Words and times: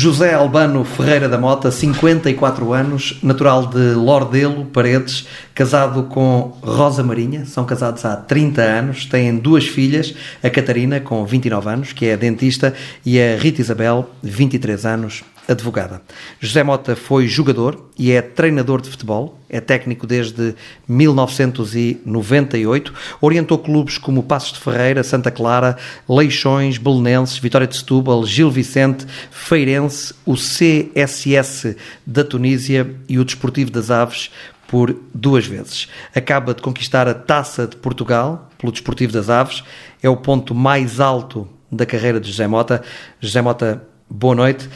José 0.00 0.32
Albano 0.32 0.84
Ferreira 0.84 1.28
da 1.28 1.36
Mota, 1.36 1.72
54 1.72 2.72
anos, 2.72 3.18
natural 3.20 3.66
de 3.66 3.94
Lordelo, 3.94 4.64
Paredes, 4.66 5.26
casado 5.52 6.04
com 6.04 6.56
Rosa 6.62 7.02
Marinha, 7.02 7.44
são 7.44 7.64
casados 7.64 8.04
há 8.04 8.14
30 8.14 8.62
anos, 8.62 9.06
têm 9.06 9.36
duas 9.36 9.66
filhas, 9.66 10.14
a 10.40 10.48
Catarina, 10.48 11.00
com 11.00 11.26
29 11.26 11.68
anos, 11.68 11.92
que 11.92 12.06
é 12.06 12.16
dentista, 12.16 12.72
e 13.04 13.20
a 13.20 13.36
Rita 13.36 13.60
Isabel, 13.60 14.08
23 14.22 14.86
anos, 14.86 15.24
advogada. 15.48 16.02
José 16.38 16.62
Mota 16.62 16.94
foi 16.94 17.26
jogador 17.26 17.88
e 17.98 18.12
é 18.12 18.20
treinador 18.20 18.82
de 18.82 18.90
futebol, 18.90 19.40
é 19.48 19.60
técnico 19.60 20.06
desde 20.06 20.54
1998, 20.86 22.92
orientou 23.20 23.58
clubes 23.58 23.96
como 23.96 24.22
Passos 24.22 24.52
de 24.52 24.60
Ferreira, 24.60 25.02
Santa 25.02 25.30
Clara, 25.30 25.78
Leixões, 26.06 26.76
Belenenses, 26.76 27.38
Vitória 27.38 27.66
de 27.66 27.76
Setúbal, 27.76 28.26
Gil 28.26 28.50
Vicente, 28.50 29.06
Feirense, 29.30 30.14
o 30.26 30.34
CSS 30.34 31.74
da 32.06 32.22
Tunísia 32.22 32.94
e 33.08 33.18
o 33.18 33.24
Desportivo 33.24 33.70
das 33.70 33.90
Aves 33.90 34.30
por 34.66 34.94
duas 35.14 35.46
vezes. 35.46 35.88
Acaba 36.14 36.52
de 36.52 36.60
conquistar 36.60 37.08
a 37.08 37.14
Taça 37.14 37.66
de 37.66 37.76
Portugal 37.76 38.50
pelo 38.58 38.70
Desportivo 38.70 39.14
das 39.14 39.30
Aves, 39.30 39.64
é 40.02 40.10
o 40.10 40.16
ponto 40.16 40.54
mais 40.54 41.00
alto 41.00 41.48
da 41.72 41.86
carreira 41.86 42.20
de 42.20 42.30
José 42.30 42.46
Mota. 42.46 42.82
José 43.20 43.40
Mota, 43.40 43.82
boa 44.08 44.34
noite. 44.34 44.68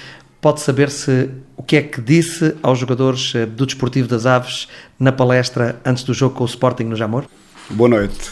Pode 0.43 0.61
saber-se 0.61 1.31
o 1.57 1.63
que 1.63 1.77
é 1.77 1.83
que 1.83 2.01
disse 2.01 2.57
aos 2.65 2.77
jogadores 2.77 3.33
eh, 3.33 3.47
do 3.47 3.65
Desportivo 3.65 4.09
das 4.09 4.27
Aves 4.27 4.67
na 4.99 5.13
palestra 5.13 5.81
antes 5.85 6.03
do 6.03 6.13
jogo 6.13 6.35
com 6.35 6.43
o 6.43 6.47
Sporting 6.49 6.83
no 6.83 6.97
Jamor? 6.97 7.27
Boa 7.71 7.89
noite. 7.89 8.29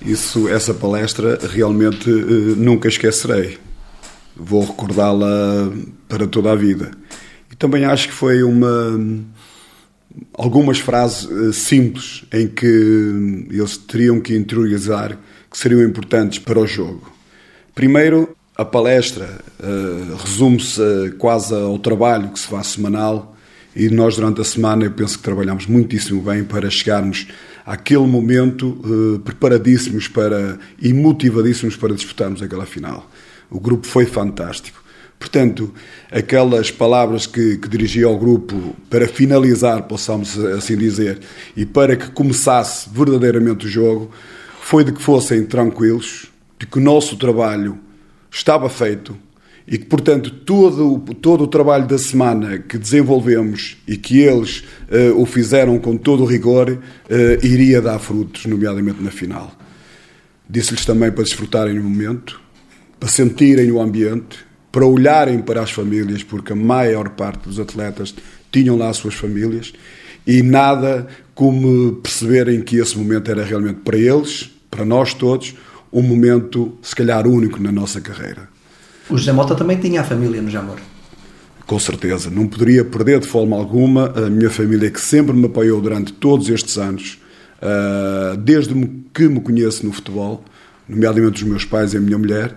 Isso, 0.00 0.48
essa 0.48 0.72
palestra 0.72 1.38
realmente 1.50 2.08
uh, 2.08 2.56
nunca 2.56 2.88
esquecerei. 2.88 3.58
Vou 4.34 4.64
recordá-la 4.64 5.70
para 6.08 6.26
toda 6.26 6.50
a 6.50 6.54
vida. 6.54 6.92
E 7.50 7.56
também 7.56 7.84
acho 7.84 8.08
que 8.08 8.14
foi 8.14 8.42
uma 8.42 8.98
algumas 10.32 10.78
frases 10.78 11.24
uh, 11.24 11.52
simples 11.52 12.24
em 12.32 12.48
que 12.48 13.46
eles 13.50 13.76
teriam 13.76 14.18
que 14.18 14.34
interiorizar 14.34 15.18
que 15.50 15.58
seriam 15.58 15.82
importantes 15.82 16.38
para 16.38 16.58
o 16.58 16.66
jogo. 16.66 17.12
Primeiro, 17.74 18.34
a 18.56 18.64
palestra 18.64 19.38
uh, 19.60 20.16
resume-se 20.16 21.14
quase 21.18 21.54
ao 21.54 21.78
trabalho 21.78 22.30
que 22.30 22.38
se 22.38 22.46
faz 22.46 22.68
semanal 22.68 23.34
e 23.74 23.88
nós 23.88 24.16
durante 24.16 24.40
a 24.40 24.44
semana 24.44 24.84
eu 24.84 24.90
penso 24.90 25.16
que 25.16 25.24
trabalhamos 25.24 25.66
muitíssimo 25.66 26.20
bem 26.20 26.44
para 26.44 26.68
chegarmos 26.68 27.26
àquele 27.64 28.06
momento 28.06 28.78
uh, 28.84 29.18
preparadíssimos 29.20 30.06
para 30.06 30.58
e 30.78 30.92
motivadíssimos 30.92 31.76
para 31.76 31.94
disputarmos 31.94 32.42
aquela 32.42 32.66
final. 32.66 33.10
O 33.50 33.58
grupo 33.58 33.86
foi 33.86 34.04
fantástico. 34.04 34.82
Portanto, 35.18 35.72
aquelas 36.10 36.70
palavras 36.70 37.26
que, 37.26 37.56
que 37.56 37.68
dirigi 37.68 38.02
ao 38.02 38.18
grupo 38.18 38.74
para 38.90 39.06
finalizar, 39.06 39.84
possamos 39.84 40.36
assim 40.36 40.76
dizer, 40.76 41.20
e 41.56 41.64
para 41.64 41.94
que 41.94 42.10
começasse 42.10 42.88
verdadeiramente 42.92 43.66
o 43.66 43.68
jogo, 43.68 44.10
foi 44.60 44.82
de 44.82 44.90
que 44.90 45.00
fossem 45.00 45.44
tranquilos, 45.44 46.26
de 46.58 46.66
que 46.66 46.78
o 46.78 46.82
nosso 46.82 47.16
trabalho 47.16 47.78
estava 48.32 48.68
feito 48.70 49.16
e 49.66 49.78
que, 49.78 49.84
portanto, 49.84 50.30
todo, 50.30 50.98
todo 51.20 51.44
o 51.44 51.46
trabalho 51.46 51.86
da 51.86 51.98
semana 51.98 52.58
que 52.58 52.76
desenvolvemos 52.76 53.76
e 53.86 53.96
que 53.96 54.20
eles 54.20 54.64
uh, 54.90 55.20
o 55.20 55.24
fizeram 55.24 55.78
com 55.78 55.96
todo 55.96 56.24
o 56.24 56.26
rigor 56.26 56.70
uh, 56.70 57.46
iria 57.46 57.80
dar 57.80 57.98
frutos, 58.00 58.46
nomeadamente 58.46 59.00
na 59.00 59.10
final. 59.10 59.52
Disse-lhes 60.48 60.84
também 60.84 61.12
para 61.12 61.22
desfrutarem 61.22 61.74
no 61.74 61.84
momento, 61.84 62.40
para 62.98 63.08
sentirem 63.08 63.70
o 63.70 63.80
ambiente, 63.80 64.38
para 64.72 64.84
olharem 64.84 65.38
para 65.38 65.62
as 65.62 65.70
famílias, 65.70 66.24
porque 66.24 66.52
a 66.52 66.56
maior 66.56 67.10
parte 67.10 67.48
dos 67.48 67.60
atletas 67.60 68.14
tinham 68.50 68.76
lá 68.76 68.88
as 68.88 68.96
suas 68.96 69.14
famílias, 69.14 69.72
e 70.26 70.42
nada 70.42 71.06
como 71.34 71.94
perceberem 71.94 72.60
que 72.62 72.76
esse 72.76 72.96
momento 72.98 73.30
era 73.30 73.44
realmente 73.44 73.80
para 73.80 73.96
eles, 73.96 74.50
para 74.70 74.84
nós 74.84 75.14
todos, 75.14 75.54
um 75.92 76.02
momento, 76.02 76.76
se 76.80 76.96
calhar, 76.96 77.26
único 77.26 77.62
na 77.62 77.70
nossa 77.70 78.00
carreira. 78.00 78.48
O 79.10 79.16
José 79.18 79.32
Mota 79.32 79.54
também 79.54 79.78
tinha 79.78 80.00
a 80.00 80.04
família 80.04 80.40
no 80.40 80.48
Jamor. 80.48 80.78
Com 81.66 81.78
certeza. 81.78 82.30
Não 82.30 82.46
poderia 82.46 82.84
perder 82.84 83.20
de 83.20 83.26
forma 83.26 83.56
alguma 83.56 84.12
a 84.16 84.30
minha 84.30 84.50
família 84.50 84.90
que 84.90 85.00
sempre 85.00 85.34
me 85.34 85.46
apoiou 85.46 85.80
durante 85.80 86.12
todos 86.12 86.48
estes 86.48 86.78
anos, 86.78 87.18
ah, 87.60 88.36
desde 88.38 88.74
que 89.12 89.28
me 89.28 89.40
conheço 89.40 89.84
no 89.86 89.92
futebol, 89.92 90.44
nomeadamente 90.88 91.42
os 91.42 91.48
meus 91.48 91.64
pais 91.64 91.94
e 91.94 91.98
a 91.98 92.00
minha 92.00 92.18
mulher, 92.18 92.56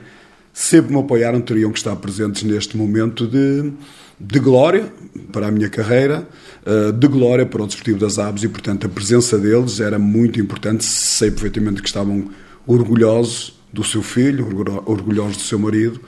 sempre 0.53 0.94
me 0.94 1.00
apoiaram, 1.00 1.41
teriam 1.41 1.72
que 1.72 1.78
estar 1.78 1.95
presentes 1.97 2.44
neste 2.44 2.78
momento 2.78 3.28
de, 3.28 3.72
de 4.19 4.40
glória 4.40 4.85
para 5.31 5.47
a 5.47 5.51
minha 5.51 5.69
carreira, 5.69 6.28
ah, 6.66 6.91
de 6.91 7.07
glória 7.07 7.45
para 7.45 7.63
o 7.63 7.68
Desportivo 7.68 8.00
das 8.00 8.18
Aves 8.18 8.44
e, 8.44 8.47
portanto, 8.47 8.88
a 8.88 8.90
presença 8.90 9.38
deles 9.38 9.79
era 9.79 10.00
muito 10.00 10.40
importante. 10.40 10.85
Sei 10.85 11.29
perfeitamente 11.31 11.81
que 11.81 11.88
estavam 11.88 12.29
orgulhosos 12.65 13.59
do 13.71 13.83
seu 13.83 14.01
filho, 14.01 14.47
orgulhosos 14.85 15.37
do 15.37 15.43
seu 15.43 15.59
marido, 15.59 15.99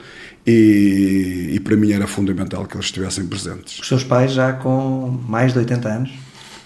e, 0.46 1.50
e, 1.52 1.60
para 1.60 1.76
mim 1.76 1.92
era 1.92 2.06
fundamental 2.06 2.64
que 2.64 2.74
eles 2.74 2.86
estivessem 2.86 3.26
presentes. 3.26 3.78
Os 3.80 3.86
seus 3.86 4.02
pais 4.02 4.32
já 4.32 4.54
com 4.54 5.20
mais 5.28 5.52
de 5.52 5.58
80 5.58 5.88
anos? 5.88 6.10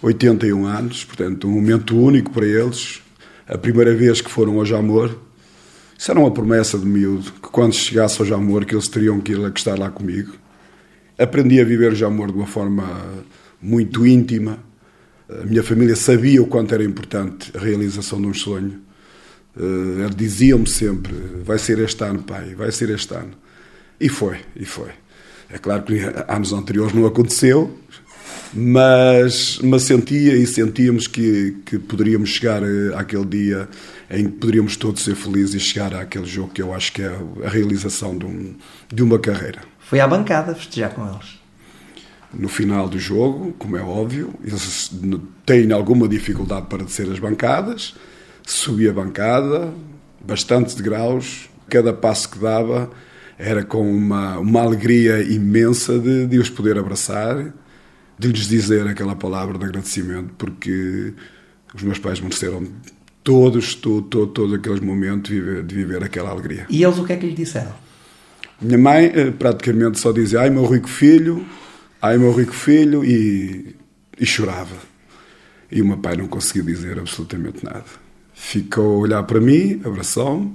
81 0.00 0.64
anos, 0.66 1.04
portanto, 1.04 1.48
um 1.48 1.52
momento 1.52 1.98
único 1.98 2.30
para 2.30 2.46
eles. 2.46 3.00
A 3.48 3.58
primeira 3.58 3.92
vez 3.92 4.20
que 4.20 4.30
foram 4.30 4.58
ao 4.58 4.64
Jamor, 4.64 5.18
isso 5.98 6.10
era 6.10 6.20
uma 6.20 6.30
promessa 6.30 6.78
de 6.78 6.86
miúdo, 6.86 7.32
que 7.32 7.48
quando 7.48 7.74
chegasse 7.74 8.20
ao 8.20 8.26
Jamor, 8.26 8.64
que 8.64 8.74
eles 8.74 8.86
teriam 8.86 9.20
que 9.20 9.32
ir 9.32 9.52
estar 9.54 9.76
lá 9.76 9.90
comigo. 9.90 10.32
Aprendi 11.18 11.60
a 11.60 11.64
viver 11.64 11.92
o 11.92 11.96
Jamor 11.96 12.28
de 12.28 12.38
uma 12.38 12.46
forma 12.46 12.84
muito 13.60 14.06
íntima. 14.06 14.58
A 15.28 15.44
minha 15.44 15.62
família 15.62 15.96
sabia 15.96 16.40
o 16.40 16.46
quanto 16.46 16.72
era 16.72 16.84
importante 16.84 17.50
a 17.56 17.60
realização 17.60 18.20
de 18.20 18.28
um 18.28 18.34
sonho 18.34 18.80
Uh, 19.56 20.08
Diziam-me 20.14 20.68
sempre: 20.68 21.14
vai 21.44 21.58
ser 21.58 21.78
este 21.78 22.02
ano, 22.04 22.22
pai, 22.22 22.54
vai 22.54 22.72
ser 22.72 22.90
este 22.90 23.14
ano. 23.14 23.32
E 24.00 24.08
foi, 24.08 24.38
e 24.56 24.64
foi. 24.64 24.90
É 25.50 25.58
claro 25.58 25.82
que 25.82 25.98
anos 26.28 26.52
anteriores 26.52 26.94
não 26.94 27.04
aconteceu, 27.04 27.78
mas, 28.54 29.58
mas 29.62 29.82
sentia 29.82 30.34
e 30.34 30.46
sentíamos 30.46 31.06
que, 31.06 31.58
que 31.66 31.78
poderíamos 31.78 32.30
chegar 32.30 32.62
uh, 32.62 32.96
àquele 32.96 33.26
dia 33.26 33.68
em 34.10 34.24
que 34.26 34.32
poderíamos 34.32 34.76
todos 34.76 35.02
ser 35.02 35.14
felizes 35.14 35.54
e 35.54 35.60
chegar 35.60 35.94
àquele 35.94 36.26
jogo 36.26 36.52
que 36.52 36.60
eu 36.60 36.72
acho 36.74 36.92
que 36.92 37.02
é 37.02 37.18
a 37.44 37.48
realização 37.48 38.16
de, 38.16 38.26
um, 38.26 38.54
de 38.92 39.02
uma 39.02 39.18
carreira. 39.18 39.60
Foi 39.78 40.00
à 40.00 40.06
bancada 40.06 40.54
festejar 40.54 40.94
com 40.94 41.06
eles? 41.06 41.40
No 42.32 42.48
final 42.48 42.88
do 42.88 42.98
jogo, 42.98 43.54
como 43.58 43.76
é 43.76 43.82
óbvio, 43.82 44.34
eles 44.42 44.90
têm 45.44 45.70
alguma 45.72 46.08
dificuldade 46.08 46.66
para 46.66 46.82
descer 46.82 47.10
as 47.10 47.18
bancadas 47.18 47.94
subi 48.44 48.88
a 48.88 48.92
bancada, 48.92 49.72
bastantes 50.20 50.74
degraus, 50.74 51.48
cada 51.68 51.92
passo 51.92 52.30
que 52.30 52.38
dava 52.38 52.90
era 53.38 53.64
com 53.64 53.90
uma, 53.90 54.38
uma 54.38 54.60
alegria 54.60 55.22
imensa 55.22 55.98
de, 55.98 56.26
de 56.26 56.38
os 56.38 56.48
poder 56.48 56.78
abraçar, 56.78 57.52
de 58.18 58.28
lhes 58.28 58.46
dizer 58.46 58.86
aquela 58.86 59.16
palavra 59.16 59.58
de 59.58 59.64
agradecimento, 59.64 60.34
porque 60.38 61.12
os 61.74 61.82
meus 61.82 61.98
pais 61.98 62.20
mereceram 62.20 62.66
todos, 63.24 63.74
todo, 63.74 64.02
todo, 64.02 64.26
todos 64.28 64.54
aqueles 64.54 64.80
momentos 64.80 65.30
de 65.30 65.40
viver, 65.40 65.62
de 65.64 65.74
viver 65.74 66.04
aquela 66.04 66.30
alegria. 66.30 66.66
E 66.68 66.84
eles 66.84 66.98
o 66.98 67.04
que 67.04 67.12
é 67.14 67.16
que 67.16 67.26
lhe 67.26 67.34
disseram? 67.34 67.74
Minha 68.60 68.78
mãe 68.78 69.12
eh, 69.12 69.30
praticamente 69.32 69.98
só 69.98 70.12
dizia 70.12 70.42
ai 70.42 70.50
meu 70.50 70.66
rico 70.66 70.88
filho, 70.88 71.44
ai 72.00 72.16
meu 72.18 72.32
rico 72.32 72.52
filho 72.52 73.04
e, 73.04 73.74
e 74.20 74.26
chorava. 74.26 74.76
E 75.70 75.80
o 75.82 75.86
meu 75.86 75.96
pai 75.96 76.16
não 76.16 76.28
conseguia 76.28 76.62
dizer 76.62 76.98
absolutamente 76.98 77.64
nada 77.64 78.01
ficou 78.42 78.96
a 78.96 78.98
olhar 78.98 79.22
para 79.22 79.40
mim, 79.40 79.80
abraçou-me 79.84 80.52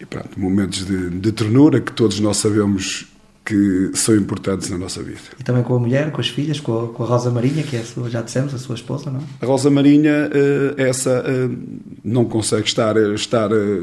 e 0.00 0.06
pronto, 0.06 0.40
momentos 0.40 0.86
de, 0.86 1.10
de 1.10 1.32
ternura 1.32 1.80
que 1.80 1.92
todos 1.92 2.18
nós 2.18 2.38
sabemos 2.38 3.06
que 3.44 3.90
são 3.94 4.16
importantes 4.16 4.70
na 4.70 4.78
nossa 4.78 5.02
vida. 5.02 5.20
E 5.38 5.44
também 5.44 5.62
com 5.62 5.76
a 5.76 5.78
mulher, 5.78 6.10
com 6.10 6.20
as 6.20 6.28
filhas, 6.28 6.60
com 6.60 6.84
a, 6.84 6.88
com 6.88 7.02
a 7.04 7.06
Rosa 7.06 7.30
Marinha, 7.30 7.62
que 7.62 7.76
é 7.76 7.80
a 7.80 7.84
sua, 7.84 8.08
já 8.08 8.22
dissemos, 8.22 8.54
a 8.54 8.58
sua 8.58 8.74
esposa, 8.74 9.10
não? 9.10 9.20
A 9.40 9.46
Rosa 9.46 9.70
Marinha, 9.70 10.30
eh, 10.32 10.74
essa 10.78 11.22
eh, 11.26 11.50
não 12.02 12.24
consegue 12.24 12.66
estar, 12.66 12.96
estar 13.14 13.52
eh, 13.52 13.80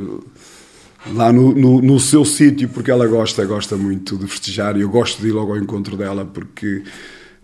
lá 1.13 1.31
no, 1.31 1.53
no, 1.53 1.81
no 1.81 1.99
seu 1.99 2.25
sítio 2.25 2.69
porque 2.69 2.89
ela 2.89 3.05
gosta, 3.05 3.45
gosta 3.45 3.77
muito 3.77 4.17
de 4.17 4.27
festejar 4.27 4.75
e 4.77 4.81
eu 4.81 4.89
gosto 4.89 5.21
de 5.21 5.27
ir 5.27 5.31
logo 5.31 5.51
ao 5.51 5.57
encontro 5.59 5.95
dela 5.95 6.25
porque 6.25 6.83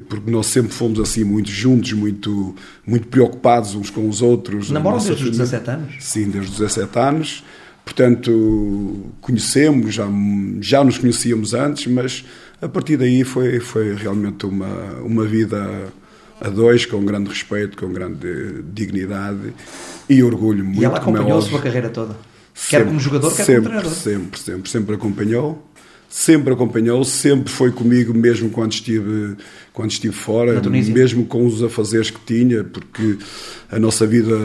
porque 0.10 0.30
nós 0.30 0.48
sempre 0.48 0.74
fomos 0.74 1.00
assim 1.00 1.24
muito 1.24 1.50
juntos, 1.50 1.94
muito, 1.94 2.56
muito 2.86 3.08
preocupados 3.08 3.76
uns 3.76 3.90
com 3.90 4.08
os 4.10 4.22
outros. 4.22 4.70
Namoram 4.70 4.98
desde 4.98 5.24
os 5.24 5.32
17 5.32 5.70
anos? 5.70 5.96
Sim, 6.00 6.30
desde 6.30 6.52
os 6.52 6.58
17 6.58 7.00
anos. 7.00 7.44
Portanto, 7.86 9.12
conhecemos, 9.22 9.94
já, 9.94 10.08
já 10.60 10.84
nos 10.84 10.98
conhecíamos 10.98 11.54
antes, 11.54 11.86
mas 11.86 12.26
a 12.62 12.68
partir 12.68 12.98
daí 12.98 13.24
foi, 13.24 13.60
foi 13.60 13.94
realmente 13.94 14.46
uma, 14.46 14.96
uma 15.02 15.24
vida 15.24 15.94
a 16.42 16.50
dois, 16.50 16.86
com 16.86 17.06
grande 17.06 17.30
respeito, 17.30 17.78
com 17.78 17.94
grande 17.94 18.64
dignidade 18.74 19.54
e 20.10 20.24
orgulho 20.24 20.66
muito. 20.66 20.82
E 20.82 20.86
ela 20.86 20.96
é 20.96 21.00
acompanhou 21.00 21.38
a 21.38 21.42
sua 21.42 21.62
carreira 21.62 21.90
toda? 21.90 22.18
Sempre, 22.54 22.70
quer 22.70 22.86
como 22.86 23.00
jogador, 23.00 23.36
quer 23.36 23.44
sempre, 23.44 23.56
como 23.56 23.70
treinador? 23.70 23.92
Sempre, 23.94 24.40
sempre, 24.40 24.70
sempre 24.70 24.96
acompanhou 24.96 25.64
sempre 26.10 26.54
acompanhou, 26.54 27.04
sempre 27.04 27.52
foi 27.52 27.72
comigo, 27.72 28.14
mesmo 28.14 28.50
quando 28.50 28.74
estive, 28.74 29.36
quando 29.74 29.92
estive 29.92 30.14
fora, 30.14 30.62
mesmo 30.70 31.26
com 31.26 31.46
os 31.46 31.62
afazeres 31.62 32.10
que 32.10 32.20
tinha, 32.26 32.64
porque 32.64 33.18
a 33.72 33.80
nossa 33.80 34.08
vida, 34.08 34.36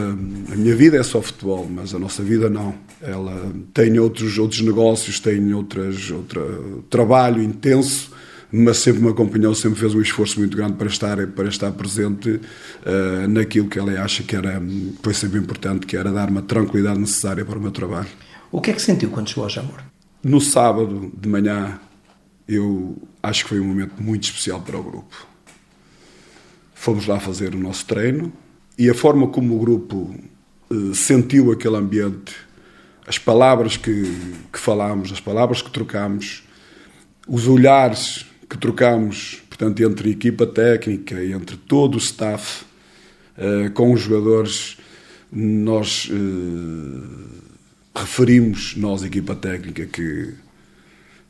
a 0.51 0.55
minha 0.55 0.75
vida 0.75 0.97
é 0.97 1.03
só 1.03 1.21
futebol, 1.21 1.67
mas 1.69 1.93
a 1.93 1.99
nossa 1.99 2.21
vida 2.23 2.49
não. 2.49 2.73
Ela 3.01 3.51
tem 3.73 3.97
outros, 3.99 4.37
outros 4.37 4.61
negócios, 4.61 5.19
tem 5.19 5.53
outras, 5.53 6.11
outro 6.11 6.83
trabalho 6.89 7.41
intenso, 7.41 8.11
mas 8.51 8.77
sempre 8.77 9.01
me 9.01 9.09
acompanhou, 9.09 9.55
sempre 9.55 9.79
fez 9.79 9.95
um 9.95 10.01
esforço 10.01 10.39
muito 10.39 10.57
grande 10.57 10.73
para 10.73 10.87
estar, 10.87 11.25
para 11.27 11.47
estar 11.47 11.71
presente 11.71 12.29
uh, 12.31 13.27
naquilo 13.29 13.69
que 13.69 13.79
ela 13.79 13.93
acha 14.01 14.23
que 14.23 14.35
era, 14.35 14.61
foi 15.01 15.13
sempre 15.13 15.39
importante, 15.39 15.85
que 15.85 15.95
era 15.95 16.11
dar-me 16.11 16.39
a 16.39 16.41
tranquilidade 16.41 16.99
necessária 16.99 17.45
para 17.45 17.57
o 17.57 17.61
meu 17.61 17.71
trabalho. 17.71 18.09
O 18.51 18.59
que 18.59 18.71
é 18.71 18.73
que 18.73 18.81
sentiu 18.81 19.09
quando 19.09 19.29
chegou 19.29 19.45
ao 19.45 19.49
Jamor? 19.49 19.81
No 20.23 20.39
sábado 20.39 21.11
de 21.17 21.27
manhã, 21.27 21.79
eu 22.47 22.95
acho 23.23 23.43
que 23.43 23.49
foi 23.49 23.59
um 23.59 23.65
momento 23.65 24.01
muito 24.01 24.25
especial 24.25 24.61
para 24.61 24.77
o 24.77 24.83
grupo. 24.83 25.27
Fomos 26.75 27.07
lá 27.07 27.19
fazer 27.19 27.55
o 27.55 27.57
nosso 27.57 27.87
treino 27.87 28.31
e 28.77 28.87
a 28.87 28.93
forma 28.93 29.27
como 29.29 29.55
o 29.55 29.59
grupo 29.59 30.15
uh, 30.69 30.93
sentiu 30.93 31.51
aquele 31.51 31.75
ambiente, 31.75 32.35
as 33.07 33.17
palavras 33.17 33.77
que, 33.77 34.03
que 34.53 34.59
falámos, 34.59 35.11
as 35.11 35.19
palavras 35.19 35.61
que 35.63 35.71
trocámos, 35.71 36.43
os 37.27 37.47
olhares 37.47 38.25
que 38.47 38.57
trocámos, 38.57 39.41
portanto, 39.49 39.81
entre 39.81 40.09
a 40.09 40.11
equipa 40.11 40.45
técnica 40.45 41.23
e 41.23 41.33
entre 41.33 41.57
todo 41.57 41.95
o 41.95 41.97
staff, 41.97 42.63
uh, 43.37 43.71
com 43.71 43.91
os 43.91 44.01
jogadores, 44.01 44.77
nós 45.31 46.09
uh, 46.11 47.50
referimos, 47.95 48.75
nós, 48.75 49.03
equipa 49.03 49.35
técnica, 49.35 49.85
que 49.85 50.33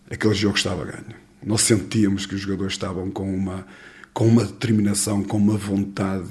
aquele 0.10 0.34
jogo 0.34 0.58
estava 0.58 0.86
ganho. 0.86 1.16
Nós 1.44 1.62
sentíamos 1.62 2.25
que 2.25 2.36
os 2.36 2.42
jogadores 2.42 2.74
estavam 2.74 3.10
com 3.10 3.34
uma, 3.34 3.66
com 4.13 4.28
uma 4.28 4.46
determinação, 4.46 5.24
com 5.24 5.38
uma 5.38 5.58
vontade, 5.58 6.28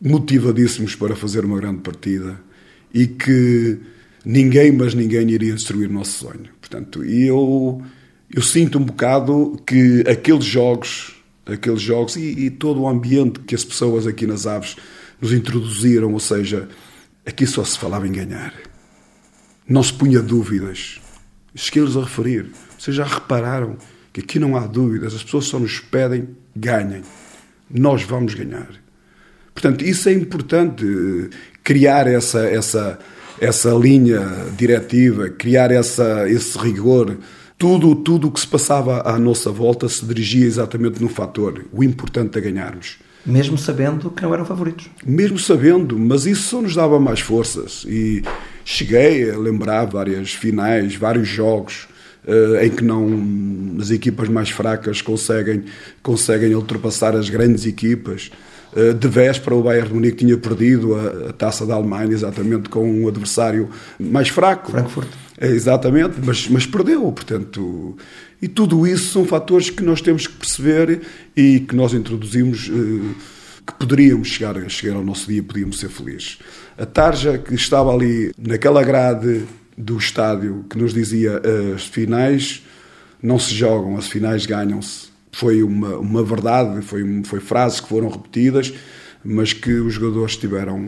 motivadíssimos 0.00 0.94
para 0.94 1.16
fazer 1.16 1.44
uma 1.44 1.58
grande 1.58 1.80
partida 1.80 2.40
e 2.94 3.06
que 3.06 3.78
ninguém, 4.24 4.72
mas 4.72 4.94
ninguém 4.94 5.28
iria 5.30 5.54
destruir 5.54 5.90
o 5.90 5.92
nosso 5.92 6.12
sonho. 6.12 6.48
Portanto, 6.60 7.04
eu, 7.04 7.82
eu 8.32 8.42
sinto 8.42 8.78
um 8.78 8.84
bocado 8.84 9.60
que 9.66 10.04
aqueles 10.08 10.44
jogos, 10.44 11.16
aqueles 11.44 11.82
jogos 11.82 12.16
e, 12.16 12.46
e 12.46 12.50
todo 12.50 12.82
o 12.82 12.88
ambiente 12.88 13.40
que 13.40 13.54
as 13.54 13.64
pessoas 13.64 14.06
aqui 14.06 14.26
nas 14.26 14.46
Aves 14.46 14.76
nos 15.20 15.32
introduziram, 15.32 16.12
ou 16.12 16.20
seja, 16.20 16.68
aqui 17.26 17.46
só 17.46 17.64
se 17.64 17.78
falava 17.78 18.06
em 18.06 18.12
ganhar 18.12 18.69
não 19.70 19.84
se 19.84 19.92
punha 19.92 20.20
dúvidas. 20.20 21.00
Esqueles 21.54 21.96
a 21.96 22.00
referir. 22.00 22.46
Vocês 22.76 22.96
já 22.96 23.04
repararam 23.04 23.76
que 24.12 24.20
aqui 24.20 24.40
não 24.40 24.56
há 24.56 24.66
dúvidas, 24.66 25.14
as 25.14 25.22
pessoas 25.22 25.44
só 25.44 25.60
nos 25.60 25.78
pedem 25.78 26.30
ganhem. 26.56 27.02
Nós 27.70 28.02
vamos 28.02 28.34
ganhar. 28.34 28.68
Portanto, 29.54 29.84
isso 29.84 30.08
é 30.08 30.12
importante, 30.12 30.84
criar 31.62 32.08
essa, 32.08 32.40
essa, 32.40 32.98
essa 33.40 33.70
linha 33.70 34.20
diretiva, 34.58 35.28
criar 35.28 35.70
essa, 35.70 36.28
esse 36.28 36.58
rigor. 36.58 37.18
Tudo 37.56 37.94
tudo 37.94 38.26
o 38.26 38.32
que 38.32 38.40
se 38.40 38.48
passava 38.48 39.02
à 39.08 39.18
nossa 39.18 39.52
volta 39.52 39.88
se 39.88 40.04
dirigia 40.04 40.46
exatamente 40.46 41.00
no 41.00 41.08
fator. 41.08 41.64
O 41.72 41.84
importante 41.84 42.36
é 42.38 42.40
ganharmos. 42.40 42.98
Mesmo 43.24 43.56
sabendo 43.56 44.10
que 44.10 44.22
não 44.22 44.34
eram 44.34 44.46
favoritos. 44.46 44.88
Mesmo 45.06 45.38
sabendo, 45.38 45.96
mas 45.96 46.26
isso 46.26 46.42
só 46.48 46.62
nos 46.62 46.74
dava 46.74 46.98
mais 46.98 47.20
forças. 47.20 47.84
E 47.86 48.22
cheguei 48.70 49.28
a 49.28 49.36
lembrar 49.36 49.84
várias 49.86 50.32
finais, 50.32 50.94
vários 50.94 51.26
jogos 51.26 51.88
uh, 52.24 52.64
em 52.64 52.70
que 52.70 52.84
não 52.84 53.76
as 53.80 53.90
equipas 53.90 54.28
mais 54.28 54.50
fracas 54.50 55.02
conseguem, 55.02 55.64
conseguem 56.02 56.54
ultrapassar 56.54 57.16
as 57.16 57.28
grandes 57.28 57.66
equipas. 57.66 58.30
Uh, 58.72 58.94
de 58.94 59.08
véspera, 59.08 59.56
o 59.56 59.62
Bayern 59.62 59.92
Munique 59.92 60.18
tinha 60.18 60.36
perdido 60.36 60.94
a, 60.94 61.30
a, 61.30 61.32
taça 61.32 61.66
da 61.66 61.74
Alemanha 61.74 62.12
exatamente 62.12 62.68
com 62.68 62.88
um 62.88 63.08
adversário 63.08 63.68
mais 63.98 64.28
fraco. 64.28 64.70
Frankfurt. 64.70 65.08
É, 65.40 65.48
exatamente, 65.48 66.20
mas, 66.24 66.46
mas 66.48 66.64
perdeu, 66.64 67.00
portanto. 67.10 67.96
E 68.40 68.46
tudo 68.46 68.86
isso 68.86 69.12
são 69.12 69.24
fatores 69.24 69.68
que 69.68 69.82
nós 69.82 70.00
temos 70.00 70.28
que 70.28 70.34
perceber 70.34 71.00
e 71.36 71.60
que 71.60 71.74
nós 71.74 71.92
introduzimos 71.92 72.68
uh, 72.68 73.14
que 73.72 73.78
poderíamos 73.78 74.28
chegar, 74.28 74.68
chegar 74.68 74.96
ao 74.96 75.04
nosso 75.04 75.26
dia, 75.26 75.42
podíamos 75.42 75.78
ser 75.78 75.88
felizes. 75.88 76.38
A 76.78 76.86
tarja 76.86 77.38
que 77.38 77.54
estava 77.54 77.92
ali 77.92 78.32
naquela 78.38 78.82
grade 78.82 79.44
do 79.76 79.96
estádio 79.96 80.64
que 80.68 80.78
nos 80.78 80.92
dizia 80.92 81.40
as 81.74 81.84
finais 81.84 82.62
não 83.22 83.38
se 83.38 83.54
jogam, 83.54 83.96
as 83.96 84.08
finais 84.08 84.46
ganham-se. 84.46 85.10
Foi 85.32 85.62
uma, 85.62 85.96
uma 85.98 86.22
verdade, 86.22 86.82
foi, 86.82 87.22
foi 87.24 87.40
frases 87.40 87.80
que 87.80 87.88
foram 87.88 88.08
repetidas, 88.08 88.72
mas 89.22 89.52
que 89.52 89.72
os 89.72 89.94
jogadores 89.94 90.36
tiveram 90.36 90.78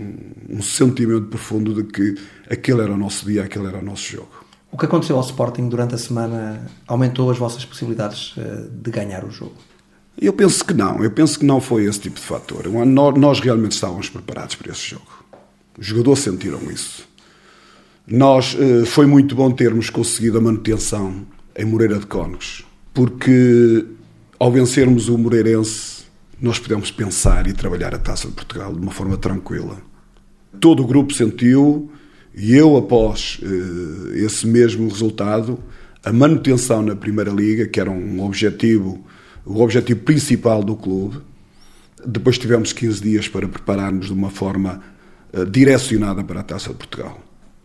um 0.48 0.62
sentimento 0.62 1.26
profundo 1.26 1.74
de 1.74 1.84
que 1.84 2.14
aquele 2.50 2.80
era 2.80 2.92
o 2.92 2.96
nosso 2.96 3.26
dia, 3.26 3.44
aquele 3.44 3.66
era 3.66 3.78
o 3.78 3.84
nosso 3.84 4.10
jogo. 4.10 4.42
O 4.70 4.78
que 4.78 4.86
aconteceu 4.86 5.16
ao 5.16 5.22
Sporting 5.22 5.68
durante 5.68 5.94
a 5.94 5.98
semana 5.98 6.66
aumentou 6.88 7.30
as 7.30 7.36
vossas 7.36 7.64
possibilidades 7.64 8.34
eh, 8.38 8.68
de 8.70 8.90
ganhar 8.90 9.22
o 9.22 9.30
jogo? 9.30 9.54
Eu 10.20 10.32
penso 10.32 10.64
que 10.64 10.74
não. 10.74 11.02
Eu 11.02 11.10
penso 11.10 11.38
que 11.38 11.44
não 11.44 11.60
foi 11.60 11.84
esse 11.84 12.00
tipo 12.00 12.16
de 12.16 12.22
fator. 12.22 12.64
Nós 12.86 13.40
realmente 13.40 13.72
estávamos 13.72 14.08
preparados 14.08 14.54
para 14.54 14.72
esse 14.72 14.90
jogo. 14.90 15.06
Os 15.78 15.86
jogadores 15.86 16.20
sentiram 16.20 16.60
isso. 16.70 17.08
Nós 18.06 18.56
eh, 18.58 18.84
foi 18.84 19.06
muito 19.06 19.34
bom 19.34 19.50
termos 19.50 19.88
conseguido 19.88 20.38
a 20.38 20.40
manutenção 20.40 21.24
em 21.56 21.64
Moreira 21.64 21.98
de 21.98 22.06
Cónegos, 22.06 22.64
porque 22.92 23.86
ao 24.38 24.50
vencermos 24.50 25.08
o 25.08 25.16
Moreirense, 25.16 26.02
nós 26.40 26.58
pudemos 26.58 26.90
pensar 26.90 27.46
e 27.46 27.52
trabalhar 27.52 27.94
a 27.94 27.98
Taça 27.98 28.26
de 28.26 28.34
Portugal 28.34 28.72
de 28.72 28.80
uma 28.80 28.90
forma 28.90 29.16
tranquila. 29.16 29.80
Todo 30.58 30.82
o 30.82 30.86
grupo 30.86 31.14
sentiu 31.14 31.90
e 32.34 32.52
eu, 32.54 32.76
após 32.76 33.38
uh, 33.42 34.14
esse 34.14 34.46
mesmo 34.46 34.88
resultado, 34.88 35.58
a 36.04 36.12
manutenção 36.12 36.82
na 36.82 36.96
Primeira 36.96 37.30
Liga, 37.30 37.68
que 37.68 37.78
era 37.78 37.90
um 37.90 38.24
objetivo, 38.24 39.04
o 39.44 39.60
objetivo 39.60 40.00
principal 40.00 40.62
do 40.62 40.76
clube, 40.76 41.20
depois 42.04 42.38
tivemos 42.38 42.72
15 42.72 43.02
dias 43.02 43.28
para 43.28 43.48
prepararmos 43.48 44.06
de 44.06 44.12
uma 44.12 44.30
forma 44.30 44.82
uh, 45.32 45.46
direcionada 45.46 46.22
para 46.24 46.40
a 46.40 46.42
Taça 46.42 46.70
de 46.70 46.76
Portugal. 46.76 47.20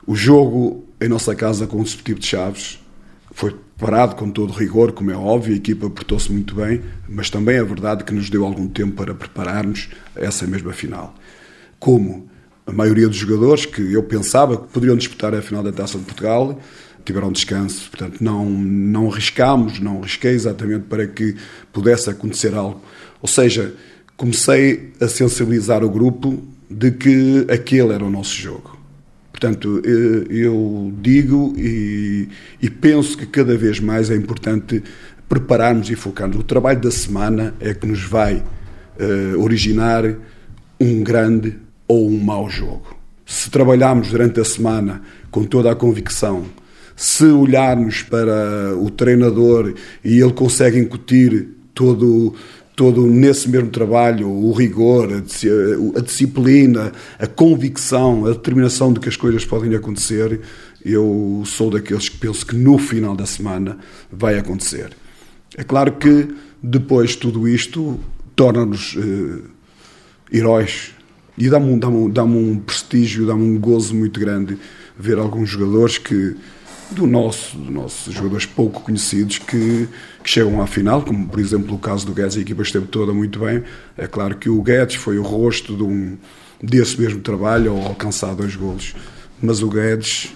O 0.05 0.15
jogo 0.15 0.86
em 1.01 1.07
nossa 1.07 1.36
casa 1.36 1.67
com 1.67 1.79
o 1.79 1.84
Desportivo 1.84 2.19
de 2.19 2.27
Chaves 2.27 2.79
foi 3.31 3.51
preparado 3.51 4.15
com 4.15 4.29
todo 4.31 4.53
rigor, 4.53 4.91
como 4.91 5.12
é 5.12 5.15
óbvio, 5.15 5.53
a 5.53 5.57
equipa 5.57 5.89
portou-se 5.89 6.31
muito 6.31 6.55
bem, 6.55 6.81
mas 7.07 7.29
também 7.29 7.57
é 7.57 7.63
verdade 7.63 8.03
que 8.03 8.13
nos 8.13 8.29
deu 8.29 8.46
algum 8.46 8.67
tempo 8.67 8.96
para 8.96 9.13
prepararmos 9.13 9.89
essa 10.15 10.48
mesma 10.48 10.74
final. 10.74 11.13
Como? 11.79 12.27
a 12.67 12.72
maioria 12.74 13.07
dos 13.07 13.15
jogadores 13.15 13.65
que 13.65 13.93
eu 13.93 14.03
pensava 14.03 14.57
que 14.57 14.67
poderiam 14.67 14.98
disputar 14.98 15.34
a 15.34 15.41
final 15.41 15.63
da 15.63 15.72
Taça 15.72 15.98
de 15.98 16.03
Portugal 16.03 16.60
tiveram 17.08 17.32
descanso, 17.32 17.90
portanto 17.90 18.22
não 18.22 18.50
não 18.50 19.10
arriscámos, 19.10 19.80
não 19.80 20.00
arrisquei 20.00 20.34
exatamente 20.34 20.84
para 20.84 21.08
que 21.08 21.36
pudesse 21.72 22.10
acontecer 22.10 22.54
algo. 22.54 22.82
Ou 23.22 23.28
seja, 23.28 23.74
comecei 24.16 24.92
a 25.00 25.08
sensibilizar 25.08 25.84
o 25.84 25.90
grupo 25.90 26.44
de 26.70 26.92
que 26.92 27.48
aquele 27.50 27.94
era 27.94 28.04
o 28.04 28.10
nosso 28.10 28.36
jogo. 28.36 28.78
Portanto, 29.32 29.82
eh, 29.86 30.26
eu 30.30 30.92
digo 31.02 31.54
e, 31.58 32.28
e 32.62 32.70
penso 32.70 33.18
que 33.18 33.26
cada 33.26 33.56
vez 33.56 33.80
mais 33.80 34.10
é 34.10 34.16
importante 34.16 34.84
prepararmos 35.30 35.90
e 35.90 35.96
focarmos. 35.96 36.38
O 36.38 36.44
trabalho 36.44 36.82
da 36.82 36.92
semana 36.92 37.54
é 37.60 37.74
que 37.74 37.86
nos 37.86 38.04
vai 38.04 38.38
uh, 38.38 39.40
originar 39.40 40.04
um 40.80 41.04
grande 41.04 41.56
ou 41.88 42.10
um 42.10 42.18
mau 42.18 42.50
jogo. 42.50 42.96
Se 43.26 43.50
trabalharmos 43.50 44.10
durante 44.10 44.40
a 44.40 44.46
semana 44.46 45.02
com 45.30 45.44
toda 45.44 45.72
a 45.72 45.76
convicção, 45.76 46.46
se 46.98 47.25
olharmos 47.25 48.01
para 48.01 48.75
o 48.75 48.89
treinador 48.89 49.75
e 50.04 50.20
ele 50.20 50.34
consegue 50.34 50.80
incutir 50.80 51.48
todo 51.74 52.34
todo 52.75 53.08
nesse 53.08 53.50
mesmo 53.50 53.72
trabalho, 53.72 54.30
o 54.30 54.51
rigor, 54.51 55.10
a 55.12 56.00
disciplina, 56.00 56.92
a 57.18 57.25
convicção, 57.25 58.27
a 58.27 58.30
determinação 58.30 58.94
de 58.94 59.00
que 59.00 59.10
as 59.10 59.18
coisas 59.18 59.44
podem 59.44 59.74
acontecer, 59.74 60.42
eu 60.86 61.42
sou 61.44 61.72
daqueles 61.72 62.08
que 62.08 62.18
penso 62.20 62.46
que 62.46 62.56
no 62.56 62.77
final 62.77 63.16
da 63.16 63.25
semana 63.25 63.80
vai 64.12 64.38
acontecer. 64.38 64.92
É 65.58 65.63
claro 65.63 65.94
que 65.94 66.27
depois 66.62 67.16
tudo 67.16 67.48
isto 67.48 68.00
torna-nos 68.36 68.96
eh, 68.96 69.42
heróis 70.32 70.92
e 71.36 71.50
dá-me 71.50 71.72
um, 71.72 71.80
dá 71.80 71.88
dá 72.12 72.24
um 72.24 72.60
prestígio, 72.60 73.25
dá-me 73.25 73.42
um 73.42 73.60
gozo 73.60 73.96
muito 73.96 74.20
grande 74.20 74.56
ver 74.96 75.18
alguns 75.18 75.50
jogadores 75.50 75.98
que 75.98 76.36
do 76.91 77.06
nosso, 77.06 77.58
do 77.58 77.72
nosso 77.72 78.12
jogadores 78.12 78.46
pouco 78.46 78.82
conhecidos 78.82 79.39
que, 79.39 79.88
que, 80.24 80.29
chegam 80.29 80.62
à 80.62 80.67
final, 80.67 81.01
como 81.01 81.27
por 81.27 81.39
exemplo 81.39 81.75
o 81.75 81.79
caso 81.79 82.06
do 82.06 82.13
Guedes, 82.13 82.38
a 82.38 82.41
equipa 82.41 82.62
esteve 82.62 82.88
toda 82.88 83.13
muito 83.13 83.39
bem. 83.39 83.63
É 83.98 84.08
claro 84.08 84.36
que 84.36 84.50
o 84.50 84.62
Guedes 84.62 84.96
foi 84.96 85.17
o 85.17 85.24
rosto 85.24 85.75
de 85.75 85.84
um, 85.84 86.17
desse 86.62 87.00
mesmo 87.00 87.22
trabalho 87.22 87.72
ao 87.72 87.88
alcançar 87.88 88.34
dois 88.36 88.56
golos, 88.56 88.96
mas 89.41 89.62
o 89.62 89.70
Guedes 89.70 90.34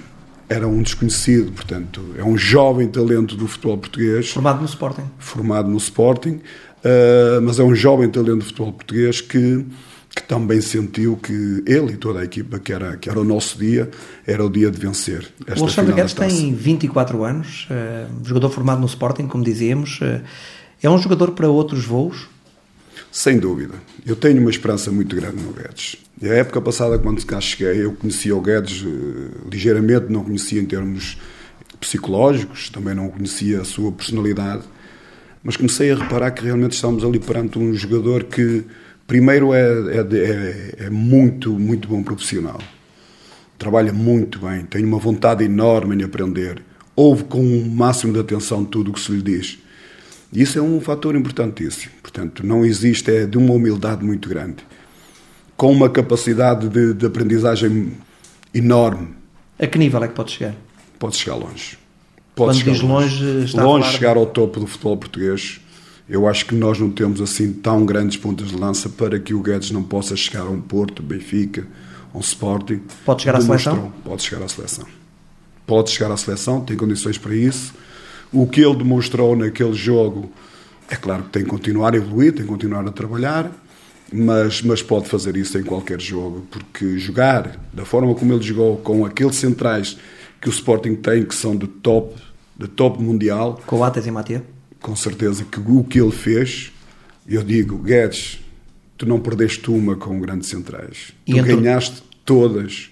era 0.51 0.67
um 0.67 0.81
desconhecido, 0.81 1.53
portanto, 1.53 2.01
é 2.17 2.23
um 2.23 2.37
jovem 2.37 2.85
talento 2.89 3.37
do 3.37 3.47
futebol 3.47 3.77
português. 3.77 4.31
Formado 4.31 4.59
no 4.59 4.65
Sporting. 4.65 5.03
Formado 5.17 5.69
no 5.69 5.77
Sporting, 5.77 6.41
uh, 6.83 7.41
mas 7.41 7.57
é 7.57 7.63
um 7.63 7.73
jovem 7.73 8.09
talento 8.09 8.39
do 8.39 8.45
futebol 8.45 8.73
português 8.73 9.21
que, 9.21 9.65
que 10.15 10.23
também 10.23 10.59
sentiu 10.59 11.15
que 11.15 11.63
ele 11.65 11.93
e 11.93 11.97
toda 11.97 12.19
a 12.19 12.23
equipa, 12.23 12.59
que 12.59 12.73
era, 12.73 12.97
que 12.97 13.09
era 13.09 13.19
o 13.19 13.23
nosso 13.23 13.57
dia, 13.57 13.89
era 14.27 14.45
o 14.45 14.49
dia 14.49 14.69
de 14.69 14.77
vencer. 14.77 15.31
Esta 15.47 15.59
o 15.59 15.63
Alexandre 15.63 15.93
Guedes 15.93 16.13
tem 16.13 16.53
24 16.53 17.23
anos, 17.23 17.67
uh, 17.71 18.27
jogador 18.27 18.49
formado 18.49 18.81
no 18.81 18.87
Sporting, 18.87 19.27
como 19.27 19.43
dizíamos. 19.43 19.99
Uh, 20.01 20.21
é 20.83 20.89
um 20.89 20.97
jogador 20.97 21.31
para 21.31 21.47
outros 21.47 21.85
voos? 21.85 22.27
Sem 23.09 23.39
dúvida. 23.39 23.75
Eu 24.05 24.15
tenho 24.15 24.41
uma 24.41 24.49
esperança 24.49 24.91
muito 24.91 25.15
grande 25.15 25.41
no 25.41 25.53
Guedes. 25.53 25.95
E 26.21 26.29
a 26.29 26.33
época 26.33 26.61
passada, 26.61 26.99
quando 26.99 27.25
cá 27.25 27.39
cheguei, 27.39 27.85
eu 27.85 27.93
conhecia 27.93 28.35
o 28.35 28.41
Guedes 28.41 28.81
uh, 28.81 29.49
ligeiramente, 29.49 30.07
não 30.09 30.23
conhecia 30.23 30.61
em 30.61 30.65
termos 30.65 31.17
psicológicos, 31.79 32.69
também 32.69 32.93
não 32.93 33.09
conhecia 33.09 33.61
a 33.61 33.65
sua 33.65 33.91
personalidade, 33.91 34.63
mas 35.43 35.57
comecei 35.57 35.91
a 35.91 35.95
reparar 35.95 36.31
que 36.31 36.43
realmente 36.43 36.73
estávamos 36.73 37.03
ali 37.03 37.19
perante 37.19 37.57
um 37.57 37.73
jogador 37.73 38.25
que, 38.25 38.63
primeiro, 39.11 39.53
é, 39.53 39.59
é, 39.59 39.99
é, 39.99 40.85
é 40.85 40.89
muito, 40.89 41.51
muito 41.59 41.85
bom 41.85 42.01
profissional. 42.01 42.57
Trabalha 43.57 43.91
muito 43.91 44.39
bem, 44.39 44.63
tem 44.63 44.85
uma 44.85 44.99
vontade 44.99 45.43
enorme 45.43 45.97
em 45.97 46.03
aprender, 46.05 46.63
ouve 46.95 47.25
com 47.25 47.41
o 47.41 47.69
máximo 47.69 48.13
de 48.13 48.19
atenção 48.21 48.63
tudo 48.63 48.89
o 48.89 48.93
que 48.93 49.01
se 49.01 49.11
lhe 49.11 49.21
diz. 49.21 49.59
Isso 50.31 50.57
é 50.57 50.61
um 50.61 50.79
fator 50.79 51.13
importantíssimo. 51.13 51.91
Portanto, 52.01 52.45
não 52.45 52.63
existe, 52.63 53.11
é 53.11 53.25
de 53.25 53.37
uma 53.37 53.53
humildade 53.53 54.01
muito 54.01 54.29
grande, 54.29 54.63
com 55.57 55.73
uma 55.73 55.89
capacidade 55.89 56.69
de, 56.69 56.93
de 56.93 57.05
aprendizagem 57.05 57.91
enorme. 58.53 59.09
A 59.59 59.67
que 59.67 59.77
nível 59.77 60.01
é 60.05 60.07
que 60.07 60.13
pode 60.13 60.31
chegar? 60.31 60.55
Pode 60.97 61.17
chegar 61.17 61.35
longe. 61.35 61.77
Pode 62.33 62.51
Quando 62.51 62.59
chegar 62.59 62.71
diz 62.71 62.81
longe, 62.81 63.25
longe, 63.25 63.57
longe 63.57 63.91
chegar 63.91 64.15
ao 64.15 64.25
topo 64.25 64.61
do 64.61 64.67
futebol 64.67 64.95
português. 64.95 65.59
Eu 66.11 66.27
acho 66.27 66.45
que 66.45 66.53
nós 66.53 66.77
não 66.77 66.91
temos 66.91 67.21
assim 67.21 67.53
tão 67.53 67.85
grandes 67.85 68.17
pontas 68.17 68.49
de 68.49 68.55
lança 68.55 68.89
para 68.89 69.17
que 69.17 69.33
o 69.33 69.41
Guedes 69.41 69.71
não 69.71 69.81
possa 69.81 70.15
chegar 70.15 70.41
a 70.41 70.49
um 70.49 70.61
Porto, 70.61 71.01
Benfica, 71.01 71.65
um 72.13 72.19
Sporting. 72.19 72.81
Pode 73.05 73.23
chegar 73.23 73.37
à 73.37 73.41
seleção? 73.41 73.93
Pode 74.03 74.21
chegar 74.21 74.43
à 74.43 74.47
seleção. 74.49 74.85
Pode 75.65 75.89
chegar 75.89 76.11
à 76.11 76.17
seleção, 76.17 76.61
tem 76.61 76.75
condições 76.75 77.17
para 77.17 77.33
isso 77.33 77.73
o 78.31 78.47
que 78.47 78.61
ele 78.61 78.75
demonstrou 78.75 79.35
naquele 79.35 79.73
jogo, 79.73 80.31
é 80.89 80.95
claro 80.95 81.23
que 81.23 81.29
tem 81.29 81.43
que 81.43 81.49
continuar 81.49 81.93
a 81.93 81.97
evoluir, 81.97 82.33
tem 82.33 82.43
que 82.43 82.47
continuar 82.47 82.87
a 82.87 82.91
trabalhar, 82.91 83.51
mas, 84.11 84.61
mas 84.61 84.81
pode 84.81 85.07
fazer 85.07 85.35
isso 85.35 85.57
em 85.57 85.63
qualquer 85.63 85.99
jogo, 85.99 86.45
porque 86.49 86.97
jogar 86.97 87.59
da 87.73 87.85
forma 87.85 88.13
como 88.15 88.33
ele 88.33 88.41
jogou, 88.41 88.77
com 88.77 89.05
aqueles 89.05 89.35
centrais 89.35 89.97
que 90.39 90.49
o 90.49 90.51
Sporting 90.51 90.95
tem, 90.95 91.23
que 91.23 91.35
são 91.35 91.55
de 91.55 91.67
top, 91.67 92.15
de 92.57 92.67
top 92.67 93.01
mundial. 93.01 93.61
Com 93.65 93.83
Ates 93.83 94.05
e 94.05 94.11
Matia? 94.11 94.43
Com 94.81 94.95
certeza 94.95 95.45
que 95.45 95.59
o 95.59 95.83
que 95.83 96.01
ele 96.01 96.11
fez, 96.11 96.71
eu 97.27 97.43
digo, 97.43 97.77
Guedes, 97.77 98.39
tu 98.97 99.05
não 99.05 99.19
perdeste 99.19 99.69
uma 99.69 99.95
com 99.95 100.19
grandes 100.19 100.49
centrais. 100.49 101.13
E 101.25 101.33
tu 101.35 101.43
ganhaste 101.43 102.03
todas. 102.25 102.89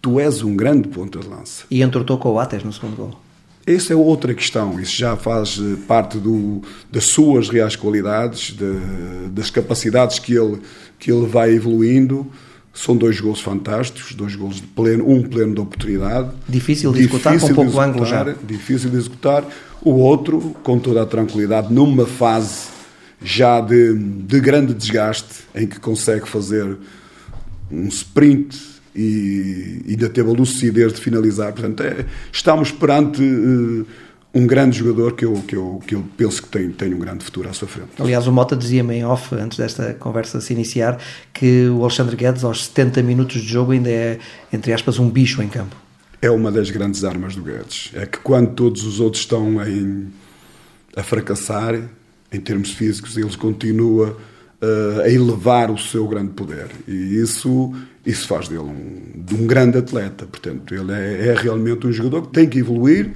Tu 0.00 0.18
és 0.18 0.42
um 0.42 0.56
grande 0.56 0.88
ponta 0.88 1.18
de 1.18 1.28
lança. 1.28 1.64
E 1.70 1.82
entortou 1.82 2.18
com 2.18 2.30
o 2.32 2.38
Ates 2.38 2.64
no 2.64 2.72
segundo 2.72 2.96
gol. 2.96 3.20
Essa 3.64 3.92
é 3.92 3.96
outra 3.96 4.34
questão, 4.34 4.80
isso 4.80 4.96
já 4.96 5.16
faz 5.16 5.56
eh, 5.56 5.76
parte 5.86 6.18
do, 6.18 6.62
das 6.90 7.04
suas 7.04 7.48
reais 7.48 7.76
qualidades, 7.76 8.50
de, 8.50 9.28
das 9.30 9.50
capacidades 9.50 10.18
que 10.18 10.34
ele, 10.34 10.60
que 10.98 11.12
ele 11.12 11.26
vai 11.26 11.52
evoluindo. 11.52 12.26
São 12.74 12.96
dois 12.96 13.20
gols 13.20 13.40
fantásticos, 13.40 14.14
dois 14.14 14.34
gols 14.34 14.56
de 14.56 14.62
pleno, 14.62 15.08
um 15.08 15.22
pleno 15.22 15.54
de 15.54 15.60
oportunidade. 15.60 16.30
Difícil 16.48 16.92
de 16.92 17.00
executar, 17.00 17.38
com 17.38 17.54
pouco 17.54 17.80
ângulo 17.80 18.06
já. 18.06 18.24
Difícil 18.42 18.90
de 18.90 18.96
executar. 18.96 19.44
O 19.82 19.90
outro, 19.92 20.56
com 20.62 20.78
toda 20.78 21.02
a 21.02 21.06
tranquilidade, 21.06 21.72
numa 21.72 22.06
fase 22.06 22.68
já 23.22 23.60
de, 23.60 23.94
de 23.94 24.40
grande 24.40 24.72
desgaste, 24.72 25.44
em 25.54 25.66
que 25.66 25.78
consegue 25.78 26.28
fazer 26.28 26.76
um 27.70 27.86
sprint 27.88 28.58
e 28.94 29.82
ainda 29.88 30.08
teve 30.08 30.30
a 30.30 30.32
lucidez 30.32 30.92
de 30.92 31.00
finalizar. 31.00 31.52
Portanto, 31.52 31.82
é, 31.82 32.04
estamos 32.30 32.70
perante 32.70 33.22
uh, 33.22 33.86
um 34.34 34.46
grande 34.46 34.78
jogador 34.78 35.14
que 35.14 35.24
eu, 35.24 35.34
que 35.46 35.54
eu, 35.54 35.82
que 35.86 35.94
eu 35.94 36.04
penso 36.16 36.42
que 36.42 36.48
tem, 36.48 36.70
tem 36.70 36.94
um 36.94 36.98
grande 36.98 37.24
futuro 37.24 37.48
à 37.48 37.52
sua 37.52 37.68
frente. 37.68 37.90
Aliás, 37.98 38.26
o 38.26 38.32
Mota 38.32 38.56
dizia-me 38.56 38.96
em 38.96 39.04
off, 39.04 39.34
antes 39.34 39.58
desta 39.58 39.94
conversa 39.94 40.40
se 40.40 40.52
iniciar, 40.52 40.98
que 41.34 41.68
o 41.68 41.82
Alexandre 41.82 42.16
Guedes, 42.16 42.42
aos 42.42 42.64
70 42.66 43.02
minutos 43.02 43.40
de 43.40 43.46
jogo, 43.46 43.72
ainda 43.72 43.90
é, 43.90 44.18
entre 44.52 44.72
aspas, 44.72 44.98
um 44.98 45.08
bicho 45.10 45.42
em 45.42 45.48
campo. 45.48 45.76
É 46.20 46.30
uma 46.30 46.50
das 46.50 46.70
grandes 46.70 47.04
armas 47.04 47.34
do 47.34 47.42
Guedes. 47.42 47.90
É 47.94 48.06
que 48.06 48.18
quando 48.18 48.54
todos 48.54 48.84
os 48.84 49.00
outros 49.00 49.22
estão 49.22 49.62
em, 49.66 50.06
a 50.96 51.02
fracassar, 51.02 51.74
em 52.32 52.40
termos 52.40 52.70
físicos, 52.70 53.18
ele 53.18 53.36
continua 53.36 54.16
uh, 54.62 55.00
a 55.02 55.10
elevar 55.10 55.70
o 55.70 55.76
seu 55.76 56.06
grande 56.08 56.30
poder. 56.30 56.68
E 56.88 57.20
isso 57.20 57.74
isso 58.04 58.26
faz 58.26 58.48
dele 58.48 58.62
um, 58.62 59.22
de 59.24 59.34
um 59.34 59.46
grande 59.46 59.78
atleta. 59.78 60.26
Portanto, 60.26 60.74
ele 60.74 60.92
é, 60.92 61.28
é, 61.28 61.34
realmente 61.34 61.86
um 61.86 61.92
jogador 61.92 62.22
que 62.22 62.32
tem 62.32 62.48
que 62.48 62.58
evoluir 62.58 63.12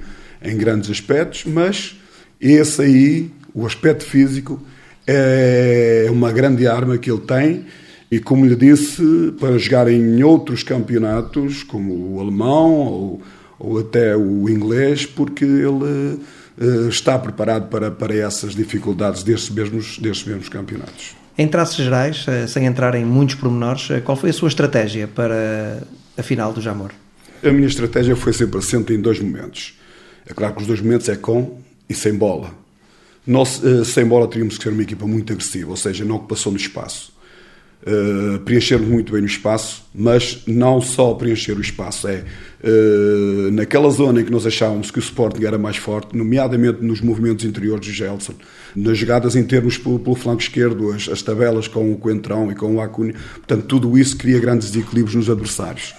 em 0.47 0.57
grandes 0.57 0.89
aspectos, 0.89 1.43
mas 1.45 1.95
esse 2.39 2.81
aí, 2.81 3.31
o 3.53 3.65
aspecto 3.65 4.05
físico, 4.05 4.61
é 5.05 6.07
uma 6.09 6.31
grande 6.31 6.67
arma 6.67 6.97
que 6.97 7.09
ele 7.09 7.21
tem. 7.21 7.65
E 8.09 8.19
como 8.19 8.45
lhe 8.45 8.55
disse, 8.55 9.33
para 9.39 9.57
jogar 9.57 9.89
em 9.89 10.23
outros 10.23 10.63
campeonatos, 10.63 11.63
como 11.63 12.15
o 12.15 12.21
alemão 12.21 12.71
ou, 12.71 13.21
ou 13.59 13.79
até 13.79 14.15
o 14.15 14.49
inglês, 14.49 15.05
porque 15.05 15.43
ele 15.43 16.19
uh, 16.57 16.89
está 16.89 17.19
preparado 17.19 17.67
para, 17.69 17.91
para 17.91 18.15
essas 18.15 18.55
dificuldades 18.55 19.23
destes 19.23 19.49
mesmos, 19.49 19.97
destes 19.99 20.25
mesmos 20.25 20.47
campeonatos. 20.47 21.15
Em 21.37 21.47
traços 21.47 21.75
gerais, 21.75 22.25
eh, 22.27 22.47
sem 22.47 22.65
entrar 22.65 22.95
em 22.95 23.05
muitos 23.05 23.35
pormenores, 23.35 23.91
eh, 23.91 23.99
qual 23.99 24.17
foi 24.17 24.31
a 24.31 24.33
sua 24.33 24.47
estratégia 24.47 25.07
para 25.07 25.83
a 26.17 26.23
final 26.23 26.51
do 26.51 26.59
Jamor? 26.59 26.89
A 27.43 27.51
minha 27.51 27.67
estratégia 27.67 28.15
foi 28.15 28.33
sempre 28.33 28.57
assente 28.57 28.91
em 28.91 28.99
dois 28.99 29.19
momentos. 29.19 29.77
É 30.27 30.33
claro 30.33 30.53
que 30.53 30.61
os 30.61 30.67
dois 30.67 30.81
momentos 30.81 31.07
é 31.07 31.15
com 31.15 31.59
e 31.89 31.93
sem 31.93 32.13
bola. 32.13 32.53
Nós, 33.25 33.61
eh, 33.63 33.83
sem 33.83 34.05
bola, 34.05 34.27
teríamos 34.27 34.57
que 34.57 34.63
ser 34.63 34.69
uma 34.69 34.83
equipa 34.83 35.07
muito 35.07 35.31
agressiva, 35.33 35.71
ou 35.71 35.77
seja, 35.77 36.03
não 36.05 36.19
que 36.19 36.27
passou 36.27 36.51
no 36.51 36.57
espaço. 36.57 37.15
Uh, 37.85 38.39
preenchermos 38.39 38.89
muito 38.89 39.13
bem 39.13 39.21
o 39.21 39.25
espaço, 39.25 39.85
mas 39.93 40.41
não 40.47 40.81
só 40.81 41.13
preencher 41.13 41.53
o 41.53 41.61
espaço, 41.61 42.07
é 42.07 42.23
uh, 42.63 43.51
naquela 43.51 43.89
zona 43.91 44.19
em 44.19 44.25
que 44.25 44.31
nós 44.31 44.47
achávamos 44.47 44.89
que 44.89 44.97
o 44.97 44.99
Sporting 44.99 45.45
era 45.45 45.59
mais 45.59 45.77
forte, 45.77 46.17
nomeadamente 46.17 46.83
nos 46.83 47.01
movimentos 47.01 47.45
interiores 47.45 47.85
do 47.85 47.93
Gelson, 47.93 48.33
nas 48.75 48.97
jogadas 48.97 49.35
em 49.35 49.43
termos 49.43 49.77
pelo, 49.77 49.99
pelo 49.99 50.15
flanco 50.15 50.41
esquerdo, 50.41 50.91
as, 50.91 51.07
as, 51.07 51.21
tabelas 51.21 51.67
com 51.67 51.91
o 51.93 51.97
Coentrão 51.97 52.51
e 52.51 52.55
com 52.55 52.75
o 52.75 52.81
Acunha, 52.81 53.13
portanto, 53.13 53.65
tudo 53.67 53.97
isso 53.97 54.17
cria 54.17 54.39
grandes 54.39 54.71
desequilíbrios 54.71 55.15
nos 55.15 55.29
adversários. 55.29 55.93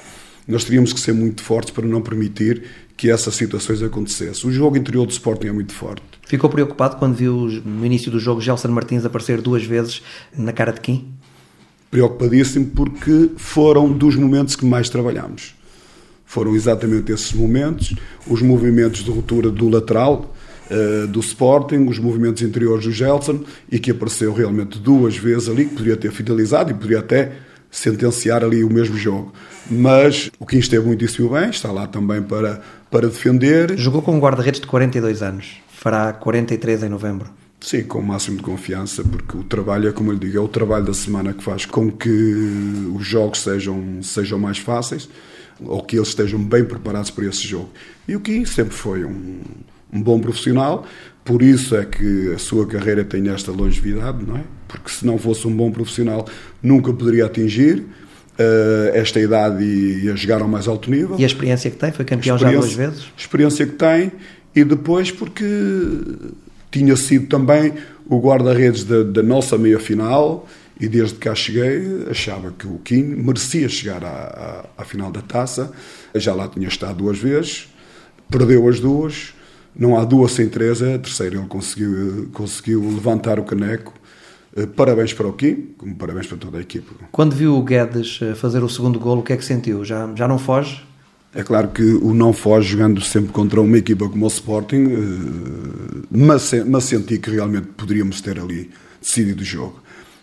Nós 0.49 0.65
teríamos 0.65 0.93
que 0.93 1.01
ser 1.01 1.13
muito 1.13 1.43
fortes 1.43 1.71
para 1.71 1.87
não 1.87 2.03
permitir 2.03 2.65
que 2.99 3.11
essas 3.11 3.35
situações 3.35 3.83
acontecessem. 3.83 4.51
O 4.51 4.53
jogo 4.53 4.77
interior 4.77 5.07
do 5.07 5.13
Sporting 5.13 5.47
é 5.47 5.53
muito 5.53 5.73
forte. 5.73 6.03
Ficou 6.27 6.51
preocupado 6.51 6.97
quando 6.97 7.15
viu 7.15 7.33
no 7.65 7.87
início 7.87 8.11
do 8.11 8.21
jogo 8.21 8.43
Gelson 8.43 8.69
Martins 8.69 9.07
aparecer 9.07 9.41
duas 9.41 9.65
vezes 9.65 10.03
na 10.37 10.53
cara 10.53 10.73
de 10.73 10.81
Kim? 10.81 11.19
preocupadíssimo 11.91 12.67
porque 12.67 13.31
foram 13.37 13.91
dos 13.91 14.17
momentos 14.17 14.57
que 14.57 14.65
mais 14.65 14.89
trabalhamos. 14.89 15.55
Foram 16.25 16.55
exatamente 16.55 17.11
esses 17.11 17.33
momentos, 17.33 17.95
os 18.27 18.43
movimentos 18.43 19.03
de 19.03 19.11
ruptura 19.11 19.51
do 19.51 19.69
lateral, 19.69 20.35
uh, 20.71 21.07
do 21.07 21.21
Sporting, 21.21 21.87
os 21.87 21.99
movimentos 21.99 22.43
interiores 22.43 22.85
do 22.85 22.93
Gelson, 22.93 23.41
e 23.71 23.79
que 23.79 23.91
apareceu 23.91 24.33
realmente 24.35 24.79
duas 24.79 25.17
vezes 25.17 25.49
ali, 25.49 25.65
que 25.65 25.73
poderia 25.73 25.97
ter 25.97 26.13
finalizado 26.13 26.71
e 26.71 26.75
poderia 26.75 26.99
até 26.99 27.33
sentenciar 27.71 28.45
ali 28.45 28.63
o 28.63 28.71
mesmo 28.71 28.97
jogo. 28.97 29.33
Mas 29.71 30.31
o 30.39 30.45
Kim 30.45 30.59
esteve 30.59 30.87
muitíssimo 30.87 31.31
bem, 31.31 31.49
está 31.49 31.73
lá 31.73 31.87
também 31.87 32.23
para, 32.23 32.63
para 32.91 33.09
defender. 33.09 33.77
Jogou 33.79 34.03
com 34.03 34.17
um 34.17 34.21
guarda-redes 34.21 34.61
de 34.61 34.67
42 34.67 35.23
anos, 35.23 35.57
fará 35.69 36.13
43 36.13 36.85
em 36.85 36.89
novembro. 36.89 37.31
Sim, 37.61 37.83
com 37.83 37.99
o 37.99 38.03
máximo 38.03 38.37
de 38.37 38.43
confiança, 38.43 39.03
porque 39.03 39.37
o 39.37 39.43
trabalho 39.43 39.89
é, 39.89 39.93
como 39.93 40.11
eu 40.11 40.15
lhe 40.15 40.21
digo, 40.21 40.39
é 40.39 40.41
o 40.41 40.47
trabalho 40.47 40.85
da 40.85 40.95
semana 40.95 41.33
que 41.33 41.43
faz 41.43 41.67
com 41.67 41.91
que 41.91 42.09
os 42.95 43.05
jogos 43.05 43.41
sejam, 43.41 44.01
sejam 44.03 44.39
mais 44.39 44.59
fáceis 44.59 45.09
ou 45.61 45.83
que 45.83 45.97
eles 45.97 46.09
estejam 46.09 46.41
bem 46.41 46.65
preparados 46.65 47.11
para 47.11 47.27
esse 47.27 47.47
jogo. 47.47 47.71
E 48.07 48.15
o 48.15 48.21
Kim 48.21 48.45
sempre 48.45 48.75
foi 48.75 49.05
um, 49.05 49.41
um 49.93 50.01
bom 50.01 50.21
profissional, 50.21 50.87
por 51.25 51.43
isso 51.43 51.75
é 51.75 51.85
que 51.85 52.33
a 52.33 52.39
sua 52.39 52.65
carreira 52.65 53.05
tem 53.05 53.29
esta 53.29 53.51
longevidade, 53.51 54.25
não 54.25 54.37
é? 54.37 54.45
Porque 54.69 54.91
se 54.91 55.05
não 55.05 55.19
fosse 55.19 55.47
um 55.49 55.55
bom 55.55 55.71
profissional, 55.71 56.27
nunca 56.63 56.93
poderia 56.93 57.27
atingir 57.27 57.85
uh, 58.39 58.95
esta 58.95 59.21
idade 59.21 59.65
e, 59.65 60.05
e 60.05 60.11
a 60.11 60.15
jogar 60.15 60.41
ao 60.41 60.49
mais 60.49 60.69
alto 60.69 60.91
nível. 60.91 61.17
E 61.19 61.25
a 61.25 61.27
experiência 61.27 61.71
que 61.71 61.77
tem? 61.77 61.93
Foi 61.93 62.05
campeão 62.05 62.39
já 62.39 62.51
duas 62.51 62.73
vezes? 62.73 63.07
Experiência 63.17 63.67
que 63.67 63.75
tem 63.75 64.13
e 64.55 64.65
depois 64.65 65.11
porque 65.11 65.45
tinha 66.71 66.97
sido 66.97 67.27
também 67.27 67.75
o 68.07 68.19
guarda-redes 68.19 68.85
da, 68.85 69.03
da, 69.03 69.23
nossa 69.23 69.59
meia-final 69.59 70.49
e 70.81 70.89
desde 70.89 71.15
que 71.15 71.21
cá 71.21 71.35
cheguei 71.35 72.07
achava 72.11 72.53
que 72.57 72.67
o 72.67 72.79
Kim 72.79 73.03
merecia 73.03 73.69
chegar 73.69 74.05
à, 74.05 74.65
à, 74.77 74.83
à 74.83 74.85
final 74.85 75.11
da 75.11 75.21
taça. 75.21 75.71
Já 76.15 76.35
lá 76.35 76.49
tinha 76.49 76.69
estado 76.69 76.99
duas 76.99 77.19
vezes, 77.19 77.69
perdeu 78.31 78.69
as 78.69 78.81
duas, 78.81 79.35
não 79.77 79.99
há 79.99 80.05
duas 80.05 80.33
sem 80.33 80.49
três, 80.49 80.83
a 80.83 80.99
terceira 80.99 81.37
ele 81.37 81.47
conseguiu, 81.47 82.29
conseguiu 82.33 82.81
levantar 82.83 83.39
o 83.39 83.45
caneco. 83.45 83.93
Eh, 84.59 84.67
parabéns 84.67 85.13
para 85.13 85.29
o 85.29 85.33
Kim, 85.33 85.69
como 85.79 85.95
parabéns 85.95 86.27
para 86.27 86.37
toda 86.37 86.59
a 86.59 86.61
equipe. 86.61 86.89
Quando 87.13 87.35
viu 87.35 87.57
o 87.57 87.63
Guedes 87.63 88.19
eh, 88.21 88.35
fazer 88.35 88.63
o 88.65 88.69
segundo 88.69 88.99
golo, 88.99 89.21
o 89.21 89.23
que 89.23 89.33
é 89.33 89.37
que 89.37 89.45
sentiu? 89.45 89.85
Já, 89.85 90.11
já 90.17 90.27
não 90.27 90.39
foge? 90.39 90.83
É 91.33 91.45
claro 91.45 91.69
que 91.69 91.83
o 91.83 92.13
não 92.13 92.33
foge 92.33 92.71
jogando 92.71 93.01
sempre 93.01 93.33
contra 93.33 93.61
uma 93.61 93.79
equipa 93.79 94.09
como 94.09 94.25
o 94.25 94.29
Sporting, 94.29 94.87
eh, 94.91 96.07
mas, 96.11 96.53
mas 96.67 96.85
senti 96.85 97.19
que 97.19 97.31
realmente 97.31 97.69
poderíamos 97.77 98.21
ter 98.21 98.41
ali 98.41 98.69
decidido 99.01 99.43
o 99.43 99.45
jogo. 99.45 99.81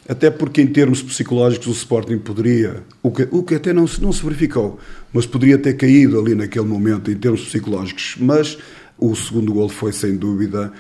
Até 0.07 0.29
porque, 0.29 0.61
em 0.61 0.67
termos 0.67 1.01
psicológicos, 1.01 1.67
o 1.67 1.71
Sporting 1.71 2.17
poderia, 2.19 2.83
o 3.01 3.11
que, 3.11 3.27
o 3.31 3.41
que 3.41 3.55
até 3.55 3.71
não 3.71 3.87
se, 3.87 4.01
não 4.01 4.11
se 4.11 4.23
verificou, 4.23 4.77
mas 5.13 5.25
poderia 5.25 5.57
ter 5.57 5.75
caído 5.75 6.19
ali 6.19 6.35
naquele 6.35 6.65
momento, 6.65 7.09
em 7.09 7.15
termos 7.15 7.41
psicológicos. 7.45 8.15
Mas 8.19 8.57
o 8.99 9.15
segundo 9.15 9.53
gol 9.53 9.69
foi, 9.69 9.93
sem 9.93 10.15
dúvida, 10.15 10.71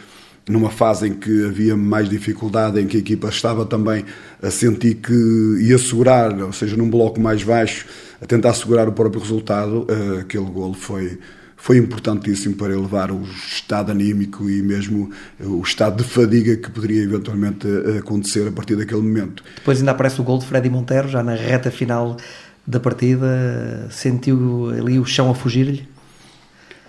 numa 0.47 0.69
fase 0.69 1.07
em 1.07 1.13
que 1.13 1.45
havia 1.45 1.75
mais 1.75 2.07
dificuldade, 2.07 2.79
em 2.79 2.85
que 2.85 2.97
a 2.97 2.99
equipa 2.99 3.29
estava 3.29 3.65
também 3.65 4.05
a 4.41 4.51
sentir 4.51 4.95
que 4.95 5.57
ia 5.61 5.77
segurar, 5.77 6.39
ou 6.39 6.53
seja, 6.53 6.77
num 6.77 6.89
bloco 6.89 7.19
mais 7.19 7.43
baixo, 7.43 7.85
a 8.21 8.25
tentar 8.25 8.53
segurar 8.53 8.87
o 8.87 8.91
próprio 8.91 9.21
resultado, 9.21 9.87
eh, 9.89 10.21
aquele 10.21 10.45
gol 10.45 10.73
foi 10.73 11.17
foi 11.57 11.79
importantíssimo 11.79 12.53
para 12.53 12.73
elevar 12.73 13.09
o 13.09 13.23
estado 13.23 13.91
anímico 13.91 14.47
e 14.47 14.61
mesmo 14.61 15.09
o 15.39 15.61
estado 15.61 16.03
de 16.03 16.07
fadiga 16.07 16.55
que 16.55 16.69
poderia 16.69 17.01
eventualmente 17.01 17.65
eh, 17.67 17.97
acontecer 17.97 18.47
a 18.47 18.51
partir 18.51 18.75
daquele 18.75 19.01
momento. 19.01 19.43
Depois 19.55 19.79
ainda 19.79 19.89
aparece 19.89 20.21
o 20.21 20.23
gol 20.23 20.37
de 20.37 20.45
Freddy 20.45 20.69
Monteiro, 20.69 21.07
já 21.07 21.23
na 21.23 21.33
reta 21.33 21.71
final 21.71 22.17
da 22.67 22.79
partida. 22.79 23.87
Sentiu 23.89 24.69
ali 24.69 24.99
o 24.99 25.05
chão 25.05 25.31
a 25.31 25.33
fugir-lhe? 25.33 25.87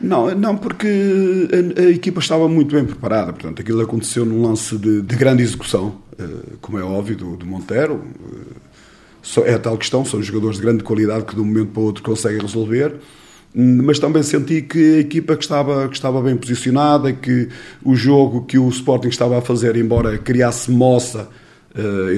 Não, 0.00 0.34
não, 0.34 0.56
porque 0.56 0.86
a, 0.86 1.80
a, 1.80 1.90
equipa 1.90 2.20
estava 2.20 2.48
muito 2.48 2.74
bem 2.74 2.84
preparada. 2.84 3.32
Portanto, 3.32 3.60
aquilo 3.60 3.80
aconteceu 3.80 4.24
num 4.24 4.42
lance 4.42 4.76
de, 4.76 5.02
de 5.02 5.16
grande 5.16 5.42
execução, 5.42 5.96
eh, 6.18 6.56
como 6.60 6.78
é 6.78 6.82
óbvio, 6.82 7.16
do, 7.16 7.36
do 7.36 7.46
Monteiro. 7.46 8.04
Eh, 9.36 9.50
é 9.50 9.54
a 9.54 9.58
tal 9.58 9.76
questão, 9.76 10.04
são 10.04 10.22
jogadores 10.22 10.56
de 10.56 10.62
grande 10.62 10.84
qualidade 10.84 11.24
que 11.24 11.34
de 11.34 11.40
um 11.40 11.44
momento 11.44 11.70
para 11.70 11.80
o 11.82 11.84
outro 11.86 12.02
conseguem 12.02 12.40
resolver 12.40 12.94
mas 13.58 13.98
também 13.98 14.22
senti 14.22 14.60
que 14.60 14.96
a 14.96 14.98
equipa 14.98 15.34
que 15.34 15.42
estava, 15.42 15.88
que 15.88 15.94
estava 15.94 16.20
bem 16.20 16.36
posicionada, 16.36 17.10
que 17.10 17.48
o 17.82 17.96
jogo 17.96 18.44
que 18.44 18.58
o 18.58 18.68
Sporting 18.68 19.08
estava 19.08 19.38
a 19.38 19.40
fazer, 19.40 19.76
embora 19.76 20.18
criasse 20.18 20.70
moça, 20.70 21.26
Uh, 21.26 21.45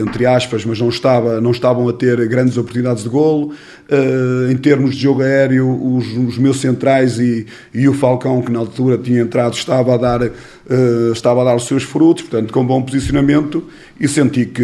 entre 0.01 0.25
aspas, 0.25 0.65
mas 0.65 0.79
não, 0.79 0.89
estava, 0.89 1.41
não 1.41 1.51
estavam 1.51 1.89
a 1.89 1.93
ter 1.93 2.29
grandes 2.29 2.57
oportunidades 2.57 3.03
de 3.03 3.09
golo. 3.09 3.53
Uh, 3.91 4.53
em 4.53 4.57
termos 4.57 4.95
de 4.95 5.03
jogo 5.03 5.23
aéreo, 5.23 5.69
os, 5.97 6.07
os, 6.17 6.39
meus 6.39 6.61
centrais 6.61 7.19
e, 7.19 7.47
e 7.75 7.89
o 7.89 7.95
Falcão, 7.95 8.41
que 8.43 8.53
na 8.53 8.61
altura 8.61 8.99
tinha 8.99 9.23
entrado, 9.23 9.55
estava 9.55 9.95
a, 9.95 9.97
dar, 9.97 10.23
uh, 10.23 11.13
estava 11.13 11.41
a 11.41 11.45
dar 11.45 11.57
os 11.57 11.67
seus 11.67 11.83
frutos, 11.83 12.23
portanto, 12.25 12.53
com 12.53 12.65
bom 12.65 12.83
posicionamento, 12.83 13.65
e 13.99 14.07
senti 14.07 14.47
que 14.47 14.63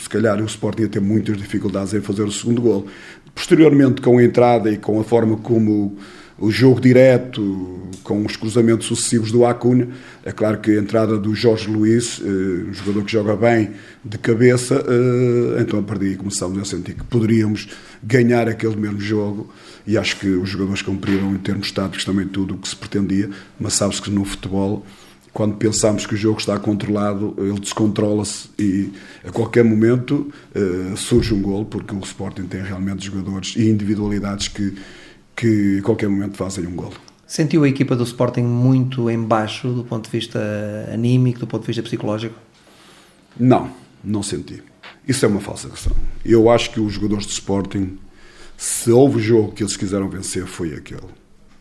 se 0.00 0.08
calhar 0.08 0.40
o 0.42 0.46
Sporting 0.46 0.82
ia 0.82 0.88
ter 0.88 1.00
muitas 1.00 1.38
dificuldades 1.38 1.94
em 1.94 2.00
fazer 2.00 2.22
o 2.22 2.32
segundo 2.32 2.60
golo. 2.60 2.86
Posteriormente, 3.34 4.02
com 4.02 4.18
a 4.18 4.22
entrada 4.22 4.70
e 4.70 4.76
com 4.76 5.00
a 5.00 5.04
forma 5.04 5.36
como 5.36 5.96
o 6.38 6.50
jogo 6.50 6.80
direto, 6.80 7.78
com 8.04 8.24
os 8.24 8.36
cruzamentos 8.36 8.86
sucessivos 8.86 9.32
do 9.32 9.44
Acuna, 9.44 9.88
é 10.24 10.30
claro 10.30 10.58
que 10.58 10.70
a 10.70 10.80
entrada 10.80 11.18
do 11.18 11.34
Jorge 11.34 11.68
Luís, 11.68 12.20
eh, 12.24 12.68
um 12.70 12.72
jogador 12.72 13.04
que 13.04 13.12
joga 13.12 13.36
bem 13.36 13.70
de 14.04 14.16
cabeça, 14.18 14.84
eh, 14.86 15.60
então 15.60 15.80
a 15.80 15.82
partir 15.82 16.06
daí 16.06 16.16
começámos 16.16 16.58
a 16.58 16.64
sentir 16.64 16.94
que 16.94 17.04
poderíamos 17.04 17.68
ganhar 18.02 18.48
aquele 18.48 18.76
mesmo 18.76 19.00
jogo. 19.00 19.52
E 19.86 19.98
acho 19.98 20.16
que 20.18 20.28
os 20.28 20.48
jogadores 20.48 20.80
cumpriram 20.80 21.34
em 21.34 21.38
termos 21.38 21.72
táticos 21.72 22.04
também 22.04 22.26
tudo 22.26 22.54
o 22.54 22.58
que 22.58 22.68
se 22.68 22.76
pretendia, 22.76 23.28
mas 23.58 23.74
sabe-se 23.74 24.00
que 24.00 24.10
no 24.10 24.24
futebol 24.24 24.86
quando 25.32 25.56
pensamos 25.56 26.04
que 26.04 26.14
o 26.14 26.16
jogo 26.16 26.40
está 26.40 26.58
controlado, 26.58 27.34
ele 27.38 27.60
descontrola-se 27.60 28.48
e 28.58 28.90
a 29.24 29.30
qualquer 29.30 29.62
momento 29.62 30.32
uh, 30.52 30.96
surge 30.96 31.32
um 31.32 31.40
gol, 31.40 31.64
porque 31.64 31.94
o 31.94 32.00
Sporting 32.00 32.42
tem 32.42 32.60
realmente 32.60 33.06
jogadores 33.06 33.54
e 33.56 33.68
individualidades 33.68 34.48
que, 34.48 34.74
que 35.38 35.78
a 35.78 35.82
qualquer 35.82 36.08
momento 36.08 36.36
fazem 36.36 36.66
um 36.66 36.74
gol. 36.74 36.92
Sentiu 37.24 37.62
a 37.62 37.68
equipa 37.68 37.94
do 37.94 38.02
Sporting 38.02 38.42
muito 38.42 39.08
em 39.08 39.22
baixo 39.22 39.72
do 39.72 39.84
ponto 39.84 40.06
de 40.06 40.10
vista 40.10 40.40
anímico, 40.92 41.38
do 41.38 41.46
ponto 41.46 41.60
de 41.60 41.68
vista 41.68 41.82
psicológico? 41.82 42.34
Não, 43.38 43.70
não 44.02 44.20
senti. 44.20 44.60
Isso 45.06 45.24
é 45.24 45.28
uma 45.28 45.40
falsa 45.40 45.68
questão. 45.68 45.96
Eu 46.24 46.50
acho 46.50 46.72
que 46.72 46.80
os 46.80 46.92
jogadores 46.92 47.24
do 47.24 47.30
Sporting, 47.30 47.98
se 48.56 48.90
houve 48.90 49.20
jogo 49.20 49.52
que 49.52 49.62
eles 49.62 49.76
quiseram 49.76 50.08
vencer, 50.08 50.44
foi 50.44 50.74
aquele. 50.74 51.06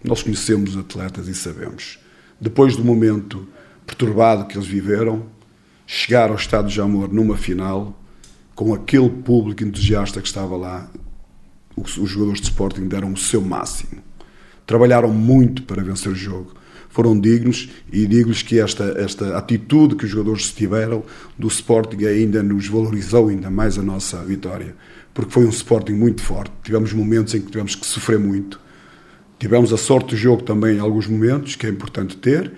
Nós 0.04 0.24
conhecemos 0.24 0.72
os 0.72 0.78
atletas 0.78 1.28
e 1.28 1.36
sabemos. 1.36 2.00
Depois 2.42 2.76
do 2.76 2.84
momento 2.84 3.48
perturbado 3.86 4.48
que 4.48 4.58
eles 4.58 4.68
viveram, 4.68 5.28
chegar 5.86 6.32
ao 6.32 6.36
estado 6.36 6.68
de 6.68 6.82
amor 6.82 7.14
numa 7.14 7.38
final, 7.38 8.02
com 8.56 8.74
aquele 8.74 9.10
público 9.10 9.64
entusiasta 9.64 10.20
que 10.20 10.28
estava 10.28 10.58
lá, 10.58 10.90
os, 11.78 12.10
jogadores 12.10 12.42
de 12.42 12.48
Sporting 12.48 12.88
deram 12.88 13.14
o 13.14 13.18
seu 13.18 13.42
máximo. 13.42 14.02
Trabalharam 14.66 15.14
muito 15.14 15.64
para 15.64 15.84
vencer 15.84 16.12
o 16.12 16.16
jogo. 16.16 16.54
Foram 16.90 17.18
dignos 17.20 17.70
e 17.92 18.08
digo-lhes 18.08 18.42
que 18.42 18.60
esta, 18.60 18.84
esta 18.98 19.38
atitude 19.38 19.96
que 19.96 20.06
os 20.06 20.12
jogadores 20.12 20.52
tiveram 20.52 21.04
do 21.38 21.48
Sporting 21.48 22.06
ainda 22.06 22.42
nos 22.42 22.68
valorizou 22.68 23.30
ainda 23.30 23.50
mais 23.50 23.78
a 23.78 23.84
nossa 23.84 24.24
vitória. 24.24 24.76
Porque 25.14 25.32
foi 25.32 25.46
um 25.46 25.50
Sporting 25.50 25.94
muito 25.94 26.22
forte. 26.22 26.52
Tivemos 26.64 26.92
momentos 26.94 27.36
em 27.36 27.42
que 27.42 27.52
tivemos 27.52 27.76
que 27.76 27.86
sofrer 27.86 28.20
muito. 28.20 28.60
Tivemos 29.38 29.72
a 29.72 29.78
sorte 29.78 30.10
do 30.10 30.18
jogo 30.18 30.42
também 30.42 30.78
em 30.78 30.80
alguns 30.80 31.08
momentos, 31.08 31.56
que 31.56 31.68
é 31.68 31.70
importante 31.70 32.18
ter, 32.18 32.52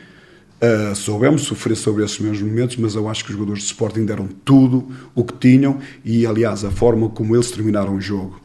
Uh, 0.60 0.94
soubemos 0.94 1.44
sofrer 1.44 1.78
sobre 1.78 2.04
esses 2.04 2.20
mesmos 2.20 2.42
momentos, 2.42 2.76
mas 2.76 2.94
eu 2.94 3.08
acho 3.08 3.24
que 3.24 3.32
os 3.32 3.38
jogadores 3.38 3.64
de 3.64 3.68
Sporting 3.68 4.04
deram 4.04 4.28
tudo 4.44 4.90
o 5.16 5.24
que 5.24 5.34
tinham 5.36 5.80
e, 6.04 6.26
aliás, 6.26 6.66
a 6.66 6.70
forma 6.70 7.08
como 7.08 7.34
eles 7.34 7.50
terminaram 7.50 7.96
o 7.96 8.02
jogo, 8.02 8.42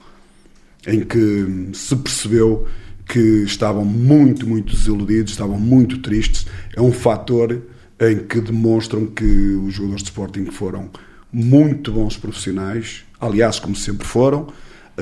em 0.86 1.00
que 1.00 1.70
se 1.72 1.96
percebeu 1.96 2.66
que 3.06 3.42
estavam 3.44 3.84
muito, 3.84 4.46
muito 4.46 4.74
desiludidos, 4.74 5.32
estavam 5.32 5.58
muito 5.58 5.98
tristes, 5.98 6.46
é 6.74 6.80
um 6.80 6.92
fator 6.92 7.62
em 8.00 8.18
que 8.18 8.40
demonstram 8.40 9.06
que 9.06 9.24
os 9.24 9.74
jogadores 9.74 10.02
de 10.02 10.08
Sporting 10.08 10.46
foram 10.46 10.90
muito 11.32 11.92
bons 11.92 12.16
profissionais, 12.16 13.04
aliás, 13.20 13.58
como 13.58 13.76
sempre 13.76 14.06
foram, 14.06 14.48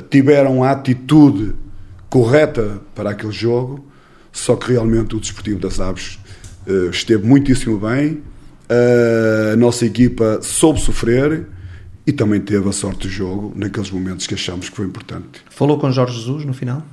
tiveram 0.09 0.63
a 0.63 0.71
atitude 0.71 1.53
correta 2.09 2.81
para 2.93 3.11
aquele 3.11 3.31
jogo, 3.31 3.85
só 4.31 4.55
que 4.55 4.71
realmente 4.71 5.15
o 5.15 5.19
Desportivo 5.19 5.59
das 5.59 5.79
Aves 5.79 6.19
uh, 6.67 6.89
esteve 6.89 7.25
muitíssimo 7.25 7.77
bem, 7.79 8.21
a 9.53 9.55
nossa 9.55 9.85
equipa 9.85 10.39
soube 10.41 10.79
sofrer 10.79 11.47
e 12.05 12.11
também 12.11 12.41
teve 12.41 12.67
a 12.67 12.71
sorte 12.71 13.07
do 13.07 13.09
jogo 13.09 13.53
naqueles 13.55 13.89
momentos 13.89 14.27
que 14.27 14.33
achamos 14.33 14.69
que 14.69 14.75
foi 14.75 14.85
importante. 14.85 15.41
Falou 15.49 15.79
com 15.79 15.91
Jorge 15.91 16.17
Jesus 16.17 16.45
no 16.45 16.53
final? 16.53 16.85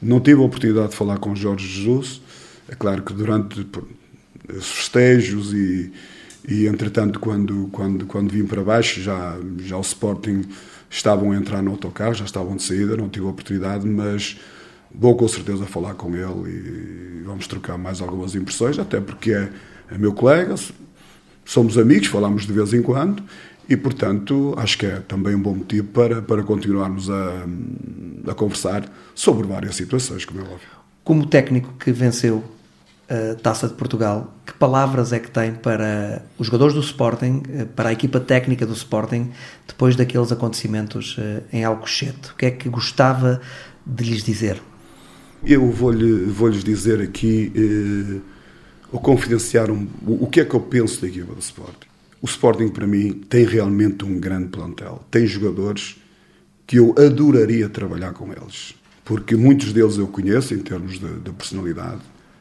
Não 0.00 0.20
tive 0.20 0.40
a 0.40 0.44
oportunidade 0.44 0.90
de 0.90 0.96
falar 0.96 1.18
com 1.18 1.34
Jorge 1.34 1.66
Jesus. 1.66 2.20
É 2.68 2.74
claro 2.74 3.02
que 3.02 3.12
durante 3.12 3.66
os 4.48 4.70
festejos 4.70 5.52
e, 5.52 5.92
e 6.48 6.66
entretanto 6.66 7.20
quando, 7.20 7.68
quando, 7.72 8.06
quando 8.06 8.30
vim 8.30 8.46
para 8.46 8.62
baixo 8.62 9.02
já, 9.02 9.38
já 9.58 9.76
o 9.76 9.82
Sporting 9.82 10.42
estavam 10.90 11.32
a 11.32 11.36
entrar 11.36 11.62
no 11.62 11.72
autocarro, 11.72 12.14
já 12.14 12.24
estavam 12.24 12.56
de 12.56 12.62
saída, 12.62 12.96
não 12.96 13.08
tive 13.08 13.26
a 13.26 13.30
oportunidade, 13.30 13.86
mas 13.86 14.38
vou 14.94 15.16
com 15.16 15.26
certeza 15.28 15.66
falar 15.66 15.94
com 15.94 16.14
ele 16.14 16.50
e 16.50 17.22
vamos 17.24 17.46
trocar 17.46 17.76
mais 17.76 18.00
algumas 18.00 18.34
impressões, 18.34 18.78
até 18.78 19.00
porque 19.00 19.32
é, 19.32 19.50
é 19.90 19.98
meu 19.98 20.12
colega, 20.12 20.54
somos 21.44 21.76
amigos, 21.76 22.06
falamos 22.06 22.46
de 22.46 22.52
vez 22.52 22.72
em 22.72 22.80
quando 22.80 23.22
e, 23.68 23.76
portanto, 23.76 24.54
acho 24.58 24.76
que 24.78 24.86
é 24.86 25.00
também 25.00 25.34
um 25.34 25.40
bom 25.40 25.54
motivo 25.54 25.88
para, 25.88 26.20
para 26.20 26.42
continuarmos 26.42 27.08
a, 27.08 27.46
a 28.28 28.34
conversar 28.34 28.84
sobre 29.14 29.46
várias 29.46 29.76
situações, 29.76 30.24
como 30.24 30.40
é 30.40 30.42
óbvio. 30.42 30.68
Como 31.02 31.26
técnico 31.26 31.72
que 31.78 31.92
venceu 31.92 32.44
a 33.08 33.34
Taça 33.34 33.68
de 33.68 33.74
Portugal, 33.74 34.34
que 34.46 34.54
palavras 34.54 35.12
é 35.12 35.18
que 35.18 35.30
tem 35.30 35.52
para 35.52 36.22
os 36.38 36.46
jogadores 36.46 36.74
do 36.74 36.80
Sporting, 36.80 37.42
para 37.76 37.90
a 37.90 37.92
equipa 37.92 38.18
técnica 38.18 38.66
do 38.66 38.72
Sporting, 38.72 39.30
depois 39.66 39.94
daqueles 39.96 40.32
acontecimentos 40.32 41.16
eh, 41.18 41.42
em 41.52 41.64
Alcochete? 41.64 42.30
O 42.32 42.36
que 42.36 42.46
é 42.46 42.50
que 42.50 42.68
gostava 42.68 43.40
de 43.86 44.04
lhes 44.04 44.22
dizer? 44.22 44.60
Eu 45.44 45.70
vou-lhes 45.70 46.32
vou 46.32 46.50
dizer 46.50 47.00
aqui, 47.02 47.52
eh, 47.54 48.20
ou 48.90 48.98
confidenciar 48.98 49.70
um, 49.70 49.86
o, 50.06 50.24
o 50.24 50.26
que 50.26 50.40
é 50.40 50.44
que 50.44 50.54
eu 50.54 50.60
penso 50.60 51.02
da 51.02 51.08
equipa 51.08 51.34
do 51.34 51.40
Sporting. 51.40 51.93
O 52.24 52.26
Sporting, 52.26 52.68
para 52.68 52.86
mim, 52.86 53.12
tem 53.28 53.44
realmente 53.44 54.02
um 54.02 54.18
grande 54.18 54.48
plantel. 54.48 55.04
Tem 55.10 55.26
jogadores 55.26 55.96
que 56.66 56.78
eu 56.78 56.94
adoraria 56.96 57.68
trabalhar 57.68 58.14
com 58.14 58.32
eles. 58.32 58.74
Porque 59.04 59.36
muitos 59.36 59.74
deles 59.74 59.98
eu 59.98 60.08
conheço 60.08 60.54
em 60.54 60.60
termos 60.60 60.98
de, 60.98 61.20
de 61.20 61.30
personalidade 61.32 62.00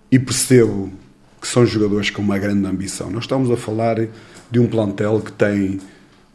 e 0.10 0.18
percebo 0.18 0.90
que 1.42 1.46
são 1.46 1.66
jogadores 1.66 2.10
com 2.10 2.22
uma 2.22 2.40
grande 2.40 2.66
ambição. 2.66 3.12
Nós 3.12 3.26
estamos 3.26 3.52
a 3.52 3.58
falar 3.58 3.98
de 4.50 4.58
um 4.58 4.68
plantel 4.68 5.20
que 5.20 5.34
tem 5.34 5.82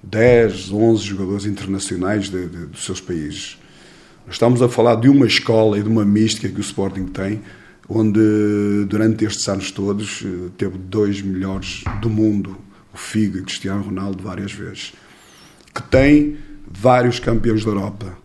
10, 0.03 0.71
11 0.71 1.03
jogadores 1.03 1.47
internacionais 1.47 2.29
de, 2.29 2.49
de, 2.49 2.67
dos 2.67 2.85
seus 2.85 3.01
países. 3.01 3.57
Estamos 4.31 4.61
a 4.61 4.69
falar 4.69 4.97
de 4.97 5.09
uma 5.09 5.27
escola 5.27 5.79
e 5.79 5.83
de 5.83 5.89
uma 5.89 6.05
mística 6.05 6.51
que 6.51 6.59
o 6.59 6.61
Sporting 6.61 7.07
tem, 7.07 7.41
onde 7.89 8.85
durante 8.91 9.25
estes 9.25 9.49
anos 9.49 9.71
todos 9.71 10.23
eh, 10.23 10.51
teve 10.59 10.77
dois 10.77 11.23
melhores 11.23 11.83
do 12.03 12.11
mundo, 12.11 12.68
Figo 12.99 13.39
e 13.39 13.43
Cristiano 13.43 13.83
Ronaldo, 13.83 14.23
várias 14.23 14.53
vezes, 14.53 14.93
que 15.75 15.83
tem 15.83 16.37
vários 16.71 17.19
campeões 17.19 17.65
da 17.65 17.71
Europa. 17.71 18.19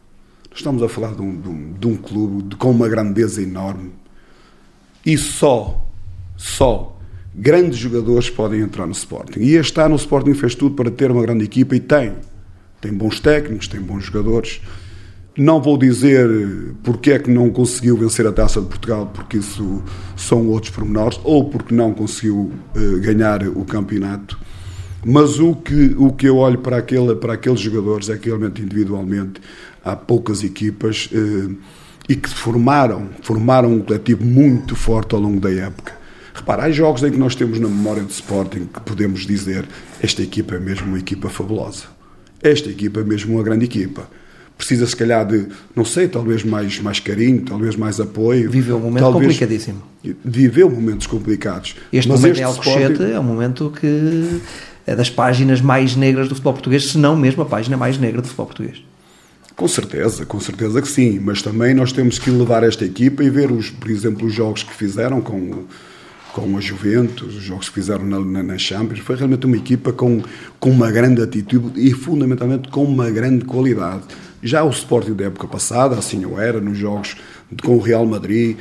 Estamos 0.53 0.83
a 0.83 0.89
falar 0.89 1.15
de 1.15 1.21
um, 1.21 1.39
de 1.39 1.49
um, 1.49 1.73
de 1.73 1.87
um 1.87 1.95
clube 1.95 2.43
de, 2.49 2.55
com 2.55 2.71
uma 2.71 2.87
grandeza 2.87 3.41
enorme. 3.41 3.91
E 5.05 5.17
só, 5.17 5.85
só 6.37 6.97
grandes 7.33 7.77
jogadores 7.77 8.29
podem 8.29 8.61
entrar 8.61 8.85
no 8.85 8.91
Sporting. 8.91 9.39
E 9.39 9.55
este 9.55 9.79
ano 9.81 9.95
o 9.95 9.97
Sporting 9.97 10.33
fez 10.33 10.55
tudo 10.55 10.75
para 10.75 10.91
ter 10.91 11.09
uma 11.11 11.21
grande 11.21 11.43
equipa 11.43 11.75
e 11.75 11.79
tem. 11.79 12.13
Tem 12.79 12.93
bons 12.93 13.19
técnicos, 13.19 13.67
tem 13.67 13.81
bons 13.81 14.05
jogadores. 14.05 14.61
Não 15.35 15.59
vou 15.59 15.77
dizer 15.77 16.29
porque 16.83 17.11
é 17.11 17.19
que 17.19 17.31
não 17.31 17.49
conseguiu 17.49 17.97
vencer 17.97 18.27
a 18.27 18.31
Taça 18.31 18.61
de 18.61 18.67
Portugal, 18.67 19.09
porque 19.11 19.37
isso 19.37 19.81
são 20.15 20.47
outros 20.49 20.71
pormenores, 20.71 21.19
ou 21.23 21.49
porque 21.49 21.73
não 21.73 21.91
conseguiu 21.91 22.51
uh, 22.75 22.99
ganhar 22.99 23.47
o 23.47 23.65
campeonato. 23.65 24.39
Mas 25.05 25.39
o 25.39 25.55
que, 25.55 25.95
o 25.97 26.11
que 26.11 26.27
eu 26.27 26.37
olho 26.37 26.59
para, 26.59 26.77
aquele, 26.77 27.15
para 27.15 27.33
aqueles 27.33 27.59
jogadores 27.59 28.09
é 28.09 28.17
que 28.17 28.27
realmente 28.27 28.61
individualmente 28.61 29.41
há 29.83 29.95
poucas 29.95 30.43
equipas 30.43 31.09
uh, 31.11 31.55
e 32.07 32.15
que 32.15 32.29
formaram, 32.29 33.09
formaram 33.21 33.73
um 33.73 33.81
coletivo 33.81 34.23
muito 34.23 34.75
forte 34.75 35.13
ao 35.13 35.21
longo 35.21 35.39
da 35.39 35.51
época. 35.51 35.93
Repara, 36.33 36.63
há 36.63 36.71
jogos 36.71 37.03
em 37.03 37.11
que 37.11 37.17
nós 37.17 37.35
temos 37.35 37.59
na 37.59 37.67
memória 37.67 38.03
de 38.03 38.11
Sporting 38.11 38.65
que 38.65 38.79
podemos 38.81 39.25
dizer 39.25 39.65
esta 40.01 40.21
equipa 40.23 40.55
é 40.55 40.59
mesmo 40.59 40.87
uma 40.87 40.99
equipa 40.99 41.29
fabulosa. 41.29 41.83
Esta 42.41 42.69
equipa 42.69 43.01
é 43.01 43.03
mesmo 43.03 43.35
uma 43.35 43.43
grande 43.43 43.65
equipa 43.65 44.07
precisa 44.57 44.85
se 44.85 44.95
calhar 44.95 45.25
de, 45.25 45.47
não 45.75 45.83
sei, 45.83 46.07
talvez 46.07 46.43
mais, 46.43 46.79
mais 46.79 46.99
carinho, 46.99 47.41
talvez 47.41 47.75
mais 47.75 47.99
apoio. 47.99 48.49
Viveu 48.49 48.77
um 48.77 48.81
momento 48.81 49.03
talvez, 49.03 49.33
complicadíssimo. 49.33 49.83
Viveu 50.23 50.69
momentos 50.69 51.07
complicados. 51.07 51.75
Este 51.91 52.09
Mas 52.09 52.19
momento 52.19 52.31
este 52.33 52.41
é 52.41 52.45
Alcochete 52.45 52.93
Sporting... 52.93 53.11
é 53.11 53.19
um 53.19 53.23
momento 53.23 53.73
que 53.79 54.41
das 54.85 55.09
páginas 55.09 55.61
mais 55.61 55.95
negras 55.95 56.27
do 56.27 56.35
futebol 56.35 56.53
português, 56.53 56.87
se 56.87 56.97
não 56.97 57.15
mesmo 57.15 57.41
a 57.43 57.45
página 57.45 57.77
mais 57.77 57.97
negra 57.97 58.21
do 58.21 58.27
futebol 58.27 58.47
português. 58.47 58.83
Com 59.55 59.67
certeza, 59.67 60.25
com 60.25 60.39
certeza 60.39 60.81
que 60.81 60.87
sim, 60.87 61.19
mas 61.19 61.41
também 61.41 61.73
nós 61.73 61.91
temos 61.91 62.17
que 62.17 62.29
levar 62.31 62.63
esta 62.63 62.83
equipa 62.83 63.23
e 63.23 63.29
ver, 63.29 63.51
os, 63.51 63.69
por 63.69 63.89
exemplo, 63.89 64.27
os 64.27 64.33
jogos 64.33 64.63
que 64.63 64.73
fizeram 64.73 65.21
com, 65.21 65.65
com 66.33 66.57
a 66.57 66.59
Juventus, 66.59 67.35
os 67.35 67.43
jogos 67.43 67.69
que 67.69 67.75
fizeram 67.75 68.03
na, 68.03 68.19
na, 68.19 68.41
na 68.41 68.57
Champions, 68.57 68.99
foi 68.99 69.15
realmente 69.15 69.45
uma 69.45 69.55
equipa 69.55 69.93
com, 69.93 70.23
com 70.59 70.71
uma 70.71 70.91
grande 70.91 71.21
atitude 71.21 71.79
e 71.79 71.93
fundamentalmente 71.93 72.67
com 72.69 72.83
uma 72.83 73.11
grande 73.11 73.45
qualidade. 73.45 74.03
Já 74.41 74.63
o 74.63 74.71
Sporting 74.71 75.13
da 75.13 75.25
época 75.25 75.47
passada, 75.47 75.95
assim 75.95 76.25
o 76.25 76.39
era, 76.39 76.59
nos 76.59 76.77
jogos 76.77 77.15
com 77.61 77.75
o 77.75 77.79
Real 77.79 78.05
Madrid, 78.07 78.57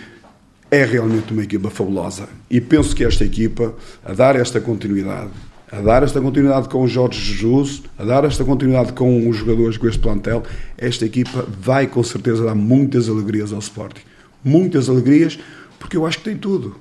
é 0.70 0.84
realmente 0.84 1.32
uma 1.32 1.42
equipa 1.42 1.70
fabulosa. 1.70 2.28
E 2.50 2.60
penso 2.60 2.94
que 2.94 3.02
esta 3.04 3.24
equipa, 3.24 3.74
a 4.04 4.12
dar 4.12 4.36
esta 4.36 4.60
continuidade, 4.60 5.30
a 5.72 5.80
dar 5.80 6.02
esta 6.02 6.20
continuidade 6.20 6.68
com 6.68 6.82
o 6.82 6.86
Jorge 6.86 7.18
Jesus, 7.18 7.82
a 7.98 8.04
dar 8.04 8.26
esta 8.26 8.44
continuidade 8.44 8.92
com 8.92 9.26
os 9.26 9.38
jogadores 9.38 9.78
com 9.78 9.88
este 9.88 9.98
plantel, 9.98 10.42
esta 10.76 11.06
equipa 11.06 11.46
vai 11.58 11.86
com 11.86 12.02
certeza 12.02 12.44
dar 12.44 12.54
muitas 12.54 13.08
alegrias 13.08 13.54
ao 13.54 13.58
Sporting. 13.58 14.02
Muitas 14.44 14.90
alegrias, 14.90 15.38
porque 15.78 15.96
eu 15.96 16.04
acho 16.04 16.18
que 16.18 16.24
tem 16.24 16.36
tudo. 16.36 16.76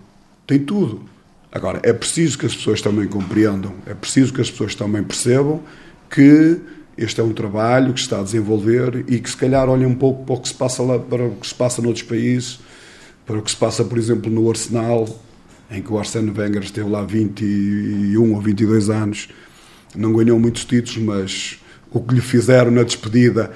Tem 0.46 0.60
tudo. 0.60 1.04
Agora, 1.50 1.80
é 1.84 1.94
preciso 1.94 2.38
que 2.38 2.46
as 2.46 2.54
pessoas 2.54 2.82
também 2.82 3.08
compreendam, 3.08 3.74
é 3.86 3.94
preciso 3.94 4.34
que 4.34 4.42
as 4.42 4.52
pessoas 4.52 4.76
também 4.76 5.04
percebam 5.04 5.62
que 6.10 6.60
este 6.98 7.22
é 7.22 7.24
um 7.24 7.34
trabalho 7.34 7.94
que 7.94 8.00
se 8.00 8.08
está 8.08 8.20
a 8.20 8.24
desenvolver 8.24 9.06
e 9.08 9.20
que 9.20 9.30
se 9.30 9.38
calhar 9.38 9.70
olhem 9.70 9.86
um 9.86 9.96
pouco 9.96 10.26
para 10.26 10.36
o 10.36 10.40
que 10.42 10.50
se 10.50 10.54
passa 10.54 10.84
lá, 10.84 11.00
para 11.00 11.28
o 11.28 11.36
que 11.38 11.48
se 11.48 11.56
passa 11.56 11.82
noutros 11.82 12.04
países, 12.04 12.60
para 13.26 13.38
o 13.38 13.42
que 13.42 13.52
se 13.52 13.58
passa, 13.58 13.86
por 13.86 13.98
exemplo, 13.98 14.30
no 14.30 14.50
Arsenal, 14.50 15.08
em 15.72 15.82
que 15.82 15.92
o 15.92 15.98
Arsene 15.98 16.32
Wenger 16.38 16.64
esteve 16.64 16.90
lá 16.90 17.04
21 17.04 18.34
ou 18.34 18.42
22 18.42 18.90
anos, 18.90 19.30
não 19.96 20.14
ganhou 20.14 20.38
muitos 20.40 20.66
títulos, 20.66 20.98
mas 20.98 21.60
o 21.90 22.00
que 22.00 22.16
lhe 22.16 22.22
fizeram 22.22 22.70
na 22.70 22.84
despedida 22.84 23.52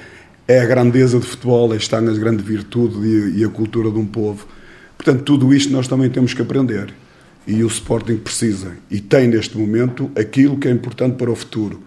é 0.48 0.62
a 0.62 0.66
grandeza 0.66 1.20
do 1.20 1.26
futebol, 1.26 1.76
está 1.76 2.00
na 2.00 2.14
grande 2.14 2.42
virtude 2.42 3.06
e 3.36 3.44
a 3.44 3.50
cultura 3.50 3.92
de 3.92 4.00
um 4.00 4.06
povo. 4.06 4.48
Portanto, 4.98 5.24
tudo 5.24 5.54
isto 5.54 5.72
nós 5.72 5.88
também 5.88 6.10
temos 6.10 6.34
que 6.34 6.42
aprender. 6.42 6.94
E 7.46 7.64
o 7.64 7.68
Sporting 7.68 8.18
precisa 8.18 8.76
e 8.90 9.00
tem 9.00 9.28
neste 9.28 9.58
momento 9.58 10.10
aquilo 10.16 10.58
que 10.58 10.68
é 10.68 10.72
importante 10.72 11.16
para 11.16 11.30
o 11.30 11.36
futuro 11.36 11.84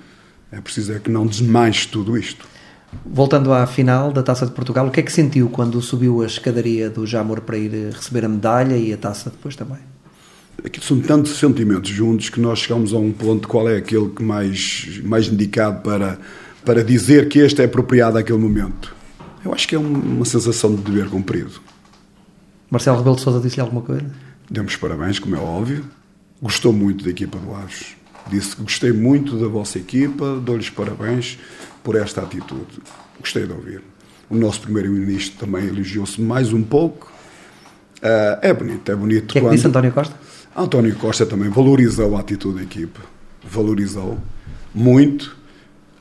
é 0.51 0.61
preciso 0.61 0.93
é 0.93 0.99
que 0.99 1.11
não 1.11 1.27
desmanche 1.27 1.89
tudo 1.89 2.17
isto. 2.17 2.47
Voltando 3.05 3.53
à 3.53 3.67
final 3.67 4.11
da 4.11 4.23
Taça 4.23 4.47
de 4.47 4.53
Portugal, 4.53 4.87
o 4.87 4.91
que 4.91 5.01
é 5.01 5.03
que 5.03 5.13
sentiu 5.13 5.51
quando 5.51 5.81
subiu 5.83 6.23
a 6.23 6.27
escadaria 6.27 6.89
do 6.89 7.07
Jamor 7.07 7.43
para 7.43 7.59
ir 7.59 7.93
receber 7.93 8.25
a 8.25 8.29
medalha 8.29 8.77
e 8.77 8.93
a 8.93 8.97
taça 8.97 9.29
depois 9.29 9.55
também? 9.55 9.79
Aqui 10.65 10.85
são 10.85 11.01
tantos 11.01 11.39
sentimentos 11.39 11.91
juntos 11.91 12.29
que 12.29 12.41
nós 12.41 12.59
chegamos 12.59 12.93
a 12.93 12.99
um 12.99 13.13
ponto 13.13 13.47
qual 13.47 13.69
é 13.69 13.77
aquele 13.77 14.09
que 14.09 14.23
mais, 14.23 15.01
mais 15.05 15.29
indicado 15.29 15.83
para, 15.83 16.19
para 16.65 16.83
dizer 16.83 17.29
que 17.29 17.39
este 17.39 17.63
é 17.63 17.65
apropriado 17.65 18.19
àquele 18.19 18.39
momento. 18.39 18.95
Eu 19.45 19.55
acho 19.55 19.69
que 19.69 19.75
é 19.75 19.79
uma 19.79 20.25
sensação 20.25 20.75
de 20.75 20.83
dever 20.83 21.09
cumprido. 21.09 21.61
Marcelo 22.71 22.99
Rebelo 22.99 23.17
de 23.17 23.23
Sousa 23.23 23.41
disse-lhe 23.41 23.63
alguma 23.63 23.83
coisa? 23.83 24.05
Demos 24.51 24.77
parabéns, 24.77 25.19
como 25.19 25.37
é 25.37 25.39
óbvio. 25.39 25.85
Gostou 26.43 26.73
muito 26.73 27.05
da 27.05 27.11
equipa 27.11 27.39
do 27.39 27.55
Aves 27.55 27.99
Disse 28.29 28.57
que 28.57 28.63
gostei 28.63 28.93
muito 28.93 29.37
da 29.37 29.49
vossa 29.49 29.79
equipa, 29.79 30.37
dou-lhes 30.37 30.69
parabéns 30.69 31.39
por 31.83 31.97
esta 31.97 32.21
atitude. 32.21 32.83
Gostei 33.19 33.47
de 33.47 33.53
ouvir. 33.53 33.83
O 34.29 34.37
nosso 34.37 34.61
primeiro-ministro 34.61 35.39
também 35.39 35.67
elogiou-se 35.67 36.21
mais 36.21 36.53
um 36.53 36.63
pouco. 36.63 37.11
Uh, 38.03 38.39
é 38.43 38.53
bonito, 38.53 38.93
é 38.93 38.95
bonito. 38.95 39.25
O 39.25 39.33
que 39.33 39.39
é 39.39 39.41
que 39.41 39.47
quando... 39.47 39.55
disse 39.55 39.67
António 39.67 39.93
Costa? 39.93 40.15
António 40.63 40.95
Costa 40.97 41.25
também 41.25 41.49
valorizou 41.49 42.17
a 42.17 42.21
atitude 42.21 42.57
da 42.57 42.63
equipa. 42.63 43.01
Valorizou 43.49 44.19
muito. 44.75 45.37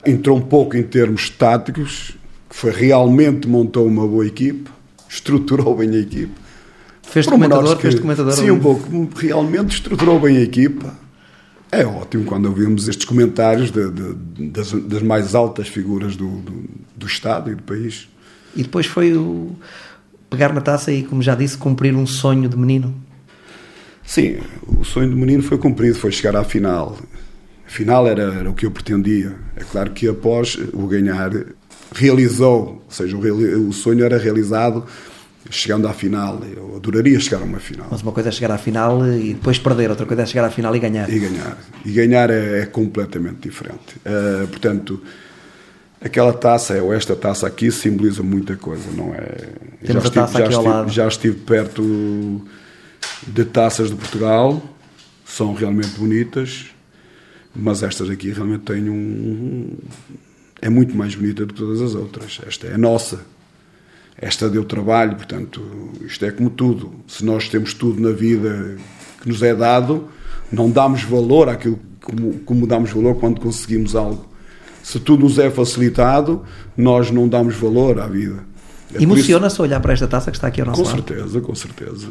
Entrou 0.04 0.36
um 0.36 0.42
pouco 0.42 0.76
em 0.76 0.82
termos 0.82 1.30
táticos, 1.30 2.16
que 2.48 2.56
foi 2.56 2.70
realmente 2.70 3.48
montou 3.48 3.86
uma 3.86 4.06
boa 4.06 4.26
equipa, 4.26 4.70
estruturou 5.08 5.76
bem 5.76 5.90
a 5.90 5.98
equipa. 5.98 6.34
Fez 7.02 7.26
comentador, 7.26 7.76
que, 7.76 7.82
fez 7.82 7.98
comentador. 7.98 8.32
Sim, 8.32 8.50
um 8.50 8.60
pouco. 8.60 9.08
Realmente 9.16 9.74
estruturou 9.74 10.20
bem 10.20 10.36
a 10.36 10.40
equipa 10.40 10.94
é 11.70 11.84
ótimo 11.84 12.24
quando 12.24 12.46
ouvimos 12.46 12.88
estes 12.88 13.04
comentários 13.04 13.70
de, 13.70 13.90
de, 13.90 14.48
das, 14.48 14.72
das, 14.72 15.02
mais 15.02 15.34
altas 15.34 15.68
figuras 15.68 16.16
do, 16.16 16.26
do, 16.38 16.64
do, 16.96 17.06
Estado 17.06 17.50
e 17.50 17.54
do 17.54 17.62
país. 17.62 18.08
E 18.56 18.62
depois 18.62 18.86
foi 18.86 19.14
o 19.14 19.54
pegar 20.30 20.52
na 20.52 20.60
taça 20.60 20.90
e, 20.90 21.02
como 21.02 21.22
já 21.22 21.34
disse, 21.34 21.58
cumprir 21.58 21.94
um 21.94 22.06
sonho 22.06 22.48
de 22.48 22.56
menino. 22.56 22.94
Sim, 24.08 24.38
o 24.66 24.86
sonho 24.86 25.10
de 25.10 25.14
menino 25.14 25.42
foi 25.42 25.58
cumprido, 25.58 25.94
foi 25.94 26.10
chegar 26.10 26.34
à 26.34 26.42
final. 26.42 26.96
A 27.66 27.70
final 27.70 28.08
era, 28.08 28.22
era 28.36 28.50
o 28.50 28.54
que 28.54 28.64
eu 28.64 28.70
pretendia. 28.70 29.36
É 29.54 29.62
claro 29.62 29.90
que 29.90 30.08
após 30.08 30.56
o 30.72 30.86
ganhar, 30.86 31.30
realizou, 31.94 32.82
ou 32.86 32.90
seja, 32.90 33.14
o, 33.14 33.68
o 33.68 33.70
sonho 33.70 34.02
era 34.02 34.16
realizado 34.16 34.86
chegando 35.50 35.86
à 35.86 35.92
final. 35.92 36.40
Eu 36.56 36.76
adoraria 36.76 37.20
chegar 37.20 37.42
a 37.42 37.44
uma 37.44 37.58
final. 37.58 37.86
Mas 37.90 38.00
uma 38.00 38.10
coisa 38.10 38.30
é 38.30 38.32
chegar 38.32 38.50
à 38.50 38.56
final 38.56 39.06
e 39.06 39.34
depois 39.34 39.58
perder, 39.58 39.90
outra 39.90 40.06
coisa 40.06 40.22
é 40.22 40.26
chegar 40.26 40.46
à 40.46 40.50
final 40.50 40.74
e 40.74 40.78
ganhar. 40.78 41.10
E 41.10 41.18
ganhar. 41.18 41.58
E 41.84 41.92
ganhar 41.92 42.30
é, 42.30 42.60
é 42.60 42.66
completamente 42.66 43.40
diferente. 43.40 43.96
Uh, 44.06 44.48
portanto, 44.48 45.02
aquela 46.00 46.32
taça, 46.32 46.82
ou 46.82 46.94
esta 46.94 47.14
taça 47.14 47.46
aqui, 47.46 47.70
simboliza 47.70 48.22
muita 48.22 48.56
coisa, 48.56 48.88
não 48.90 49.12
é? 49.14 49.50
Temos 49.84 50.04
já 50.04 50.08
a 50.08 50.12
taça 50.12 50.42
estive, 50.42 50.44
aqui 50.44 50.52
já 50.52 50.56
ao 50.56 50.62
estive, 50.62 50.68
lado. 50.68 50.90
Já 50.90 51.08
estive 51.08 51.36
perto 51.40 52.48
de 53.26 53.44
taças 53.44 53.90
de 53.90 53.96
Portugal, 53.96 54.62
são 55.24 55.54
realmente 55.54 55.98
bonitas, 55.98 56.66
mas 57.54 57.82
estas 57.82 58.10
aqui 58.10 58.30
realmente 58.30 58.62
têm 58.62 58.88
um. 58.88 59.76
É 60.60 60.68
muito 60.68 60.96
mais 60.96 61.14
bonita 61.14 61.46
do 61.46 61.54
que 61.54 61.60
todas 61.60 61.80
as 61.80 61.94
outras. 61.94 62.40
Esta 62.46 62.66
é 62.66 62.74
a 62.74 62.78
nossa 62.78 63.20
esta 64.20 64.50
deu 64.50 64.64
trabalho, 64.64 65.14
portanto, 65.14 65.62
isto 66.04 66.24
é 66.24 66.32
como 66.32 66.50
tudo. 66.50 66.92
Se 67.06 67.24
nós 67.24 67.48
temos 67.48 67.72
tudo 67.72 68.00
na 68.00 68.10
vida 68.10 68.76
que 69.22 69.28
nos 69.28 69.42
é 69.42 69.54
dado, 69.54 70.08
não 70.50 70.68
damos 70.68 71.04
valor 71.04 71.48
àquilo 71.48 71.78
como, 72.02 72.34
como 72.40 72.66
damos 72.66 72.90
valor 72.90 73.14
quando 73.14 73.40
conseguimos 73.40 73.94
algo. 73.94 74.26
Se 74.82 74.98
tudo 74.98 75.22
nos 75.22 75.38
é 75.38 75.50
facilitado, 75.50 76.42
nós 76.76 77.12
não 77.12 77.28
damos 77.28 77.54
valor 77.54 78.00
à 78.00 78.08
vida. 78.08 78.44
É 78.92 79.02
Emociona-se 79.02 79.62
olhar 79.62 79.78
para 79.78 79.92
esta 79.92 80.08
taça 80.08 80.32
que 80.32 80.36
está 80.36 80.48
aqui 80.48 80.62
ao 80.62 80.66
nosso 80.66 80.82
com 80.82 80.88
lado? 80.88 81.02
Com 81.02 81.08
certeza, 81.08 81.40
com 81.40 81.54
certeza. 81.54 82.08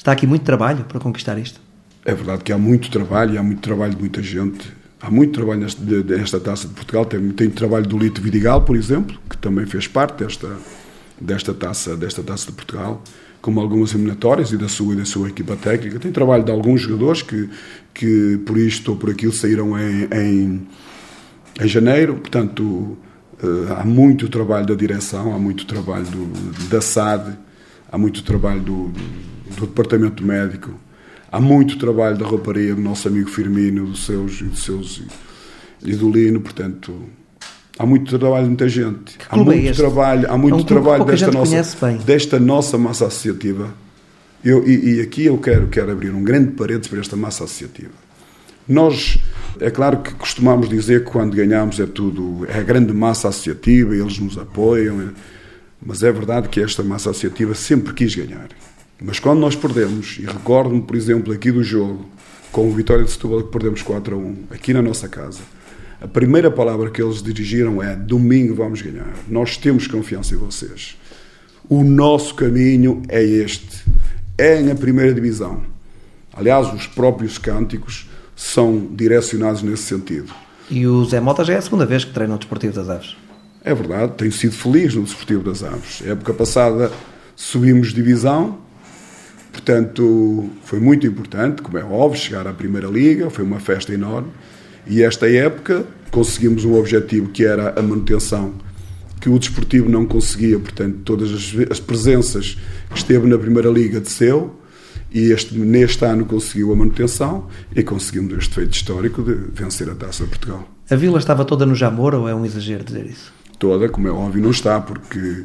Está 0.00 0.12
aqui 0.12 0.26
muito 0.26 0.44
trabalho 0.44 0.82
para 0.84 0.98
conquistar 0.98 1.36
isto? 1.36 1.60
É 2.06 2.14
verdade 2.14 2.42
que 2.42 2.50
há 2.50 2.56
muito 2.56 2.90
trabalho, 2.90 3.38
há 3.38 3.42
muito 3.42 3.60
trabalho 3.60 3.92
de 3.92 4.00
muita 4.00 4.22
gente. 4.22 4.72
Há 4.98 5.10
muito 5.10 5.34
trabalho 5.34 5.60
nesta, 5.60 5.84
nesta 5.84 6.40
taça 6.40 6.66
de 6.66 6.72
Portugal. 6.72 7.04
Tem, 7.04 7.28
tem 7.32 7.50
trabalho 7.50 7.86
do 7.86 7.98
Lito 7.98 8.22
Vidigal, 8.22 8.62
por 8.62 8.76
exemplo, 8.76 9.14
que 9.28 9.36
também 9.36 9.66
fez 9.66 9.86
parte 9.86 10.24
desta, 10.24 10.56
desta 11.20 11.52
taça, 11.52 11.98
desta 11.98 12.22
taça 12.22 12.46
de 12.46 12.52
Portugal, 12.52 13.02
como 13.42 13.60
algumas 13.60 13.92
eliminatórias 13.92 14.50
e 14.52 14.56
da 14.56 14.70
sua 14.70 14.94
e 14.94 14.96
da 14.96 15.04
sua 15.04 15.28
equipa 15.28 15.54
técnica. 15.54 15.98
Tem 15.98 16.10
trabalho 16.10 16.44
de 16.44 16.50
alguns 16.50 16.80
jogadores 16.80 17.20
que, 17.20 17.50
que 17.92 18.40
por 18.46 18.56
isto 18.56 18.92
ou 18.92 18.96
por 18.96 19.10
aquilo 19.10 19.34
saíram 19.34 19.78
em, 19.78 20.08
em, 20.14 20.66
em 21.60 21.68
janeiro, 21.68 22.14
portanto, 22.14 22.96
eh, 23.42 23.74
há 23.78 23.84
muito 23.84 24.30
trabalho 24.30 24.64
da 24.64 24.74
direção, 24.74 25.34
há 25.34 25.38
muito 25.38 25.66
trabalho 25.66 26.06
do, 26.06 26.68
da 26.70 26.80
SAD, 26.80 27.36
há 27.92 27.98
muito 27.98 28.22
trabalho 28.22 28.62
do, 28.62 28.92
do, 29.56 29.66
departamento 29.66 30.24
médico, 30.24 30.70
há 31.30 31.40
muito 31.40 31.78
trabalho 31.78 32.16
da 32.16 32.26
rouparia 32.26 32.74
do 32.74 32.80
nosso 32.80 33.08
amigo 33.08 33.28
Firmino, 33.28 33.86
dos 33.86 34.06
seus, 34.06 34.42
dos 34.42 34.62
seus 34.62 35.02
e 35.82 35.94
do 35.94 36.10
Lino, 36.10 36.40
portanto, 36.40 36.94
há 37.78 37.86
muito 37.86 38.18
trabalho 38.18 38.44
de 38.44 38.48
muita 38.50 38.68
gente. 38.68 39.16
Há 39.28 39.38
é 39.38 39.42
muito 39.42 39.76
trabalho, 39.76 40.30
há 40.30 40.36
muito 40.36 40.58
é 40.58 40.60
um 40.60 40.64
trabalho 40.64 41.04
desta 41.04 41.30
nossa, 41.30 41.96
desta 42.04 42.38
nossa 42.38 42.78
massa 42.78 43.06
associativa. 43.06 43.72
Eu, 44.44 44.66
e, 44.66 44.96
e, 44.96 45.00
aqui 45.00 45.26
eu 45.26 45.36
quero, 45.38 45.68
quero 45.68 45.92
abrir 45.92 46.10
um 46.10 46.22
grande 46.22 46.52
parênteses 46.52 46.88
para 46.88 47.00
esta 47.00 47.16
massa 47.16 47.44
associativa. 47.44 47.92
Nós, 48.66 49.18
é 49.58 49.70
claro 49.70 49.98
que 49.98 50.14
costumamos 50.14 50.68
dizer 50.68 51.04
que 51.04 51.10
quando 51.10 51.34
ganhamos 51.34 51.80
é 51.80 51.86
tudo, 51.86 52.46
é 52.48 52.58
a 52.58 52.62
grande 52.62 52.92
massa 52.92 53.28
associativa, 53.28 53.94
eles 53.94 54.18
nos 54.18 54.38
apoiam, 54.38 55.12
mas 55.84 56.02
é 56.02 56.12
verdade 56.12 56.48
que 56.48 56.60
esta 56.60 56.82
massa 56.82 57.10
associativa 57.10 57.54
sempre 57.54 57.92
quis 57.92 58.14
ganhar. 58.14 58.48
Mas 59.02 59.18
quando 59.18 59.40
nós 59.40 59.56
perdemos, 59.56 60.18
e 60.18 60.26
recordo-me, 60.26 60.82
por 60.82 60.94
exemplo, 60.94 61.32
aqui 61.32 61.50
do 61.50 61.62
jogo, 61.62 62.04
com 62.52 62.68
o 62.68 62.72
Vitória 62.72 63.04
de 63.04 63.10
Setúbal, 63.10 63.44
que 63.44 63.50
perdemos 63.50 63.82
4 63.82 64.14
a 64.14 64.18
1, 64.18 64.36
aqui 64.50 64.74
na 64.74 64.82
nossa 64.82 65.08
casa, 65.08 65.40
a 66.00 66.08
primeira 66.08 66.50
palavra 66.50 66.90
que 66.90 67.02
eles 67.02 67.22
dirigiram 67.22 67.82
é: 67.82 67.94
domingo 67.94 68.54
vamos 68.54 68.82
ganhar. 68.82 69.12
Nós 69.28 69.56
temos 69.56 69.86
confiança 69.86 70.34
em 70.34 70.38
vocês. 70.38 70.96
O 71.68 71.84
nosso 71.84 72.34
caminho 72.34 73.02
é 73.08 73.22
este. 73.22 73.84
É 74.36 74.60
na 74.60 74.74
primeira 74.74 75.12
divisão. 75.14 75.62
Aliás, 76.32 76.72
os 76.72 76.86
próprios 76.86 77.38
cânticos 77.38 78.08
são 78.34 78.88
direcionados 78.92 79.62
nesse 79.62 79.82
sentido. 79.82 80.32
E 80.70 80.86
o 80.86 81.04
Zé 81.04 81.20
Mota 81.20 81.44
já 81.44 81.54
é 81.54 81.56
a 81.58 81.62
segunda 81.62 81.84
vez 81.84 82.04
que 82.04 82.12
treina 82.12 82.34
o 82.34 82.38
Desportivo 82.38 82.72
das 82.72 82.88
Aves. 82.88 83.16
É 83.62 83.74
verdade, 83.74 84.14
tenho 84.16 84.32
sido 84.32 84.52
feliz 84.52 84.94
no 84.94 85.02
Desportivo 85.02 85.42
das 85.42 85.62
Aves. 85.62 86.02
A 86.06 86.10
época 86.10 86.32
passada 86.32 86.90
subimos 87.36 87.92
divisão, 87.92 88.58
portanto 89.60 90.48
foi 90.64 90.80
muito 90.80 91.06
importante, 91.06 91.62
como 91.62 91.76
é 91.76 91.84
óbvio, 91.84 92.18
chegar 92.18 92.46
à 92.46 92.52
Primeira 92.52 92.88
Liga, 92.88 93.28
foi 93.28 93.44
uma 93.44 93.60
festa 93.60 93.92
enorme. 93.92 94.28
E 94.86 95.02
esta 95.02 95.30
época 95.30 95.84
conseguimos 96.10 96.64
um 96.64 96.74
objetivo 96.74 97.28
que 97.28 97.44
era 97.44 97.78
a 97.78 97.82
manutenção, 97.82 98.54
que 99.20 99.28
o 99.28 99.38
Desportivo 99.38 99.88
não 99.88 100.06
conseguia, 100.06 100.58
portanto, 100.58 100.98
todas 101.04 101.30
as, 101.30 101.70
as 101.70 101.78
presenças 101.78 102.56
que 102.90 102.96
esteve 102.96 103.28
na 103.28 103.38
Primeira 103.38 103.68
Liga 103.68 104.00
desceu, 104.00 104.56
e 105.12 105.32
este, 105.32 105.58
neste 105.58 106.04
ano 106.04 106.24
conseguiu 106.24 106.72
a 106.72 106.76
manutenção 106.76 107.48
e 107.74 107.82
conseguimos 107.82 108.32
este 108.38 108.54
feito 108.54 108.72
histórico 108.72 109.22
de 109.22 109.34
vencer 109.52 109.90
a 109.90 109.94
Taça 109.94 110.22
de 110.22 110.30
Portugal. 110.30 110.68
A 110.88 110.94
vila 110.94 111.18
estava 111.18 111.44
toda 111.44 111.66
no 111.66 111.74
Jamor 111.74 112.14
ou 112.14 112.28
é 112.28 112.34
um 112.34 112.46
exagero 112.46 112.84
dizer 112.84 113.06
isso? 113.06 113.32
Toda, 113.58 113.88
como 113.88 114.06
é 114.06 114.10
óbvio, 114.10 114.40
não 114.40 114.50
está, 114.50 114.80
porque. 114.80 115.44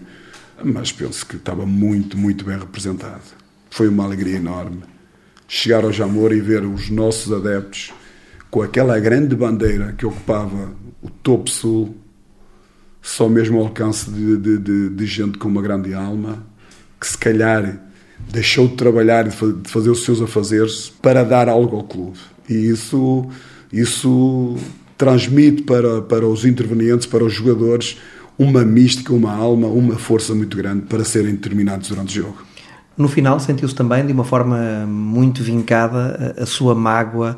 Mas 0.64 0.92
penso 0.92 1.26
que 1.26 1.36
estava 1.36 1.66
muito, 1.66 2.16
muito 2.16 2.46
bem 2.46 2.58
representado. 2.58 3.45
Foi 3.76 3.90
uma 3.90 4.06
alegria 4.06 4.38
enorme 4.38 4.84
chegar 5.50 5.84
ao 5.84 5.92
Jamor 5.92 6.32
e 6.32 6.40
ver 6.40 6.64
os 6.64 6.90
nossos 6.90 7.34
adeptos 7.34 7.92
com 8.50 8.62
aquela 8.62 8.98
grande 9.02 9.36
bandeira 9.36 9.94
que 9.98 10.06
ocupava 10.06 10.72
o 11.02 11.10
topo 11.10 11.50
sul, 11.50 11.94
só 13.02 13.28
mesmo 13.28 13.58
ao 13.58 13.66
alcance 13.66 14.10
de, 14.10 14.38
de, 14.38 14.58
de, 14.60 14.90
de 14.92 15.06
gente 15.06 15.38
com 15.38 15.50
uma 15.50 15.62
grande 15.62 15.94
alma, 15.94 16.42
que 16.98 17.06
se 17.06 17.18
calhar 17.18 17.78
deixou 18.32 18.70
de 18.70 18.76
trabalhar 18.76 19.28
de 19.28 19.36
fazer 19.70 19.90
os 19.90 20.06
seus 20.06 20.22
afazeres 20.22 20.90
para 21.02 21.26
dar 21.26 21.50
algo 21.50 21.76
ao 21.76 21.84
clube. 21.84 22.18
E 22.48 22.54
isso, 22.54 23.30
isso 23.74 24.56
transmite 24.98 25.64
para, 25.64 26.02
para 26.02 26.26
os 26.26 26.46
intervenientes, 26.46 27.06
para 27.06 27.26
os 27.26 27.34
jogadores, 27.34 27.98
uma 28.40 28.64
mística, 28.64 29.14
uma 29.14 29.34
alma, 29.34 29.68
uma 29.68 29.98
força 29.98 30.34
muito 30.34 30.56
grande 30.56 30.86
para 30.86 31.04
serem 31.04 31.36
determinados 31.36 31.90
durante 31.90 32.18
o 32.18 32.24
jogo. 32.24 32.55
No 32.98 33.08
final, 33.08 33.40
sentiu-se 33.40 33.76
também, 33.76 34.06
de 34.06 34.14
uma 34.14 34.24
forma 34.24 34.86
muito 34.88 35.44
vincada, 35.44 36.36
a 36.40 36.46
sua 36.46 36.74
mágoa 36.74 37.38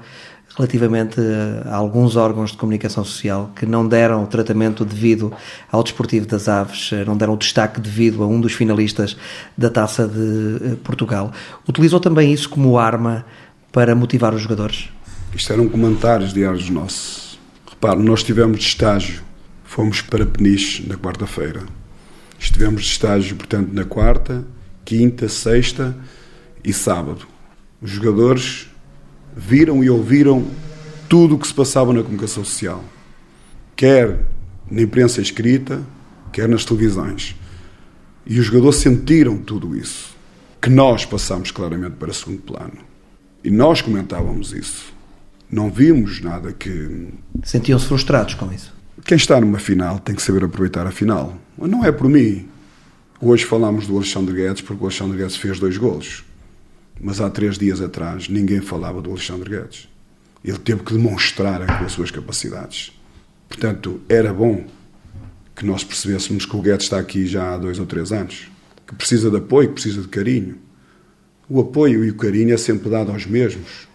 relativamente 0.57 1.21
a 1.65 1.75
alguns 1.75 2.15
órgãos 2.15 2.51
de 2.51 2.57
comunicação 2.57 3.03
social 3.03 3.51
que 3.55 3.65
não 3.65 3.87
deram 3.87 4.23
o 4.23 4.27
tratamento 4.27 4.83
devido 4.83 5.31
ao 5.71 5.83
Desportivo 5.83 6.25
das 6.25 6.47
Aves, 6.47 6.89
não 7.05 7.15
deram 7.15 7.35
o 7.35 7.37
destaque 7.37 7.79
devido 7.79 8.23
a 8.23 8.27
um 8.27 8.41
dos 8.41 8.53
finalistas 8.53 9.15
da 9.55 9.69
Taça 9.69 10.07
de 10.07 10.73
eh, 10.73 10.75
Portugal. 10.83 11.31
Utilizou 11.69 11.99
também 11.99 12.33
isso 12.33 12.49
como 12.49 12.77
arma 12.79 13.23
para 13.71 13.93
motivar 13.93 14.33
os 14.33 14.41
jogadores? 14.41 14.89
Isto 15.35 15.53
eram 15.53 15.69
comentários 15.69 16.33
diários 16.33 16.67
nossos. 16.69 17.39
Repare, 17.69 18.01
nós 18.01 18.23
tivemos 18.23 18.57
de 18.57 18.65
estágio, 18.65 19.21
fomos 19.63 20.01
para 20.01 20.25
Peniche 20.25 20.87
na 20.87 20.95
quarta-feira. 20.95 21.61
Estivemos 22.39 22.83
de 22.83 22.89
estágio, 22.89 23.35
portanto, 23.35 23.69
na 23.71 23.83
quarta, 23.83 24.43
quinta, 24.87 25.27
sexta 25.27 25.93
e 26.63 26.71
sábado. 26.71 27.27
Os 27.81 27.91
jogadores 27.91 28.69
viram 29.35 29.83
e 29.83 29.89
ouviram 29.89 30.47
tudo 31.09 31.35
o 31.35 31.37
que 31.37 31.45
se 31.45 31.53
passava 31.53 31.91
na 31.91 32.01
comunicação 32.01 32.45
social, 32.45 32.81
quer 33.75 34.25
na 34.71 34.81
imprensa 34.81 35.21
escrita, 35.21 35.85
quer 36.31 36.47
nas 36.47 36.63
televisões. 36.63 37.35
E 38.25 38.39
os 38.39 38.45
jogadores 38.45 38.77
sentiram 38.77 39.37
tudo 39.37 39.75
isso, 39.75 40.15
que 40.61 40.69
nós 40.69 41.05
passamos 41.05 41.51
claramente 41.51 41.97
para 41.97 42.13
segundo 42.13 42.41
plano. 42.43 42.79
E 43.43 43.51
nós 43.51 43.81
comentávamos 43.81 44.53
isso. 44.53 44.93
Não 45.51 45.69
vimos 45.69 46.21
nada 46.21 46.53
que. 46.53 47.09
Sentiam-se 47.43 47.87
frustrados 47.87 48.35
com 48.35 48.49
isso? 48.53 48.73
Quem 49.03 49.17
está 49.17 49.39
numa 49.41 49.59
final 49.59 49.99
tem 49.99 50.15
que 50.15 50.21
saber 50.21 50.45
aproveitar 50.45 50.87
a 50.87 50.91
final. 50.91 51.37
Não 51.57 51.83
é 51.83 51.91
por 51.91 52.07
mim. 52.07 52.47
Hoje 53.19 53.45
falamos 53.45 53.87
do 53.87 53.95
Alexandre 53.95 54.35
Guedes 54.35 54.61
porque 54.61 54.83
o 54.83 54.85
Alexandre 54.85 55.17
Guedes 55.17 55.37
fez 55.37 55.59
dois 55.59 55.75
golos. 55.75 56.23
Mas 57.01 57.19
há 57.19 57.27
três 57.27 57.57
dias 57.57 57.81
atrás 57.81 58.29
ninguém 58.29 58.61
falava 58.61 59.01
do 59.01 59.09
Alexandre 59.09 59.49
Guedes. 59.49 59.89
Ele 60.45 60.59
teve 60.59 60.83
que 60.83 60.93
demonstrar 60.93 61.63
as 61.83 61.91
suas 61.91 62.11
capacidades. 62.11 62.91
Portanto, 63.49 63.99
era 64.07 64.31
bom 64.31 64.63
que 65.55 65.65
nós 65.65 65.83
percebêssemos 65.83 66.45
que 66.45 66.55
o 66.55 66.61
Guedes 66.61 66.85
está 66.85 66.99
aqui 66.99 67.25
já 67.25 67.55
há 67.55 67.57
dois 67.57 67.79
ou 67.79 67.87
três 67.87 68.11
anos, 68.11 68.51
que 68.85 68.93
precisa 68.93 69.31
de 69.31 69.37
apoio, 69.37 69.69
que 69.69 69.73
precisa 69.73 70.01
de 70.03 70.07
carinho. 70.09 70.55
O 71.49 71.59
apoio 71.59 72.05
e 72.05 72.11
o 72.11 72.15
carinho 72.15 72.53
é 72.53 72.57
sempre 72.57 72.87
dado 72.87 73.11
aos 73.11 73.25
mesmos. 73.25 73.87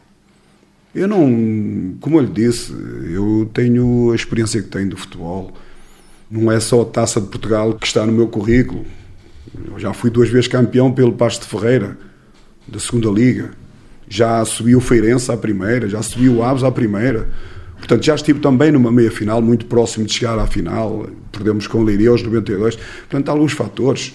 Eu 0.93 1.07
não, 1.07 1.97
como 2.01 2.19
eu 2.19 2.25
lhe 2.25 2.33
disse, 2.33 2.73
eu 2.73 3.49
tenho 3.55 4.11
a 4.11 4.17
experiência 4.17 4.61
que 4.61 4.69
tenho 4.69 4.91
do 4.91 4.97
futebol. 4.97 5.53
Não 6.29 6.51
é 6.51 6.59
só 6.59 6.83
a 6.83 6.87
taça 6.87 7.21
de 7.21 7.29
Portugal 7.29 7.75
que 7.75 7.87
está 7.87 8.05
no 8.05 8.11
meu 8.11 8.27
currículo. 8.27 8.85
Eu 9.55 9.79
já 9.79 9.93
fui 9.93 10.11
duas 10.11 10.29
vezes 10.29 10.49
campeão 10.49 10.93
pelo 10.93 11.13
Pasto 11.13 11.43
de 11.43 11.49
Ferreira 11.49 11.99
da 12.67 12.79
segunda 12.79 13.09
liga. 13.11 13.51
Já 14.09 14.45
subiu 14.45 14.79
o 14.79 14.81
Feirense 14.81 15.31
à 15.31 15.37
primeira, 15.37 15.89
já 15.89 16.03
subiu 16.03 16.37
o 16.37 16.43
Aves 16.43 16.65
à 16.65 16.71
primeira. 16.71 17.29
Portanto, 17.77 18.05
já 18.05 18.15
estive 18.15 18.39
também 18.39 18.71
numa 18.71 18.93
meia 18.93 19.11
final, 19.11 19.43
muito 19.43 19.67
próximo 19.67 20.07
de 20.07 20.13
chegar 20.13 20.39
à 20.39 20.47
final. 20.47 21.09
Perdemos 21.31 21.67
com 21.67 21.79
o 21.79 21.83
Leiria 21.83 22.11
aos 22.11 22.23
92. 22.23 22.77
Portanto, 22.77 23.29
há 23.29 23.33
alguns 23.33 23.53
fatores. 23.53 24.15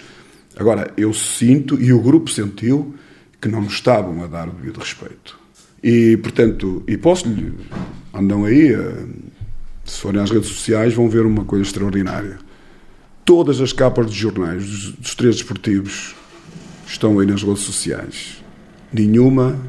Agora, 0.56 0.92
eu 0.98 1.14
sinto, 1.14 1.80
e 1.80 1.92
o 1.92 2.00
grupo 2.00 2.32
sentiu, 2.32 2.96
que 3.42 3.48
não 3.48 3.62
nos 3.62 3.74
estavam 3.74 4.24
a 4.24 4.28
dar 4.28 4.48
o 4.48 4.52
devido 4.52 4.80
respeito. 4.80 5.38
E, 5.84 6.18
portanto, 6.18 6.84
e 6.88 6.98
posso-lhe, 6.98 7.54
andam 8.14 8.46
aí, 8.46 8.74
eh, 8.74 9.06
se 9.86 10.00
forem 10.00 10.22
às 10.22 10.32
redes 10.32 10.48
sociais, 10.48 10.94
vão 10.94 11.08
ver 11.10 11.26
uma 11.26 11.46
coisa 11.46 11.64
extraordinária. 11.64 12.40
Todas 13.28 13.60
as 13.60 13.74
capas 13.74 14.06
dos 14.06 14.16
jornais, 14.16 14.66
dos, 14.66 14.92
dos 14.94 15.14
três 15.14 15.36
desportivos, 15.36 16.16
estão 16.88 17.20
aí 17.20 17.28
nas 17.28 17.44
redes 17.44 17.64
sociais. 17.64 18.42
Nenhuma 18.94 19.60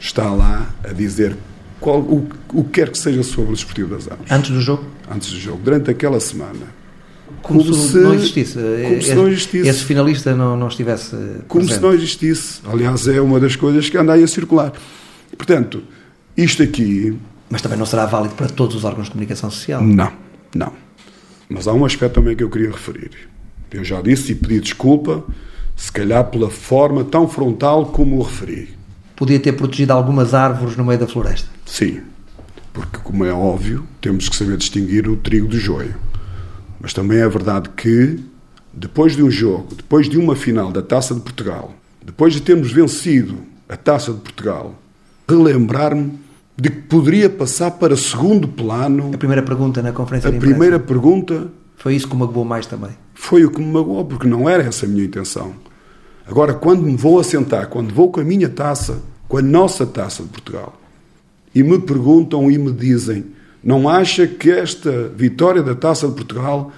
está 0.00 0.28
lá 0.28 0.74
a 0.82 0.92
dizer 0.92 1.36
qual, 1.78 2.00
o, 2.00 2.28
o 2.52 2.64
que 2.64 2.70
quer 2.70 2.90
que 2.90 2.98
seja 2.98 3.22
sobre 3.22 3.52
o 3.52 3.54
Desportivo 3.54 3.94
das 3.94 4.10
Aves. 4.10 4.28
Antes 4.28 4.50
do 4.50 4.60
jogo? 4.60 4.84
Antes 5.08 5.30
do 5.30 5.38
jogo, 5.38 5.60
durante 5.62 5.88
aquela 5.88 6.18
semana. 6.18 6.74
Como, 7.42 7.60
como 7.60 7.74
se, 7.74 7.92
se, 7.92 7.98
não 7.98 8.12
existisse. 8.12 8.58
Como 8.58 9.02
se 9.02 9.14
não 9.14 9.28
existisse. 9.28 9.68
Esse 9.68 9.84
finalista 9.84 10.34
não, 10.34 10.56
não 10.56 10.66
estivesse. 10.66 11.14
Como 11.46 11.64
presente. 11.64 11.74
se 11.74 11.80
não 11.80 11.94
existisse. 11.94 12.60
Aliás, 12.68 13.06
é 13.06 13.20
uma 13.20 13.38
das 13.38 13.54
coisas 13.54 13.88
que 13.88 13.96
anda 13.96 14.14
aí 14.14 14.24
a 14.24 14.26
circular. 14.26 14.72
Portanto, 15.38 15.80
isto 16.36 16.60
aqui. 16.60 17.16
Mas 17.48 17.62
também 17.62 17.78
não 17.78 17.86
será 17.86 18.04
válido 18.04 18.34
para 18.34 18.48
todos 18.48 18.74
os 18.74 18.82
órgãos 18.82 19.04
de 19.04 19.12
comunicação 19.12 19.48
social? 19.48 19.80
Não, 19.80 20.10
não. 20.52 20.85
Mas 21.48 21.68
há 21.68 21.72
um 21.72 21.84
aspecto 21.84 22.14
também 22.14 22.34
que 22.34 22.42
eu 22.42 22.50
queria 22.50 22.70
referir. 22.70 23.10
Eu 23.70 23.84
já 23.84 24.00
disse 24.00 24.32
e 24.32 24.34
pedi 24.34 24.60
desculpa 24.60 25.24
se 25.76 25.92
calhar 25.92 26.24
pela 26.24 26.50
forma 26.50 27.04
tão 27.04 27.28
frontal 27.28 27.86
como 27.86 28.18
o 28.18 28.22
referi. 28.22 28.70
Podia 29.14 29.38
ter 29.38 29.52
protegido 29.52 29.92
algumas 29.92 30.34
árvores 30.34 30.76
no 30.76 30.84
meio 30.84 30.98
da 30.98 31.06
floresta? 31.06 31.48
Sim, 31.64 32.00
porque, 32.72 32.98
como 32.98 33.24
é 33.24 33.32
óbvio, 33.32 33.86
temos 34.00 34.28
que 34.28 34.36
saber 34.36 34.56
distinguir 34.56 35.08
o 35.08 35.16
trigo 35.16 35.48
do 35.48 35.58
joio. 35.58 35.94
Mas 36.80 36.92
também 36.92 37.18
é 37.18 37.28
verdade 37.28 37.70
que, 37.70 38.18
depois 38.72 39.16
de 39.16 39.22
um 39.22 39.30
jogo, 39.30 39.74
depois 39.74 40.08
de 40.08 40.18
uma 40.18 40.36
final 40.36 40.70
da 40.70 40.82
Taça 40.82 41.14
de 41.14 41.20
Portugal, 41.20 41.74
depois 42.04 42.34
de 42.34 42.40
termos 42.40 42.70
vencido 42.70 43.38
a 43.68 43.76
Taça 43.76 44.12
de 44.12 44.20
Portugal, 44.20 44.74
relembrar-me 45.28 46.18
de 46.56 46.70
que 46.70 46.80
poderia 46.82 47.28
passar 47.28 47.72
para 47.72 47.96
segundo 47.96 48.48
plano. 48.48 49.10
A 49.14 49.18
primeira 49.18 49.42
pergunta 49.42 49.82
na 49.82 49.92
conferência 49.92 50.28
A 50.28 50.30
de 50.30 50.36
imprensa. 50.38 50.54
primeira 50.54 50.78
pergunta 50.80 51.48
Foi 51.76 51.94
isso 51.94 52.08
que 52.08 52.14
o 52.14 52.18
magoou 52.18 52.44
mais 52.44 52.66
também. 52.66 52.90
foi 53.14 53.44
o 53.44 53.50
que 53.50 53.60
me 53.60 53.70
magoou, 53.70 54.04
porque 54.04 54.26
não 54.26 54.48
era 54.48 54.62
essa 54.62 54.86
a 54.86 54.88
minha 54.88 55.04
intenção. 55.04 55.54
Agora, 56.26 56.54
quando 56.54 56.82
me 56.82 56.96
vou 56.96 57.20
assentar, 57.20 57.68
quando 57.68 57.92
vou 57.94 58.10
com 58.10 58.20
a 58.20 58.24
minha 58.24 58.48
taça, 58.48 59.00
com 59.28 59.36
a 59.36 59.42
nossa 59.42 59.86
taça 59.86 60.22
de 60.22 60.28
Portugal, 60.30 60.80
e 61.54 61.62
me 61.62 61.78
perguntam 61.78 62.50
e 62.50 62.58
me 62.58 62.72
dizem: 62.72 63.26
não 63.62 63.88
acha 63.88 64.26
que 64.26 64.50
esta 64.50 65.08
vitória 65.08 65.62
da 65.62 65.74
taça 65.74 66.08
de 66.08 66.14
Portugal 66.14 66.72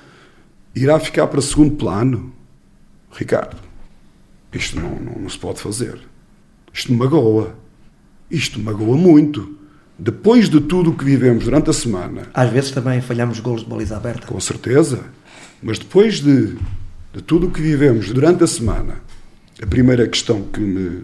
irá 0.75 0.99
ficar 1.01 1.27
para 1.29 1.41
segundo 1.41 1.77
plano? 1.77 2.33
Ricardo, 3.13 3.57
isto 4.53 4.79
não, 4.79 4.91
não, 4.97 5.23
não 5.23 5.29
se 5.29 5.39
pode 5.39 5.61
fazer. 5.61 5.99
Isto 6.73 6.93
me 6.93 6.99
magoa. 6.99 7.55
Isto 8.31 8.59
me 8.59 8.67
magoa 8.67 8.97
muito. 8.97 9.57
Depois 9.99 10.49
de 10.49 10.61
tudo 10.61 10.91
o 10.91 10.95
que 10.95 11.05
vivemos 11.05 11.45
durante 11.45 11.71
a 11.71 11.73
semana, 11.73 12.23
Às 12.33 12.51
vezes 12.51 12.71
também 12.71 13.01
falhamos 13.01 13.41
golos 13.41 13.63
de 13.63 13.69
baliza 13.69 13.97
aberta. 13.97 14.27
com 14.27 14.39
certeza. 14.39 15.01
Mas 15.63 15.79
depois 15.79 16.21
de, 16.21 16.55
de 17.13 17.23
tudo 17.27 17.49
o 17.49 17.51
que 17.51 17.61
vivemos 17.61 18.11
durante 18.11 18.45
a 18.45 18.47
semana, 18.47 18.97
a 19.61 19.67
primeira 19.67 20.07
questão 20.07 20.43
que 20.43 20.61
me. 20.61 21.01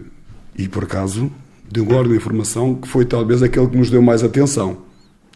E 0.57 0.69
por 0.69 0.83
acaso, 0.85 1.29
deu 1.69 1.89
ordem 1.91 2.11
de 2.13 2.17
informação 2.17 2.73
que 2.75 2.87
foi 2.87 3.03
talvez 3.03 3.43
aquele 3.43 3.67
que 3.67 3.75
nos 3.77 3.89
deu 3.89 4.01
mais 4.01 4.23
atenção, 4.23 4.77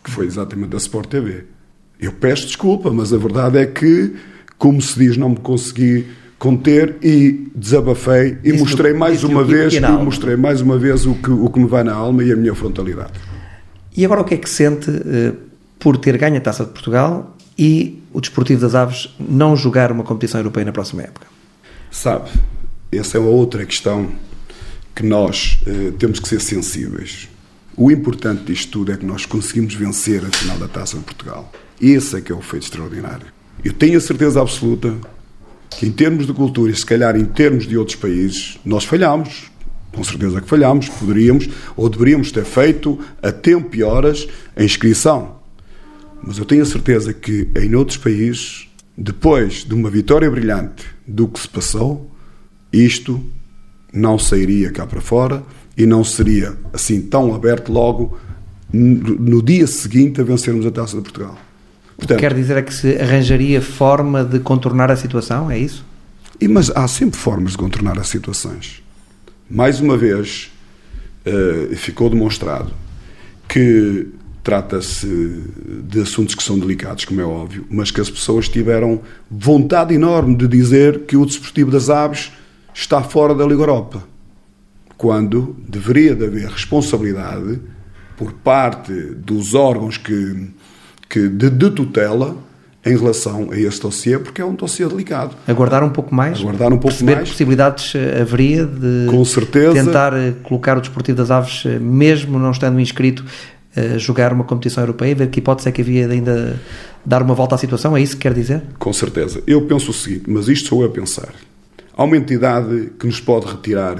que 0.01 0.09
foi 0.09 0.25
exatamente 0.25 0.69
da 0.69 0.77
Sport 0.77 1.09
TV. 1.09 1.43
Eu 1.99 2.13
peço 2.13 2.45
desculpa, 2.47 2.89
mas 2.91 3.11
a 3.11 3.17
verdade 3.17 3.57
é 3.57 3.65
que, 3.65 4.15
como 4.57 4.81
se 4.81 4.97
diz, 4.97 5.17
não 5.17 5.31
me 5.31 5.35
consegui 5.37 6.07
conter 6.37 6.95
e 7.03 7.51
desabafei 7.53 8.29
e 8.29 8.35
Disse-lhe- 8.35 8.59
mostrei 8.59 8.93
mais 8.93 9.13
disse-lhe 9.15 9.33
uma 9.33 9.43
vez, 9.43 9.73
e 9.73 9.81
mostrei 9.81 10.37
mais 10.37 10.61
uma 10.61 10.77
vez 10.77 11.05
o 11.05 11.13
que, 11.15 11.29
o 11.29 11.49
que 11.49 11.59
me 11.59 11.67
vai 11.67 11.83
na 11.83 11.91
alma 11.93 12.23
e 12.23 12.31
a 12.31 12.35
minha 12.37 12.55
frontalidade. 12.55 13.11
E 13.99 14.05
agora 14.05 14.21
o 14.21 14.23
que 14.23 14.33
é 14.33 14.37
que 14.37 14.49
sente 14.49 14.89
eh, 14.89 15.33
por 15.77 15.97
ter 15.97 16.17
ganho 16.17 16.37
a 16.37 16.39
Taça 16.39 16.63
de 16.63 16.71
Portugal 16.71 17.35
e 17.57 18.01
o 18.13 18.21
Desportivo 18.21 18.61
das 18.61 18.73
Aves 18.73 19.13
não 19.19 19.57
jogar 19.57 19.91
uma 19.91 20.05
competição 20.05 20.39
europeia 20.39 20.65
na 20.65 20.71
próxima 20.71 21.01
época? 21.01 21.27
Sabe, 21.91 22.29
essa 22.93 23.17
é 23.17 23.19
uma 23.19 23.29
outra 23.29 23.65
questão 23.65 24.09
que 24.95 25.03
nós 25.03 25.59
eh, 25.67 25.91
temos 25.99 26.21
que 26.21 26.29
ser 26.29 26.39
sensíveis. 26.39 27.27
O 27.75 27.91
importante 27.91 28.45
disto 28.45 28.71
tudo 28.71 28.93
é 28.93 28.95
que 28.95 29.05
nós 29.05 29.25
conseguimos 29.25 29.73
vencer 29.73 30.23
a 30.23 30.29
final 30.29 30.57
da 30.57 30.69
Taça 30.69 30.97
de 30.97 31.03
Portugal. 31.03 31.51
Esse 31.81 32.19
é 32.19 32.21
que 32.21 32.31
é 32.31 32.35
o 32.35 32.39
feito 32.39 32.63
extraordinário. 32.63 33.27
Eu 33.65 33.73
tenho 33.73 33.97
a 33.97 34.01
certeza 34.01 34.39
absoluta 34.39 34.95
que 35.71 35.85
em 35.85 35.91
termos 35.91 36.25
de 36.25 36.31
cultura 36.31 36.71
e 36.71 36.75
se 36.75 36.85
calhar 36.85 37.17
em 37.17 37.25
termos 37.25 37.67
de 37.67 37.77
outros 37.77 37.97
países, 37.97 38.57
nós 38.63 38.85
falhámos. 38.85 39.51
Com 39.91 40.03
certeza 40.03 40.39
que 40.41 40.47
falhámos, 40.47 40.87
poderíamos 40.89 41.49
ou 41.75 41.89
deveríamos 41.89 42.31
ter 42.31 42.45
feito 42.45 42.99
a 43.21 43.31
tempo 43.31 43.75
e 43.75 43.83
horas 43.83 44.27
a 44.55 44.63
inscrição. 44.63 45.39
Mas 46.23 46.37
eu 46.37 46.45
tenho 46.45 46.61
a 46.61 46.65
certeza 46.65 47.13
que 47.13 47.49
em 47.55 47.75
outros 47.75 47.97
países, 47.97 48.67
depois 48.97 49.65
de 49.65 49.73
uma 49.73 49.89
vitória 49.89 50.29
brilhante 50.29 50.85
do 51.07 51.27
que 51.27 51.39
se 51.39 51.47
passou, 51.47 52.09
isto 52.71 53.23
não 53.91 54.19
sairia 54.19 54.71
cá 54.71 54.85
para 54.85 55.01
fora 55.01 55.43
e 55.75 55.85
não 55.85 56.03
seria 56.03 56.55
assim 56.73 57.01
tão 57.01 57.33
aberto 57.33 57.71
logo 57.71 58.17
no 58.71 59.41
dia 59.41 59.65
seguinte 59.65 60.21
a 60.21 60.23
vencermos 60.23 60.65
a 60.65 60.71
Taça 60.71 60.97
de 60.97 61.03
Portugal. 61.03 61.37
Portanto, 61.97 62.19
Quer 62.19 62.33
dizer 62.33 62.57
é 62.57 62.61
que 62.61 62.73
se 62.73 62.95
arranjaria 62.97 63.61
forma 63.61 64.23
de 64.23 64.39
contornar 64.39 64.91
a 64.91 64.95
situação, 64.95 65.49
é 65.49 65.57
isso? 65.57 65.85
E, 66.39 66.47
mas 66.47 66.69
há 66.71 66.87
sempre 66.87 67.19
formas 67.19 67.51
de 67.51 67.57
contornar 67.57 67.99
as 67.99 68.07
situações. 68.07 68.81
Mais 69.49 69.79
uma 69.79 69.97
vez, 69.97 70.51
eh, 71.25 71.75
ficou 71.75 72.09
demonstrado 72.09 72.71
que 73.47 74.07
trata-se 74.43 75.07
de 75.83 76.01
assuntos 76.01 76.35
que 76.35 76.43
são 76.43 76.57
delicados, 76.57 77.05
como 77.05 77.19
é 77.19 77.23
óbvio, 77.23 77.65
mas 77.69 77.91
que 77.91 77.99
as 77.99 78.09
pessoas 78.09 78.47
tiveram 78.47 79.01
vontade 79.29 79.93
enorme 79.93 80.35
de 80.35 80.47
dizer 80.47 81.01
que 81.01 81.17
o 81.17 81.25
Desportivo 81.25 81.71
das 81.71 81.89
Aves 81.89 82.31
está 82.73 83.01
fora 83.01 83.33
da 83.33 83.45
Liga 83.45 83.61
Europa. 83.61 84.03
Quando 84.97 85.55
deveria 85.67 86.15
de 86.15 86.25
haver 86.25 86.49
responsabilidade 86.49 87.59
por 88.17 88.33
parte 88.33 88.93
dos 88.93 89.53
órgãos 89.53 89.97
que, 89.97 90.49
que 91.09 91.27
de, 91.27 91.49
de 91.49 91.71
tutela 91.71 92.37
em 92.85 92.97
relação 92.97 93.49
a 93.51 93.59
esse 93.59 93.79
dossiê, 93.81 94.17
porque 94.17 94.41
é 94.41 94.45
um 94.45 94.55
dossiê 94.55 94.87
delicado. 94.87 95.35
Aguardar 95.47 95.83
um 95.83 95.89
pouco 95.89 96.15
mais? 96.15 96.39
Aguardar 96.39 96.69
um 96.69 96.77
pouco 96.77 96.87
perceber 96.87 97.15
mais. 97.15 97.25
que 97.25 97.31
possibilidades 97.31 97.93
eh, 97.93 98.21
haveria 98.21 98.65
de 98.65 99.07
Com 99.09 99.25
certeza. 99.25 99.73
tentar 99.73 100.13
eh, 100.13 100.33
colocar 100.43 100.77
o 100.77 100.81
Desportivo 100.81 101.17
das 101.17 101.29
Aves, 101.29 101.63
eh, 101.65 101.77
mesmo 101.77 102.39
não 102.39 102.51
estando 102.51 102.79
inscrito, 102.79 103.25
a 103.75 103.97
jogar 103.97 104.33
uma 104.33 104.43
competição 104.43 104.81
europeia, 104.81 105.13
ver 105.13 105.27
que 105.29 105.39
hipótese 105.39 105.69
é 105.69 105.71
que 105.71 105.81
havia 105.81 106.07
de 106.07 106.13
ainda 106.13 106.59
dar 107.05 107.21
uma 107.21 107.33
volta 107.33 107.55
à 107.55 107.57
situação, 107.57 107.95
é 107.95 108.01
isso 108.01 108.15
que 108.15 108.23
quer 108.23 108.33
dizer? 108.33 108.63
Com 108.79 108.91
certeza. 108.91 109.43
Eu 109.45 109.61
penso 109.67 109.91
o 109.91 109.93
seguinte, 109.93 110.23
mas 110.27 110.47
isto 110.47 110.69
sou 110.69 110.81
eu 110.81 110.87
a 110.87 110.91
pensar. 110.91 111.29
Há 111.95 112.03
uma 112.03 112.17
entidade 112.17 112.91
que 112.97 113.05
nos 113.05 113.19
pode 113.19 113.45
retirar 113.45 113.95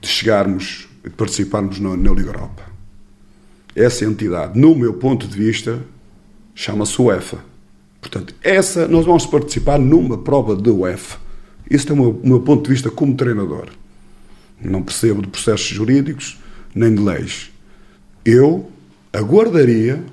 de 0.00 0.08
chegarmos, 0.08 0.88
de 1.04 1.10
participarmos 1.10 1.78
na, 1.78 1.96
na 1.96 2.10
Liga 2.10 2.28
Europa. 2.28 2.62
Essa 3.74 4.04
entidade, 4.04 4.58
no 4.58 4.74
meu 4.74 4.94
ponto 4.94 5.26
de 5.26 5.36
vista, 5.36 5.80
chama-se 6.54 7.00
UEFA. 7.00 7.38
Portanto, 8.06 8.36
essa, 8.40 8.86
nós 8.86 9.04
vamos 9.04 9.26
participar 9.26 9.80
numa 9.80 10.16
prova 10.16 10.54
de 10.54 10.70
UEFA. 10.70 11.18
Esse 11.68 11.90
é 11.90 11.92
o 11.92 11.96
meu, 11.96 12.20
meu 12.22 12.40
ponto 12.40 12.62
de 12.62 12.70
vista 12.70 12.88
como 12.88 13.16
treinador. 13.16 13.66
Não 14.62 14.80
percebo 14.80 15.22
de 15.22 15.28
processos 15.28 15.66
jurídicos 15.66 16.38
nem 16.72 16.94
de 16.94 17.02
leis. 17.02 17.50
Eu 18.24 18.70
aguardaria 19.12 20.04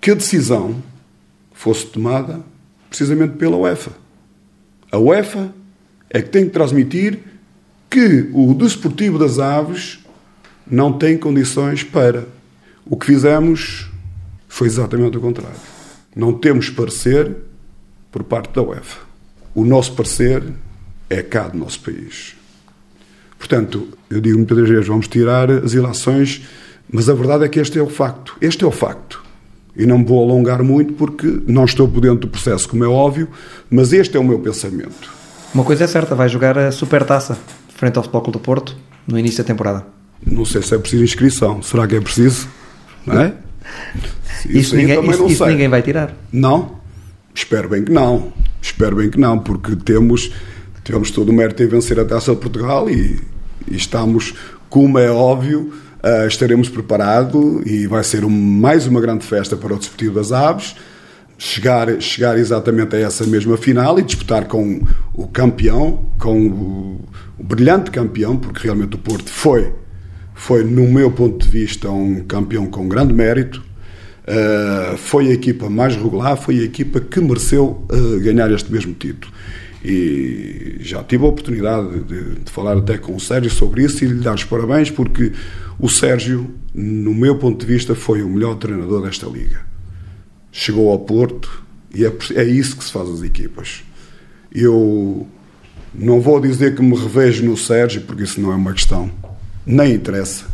que 0.00 0.10
a 0.10 0.14
decisão 0.14 0.82
fosse 1.52 1.86
tomada 1.86 2.40
precisamente 2.88 3.36
pela 3.36 3.58
UEFA. 3.58 3.92
A 4.90 4.98
UEFA 4.98 5.52
é 6.08 6.22
que 6.22 6.30
tem 6.30 6.46
que 6.46 6.50
transmitir 6.50 7.18
que 7.90 8.30
o 8.32 8.54
Desportivo 8.54 9.18
das 9.18 9.38
Aves 9.38 9.98
não 10.66 10.94
tem 10.94 11.18
condições 11.18 11.84
para. 11.84 12.26
O 12.86 12.96
que 12.96 13.04
fizemos 13.04 13.90
foi 14.48 14.66
exatamente 14.66 15.18
o 15.18 15.20
contrário. 15.20 15.81
Não 16.14 16.32
temos 16.32 16.68
parecer 16.68 17.34
por 18.10 18.22
parte 18.22 18.54
da 18.54 18.62
UEFA. 18.62 19.00
O 19.54 19.64
nosso 19.64 19.94
parecer 19.94 20.42
é 21.08 21.22
cá 21.22 21.48
do 21.48 21.58
nosso 21.58 21.80
país. 21.80 22.34
Portanto, 23.38 23.88
eu 24.08 24.20
digo 24.20 24.36
muitas 24.38 24.68
vezes, 24.68 24.86
vamos 24.86 25.08
tirar 25.08 25.50
as 25.50 25.72
ilações, 25.72 26.42
mas 26.90 27.08
a 27.08 27.14
verdade 27.14 27.44
é 27.44 27.48
que 27.48 27.58
este 27.58 27.78
é 27.78 27.82
o 27.82 27.88
facto. 27.88 28.36
Este 28.40 28.64
é 28.64 28.66
o 28.66 28.70
facto. 28.70 29.22
E 29.74 29.86
não 29.86 29.98
me 29.98 30.04
vou 30.04 30.22
alongar 30.22 30.62
muito 30.62 30.92
porque 30.92 31.42
não 31.46 31.64
estou 31.64 31.88
por 31.88 32.00
dentro 32.00 32.20
do 32.20 32.28
processo, 32.28 32.68
como 32.68 32.84
é 32.84 32.88
óbvio, 32.88 33.28
mas 33.70 33.92
este 33.92 34.16
é 34.16 34.20
o 34.20 34.24
meu 34.24 34.38
pensamento. 34.38 35.10
Uma 35.54 35.64
coisa 35.64 35.84
é 35.84 35.86
certa, 35.86 36.14
vai 36.14 36.28
jogar 36.28 36.56
a 36.58 36.70
Supertaça 36.70 37.38
frente 37.74 37.96
ao 37.96 38.02
Futebol 38.02 38.22
Clube 38.22 38.38
do 38.38 38.42
Porto 38.42 38.76
no 39.06 39.18
início 39.18 39.38
da 39.42 39.46
temporada. 39.46 39.84
Não 40.24 40.44
sei 40.44 40.62
se 40.62 40.74
é 40.74 40.78
preciso 40.78 41.02
inscrição. 41.02 41.62
Será 41.62 41.86
que 41.86 41.96
é 41.96 42.00
preciso? 42.00 42.48
Não 43.04 43.20
é? 43.20 43.34
Isso, 44.48 44.74
aí 44.74 44.82
ninguém, 44.82 44.96
isso- 45.10 45.26
isso 45.26 45.46
ninguém 45.52 45.68
vai 45.68 45.82
tirar. 45.82 46.14
Não? 46.32 46.80
Espero 47.34 47.68
bem 47.68 47.84
que 47.84 47.92
não. 47.92 48.32
Espero 48.60 48.96
bem 48.96 49.10
que 49.10 49.18
não, 49.18 49.38
porque 49.38 49.74
temos, 49.76 50.30
temos 50.84 51.10
todo 51.10 51.30
o 51.30 51.32
mérito 51.32 51.62
em 51.62 51.66
vencer 51.66 51.98
a 51.98 52.04
Taça 52.04 52.32
de 52.32 52.38
Portugal 52.40 52.88
e, 52.90 53.18
e 53.68 53.76
estamos, 53.76 54.34
como 54.68 54.98
é 54.98 55.10
óbvio, 55.10 55.72
ah, 56.02 56.26
estaremos 56.26 56.68
preparados 56.68 57.62
e 57.66 57.86
vai 57.86 58.04
ser 58.04 58.24
um- 58.24 58.30
mais 58.30 58.86
uma 58.86 59.00
grande 59.00 59.24
festa 59.24 59.56
para 59.56 59.74
o 59.74 59.78
Desportivo 59.78 60.14
das 60.14 60.30
Aves. 60.32 60.74
Chegar, 61.38 62.00
chegar 62.00 62.38
exatamente 62.38 62.94
a 62.94 63.00
essa 63.00 63.26
mesma 63.26 63.56
final 63.56 63.98
e 63.98 64.02
disputar 64.02 64.44
com 64.46 64.80
o 65.12 65.26
campeão, 65.26 66.06
com 66.20 66.38
o, 66.46 67.00
o 67.36 67.42
brilhante 67.42 67.90
campeão, 67.90 68.36
porque 68.36 68.60
realmente 68.62 68.94
o 68.94 68.98
Porto 68.98 69.28
foi, 69.28 69.72
foi, 70.34 70.62
no 70.62 70.86
meu 70.86 71.10
ponto 71.10 71.44
de 71.44 71.50
vista, 71.50 71.90
um 71.90 72.20
campeão 72.20 72.66
com 72.66 72.86
grande 72.86 73.12
mérito. 73.12 73.60
Uh, 74.22 74.96
foi 74.96 75.28
a 75.28 75.32
equipa 75.32 75.68
mais 75.68 75.96
regular, 75.96 76.36
foi 76.36 76.60
a 76.60 76.62
equipa 76.62 77.00
que 77.00 77.20
mereceu 77.20 77.84
uh, 77.90 78.20
ganhar 78.20 78.50
este 78.52 78.70
mesmo 78.70 78.94
título. 78.94 79.32
E 79.84 80.76
já 80.80 81.02
tive 81.02 81.24
a 81.24 81.28
oportunidade 81.28 82.00
de, 82.04 82.36
de 82.36 82.50
falar 82.50 82.76
até 82.76 82.96
com 82.98 83.16
o 83.16 83.20
Sérgio 83.20 83.50
sobre 83.50 83.82
isso 83.82 84.04
e 84.04 84.08
lhe 84.08 84.20
dar 84.20 84.34
os 84.34 84.44
parabéns, 84.44 84.90
porque 84.90 85.32
o 85.78 85.88
Sérgio, 85.88 86.54
no 86.72 87.12
meu 87.12 87.36
ponto 87.36 87.66
de 87.66 87.72
vista, 87.72 87.94
foi 87.94 88.22
o 88.22 88.28
melhor 88.28 88.54
treinador 88.56 89.02
desta 89.02 89.26
liga. 89.26 89.60
Chegou 90.52 90.90
ao 90.90 91.00
Porto 91.00 91.64
e 91.92 92.04
é, 92.04 92.12
é 92.34 92.44
isso 92.44 92.76
que 92.76 92.84
se 92.84 92.92
faz 92.92 93.08
as 93.08 93.22
equipas. 93.22 93.82
Eu 94.54 95.26
não 95.92 96.20
vou 96.20 96.40
dizer 96.40 96.76
que 96.76 96.82
me 96.82 96.96
revejo 96.96 97.44
no 97.44 97.56
Sérgio, 97.56 98.02
porque 98.02 98.22
isso 98.22 98.40
não 98.40 98.52
é 98.52 98.54
uma 98.54 98.72
questão. 98.72 99.10
Nem 99.66 99.94
interessa. 99.94 100.44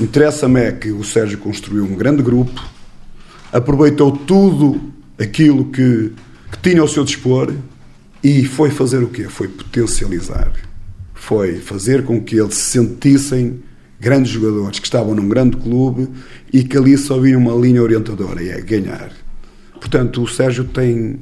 Interessa-me 0.00 0.60
é 0.60 0.72
que 0.72 0.90
o 0.90 1.04
Sérgio 1.04 1.38
construiu 1.38 1.84
um 1.84 1.94
grande 1.94 2.22
grupo, 2.22 2.60
aproveitou 3.54 4.10
tudo 4.10 4.80
aquilo 5.16 5.66
que, 5.66 6.10
que 6.50 6.58
tinha 6.60 6.80
ao 6.80 6.88
seu 6.88 7.04
dispor 7.04 7.54
e 8.22 8.44
foi 8.44 8.68
fazer 8.70 9.00
o 9.00 9.06
quê? 9.06 9.28
Foi 9.28 9.46
potencializar. 9.46 10.52
Foi 11.14 11.60
fazer 11.60 12.02
com 12.02 12.20
que 12.20 12.36
eles 12.36 12.56
se 12.56 12.72
sentissem 12.72 13.62
grandes 14.00 14.32
jogadores 14.32 14.80
que 14.80 14.86
estavam 14.86 15.14
num 15.14 15.28
grande 15.28 15.56
clube 15.56 16.08
e 16.52 16.64
que 16.64 16.76
ali 16.76 16.98
só 16.98 17.14
havia 17.14 17.38
uma 17.38 17.54
linha 17.54 17.80
orientadora, 17.80 18.42
e 18.42 18.48
é 18.48 18.60
ganhar. 18.60 19.12
Portanto, 19.74 20.22
o 20.22 20.26
Sérgio 20.26 20.64
tem, 20.64 21.20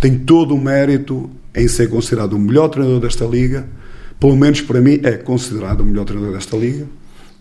tem 0.00 0.18
todo 0.18 0.54
o 0.54 0.60
mérito 0.60 1.30
em 1.54 1.66
ser 1.66 1.88
considerado 1.88 2.34
o 2.34 2.38
melhor 2.38 2.68
treinador 2.68 3.00
desta 3.00 3.24
liga, 3.24 3.66
pelo 4.20 4.36
menos 4.36 4.60
para 4.60 4.82
mim 4.82 5.00
é 5.02 5.12
considerado 5.12 5.80
o 5.80 5.84
melhor 5.84 6.04
treinador 6.04 6.34
desta 6.34 6.56
liga, 6.56 6.86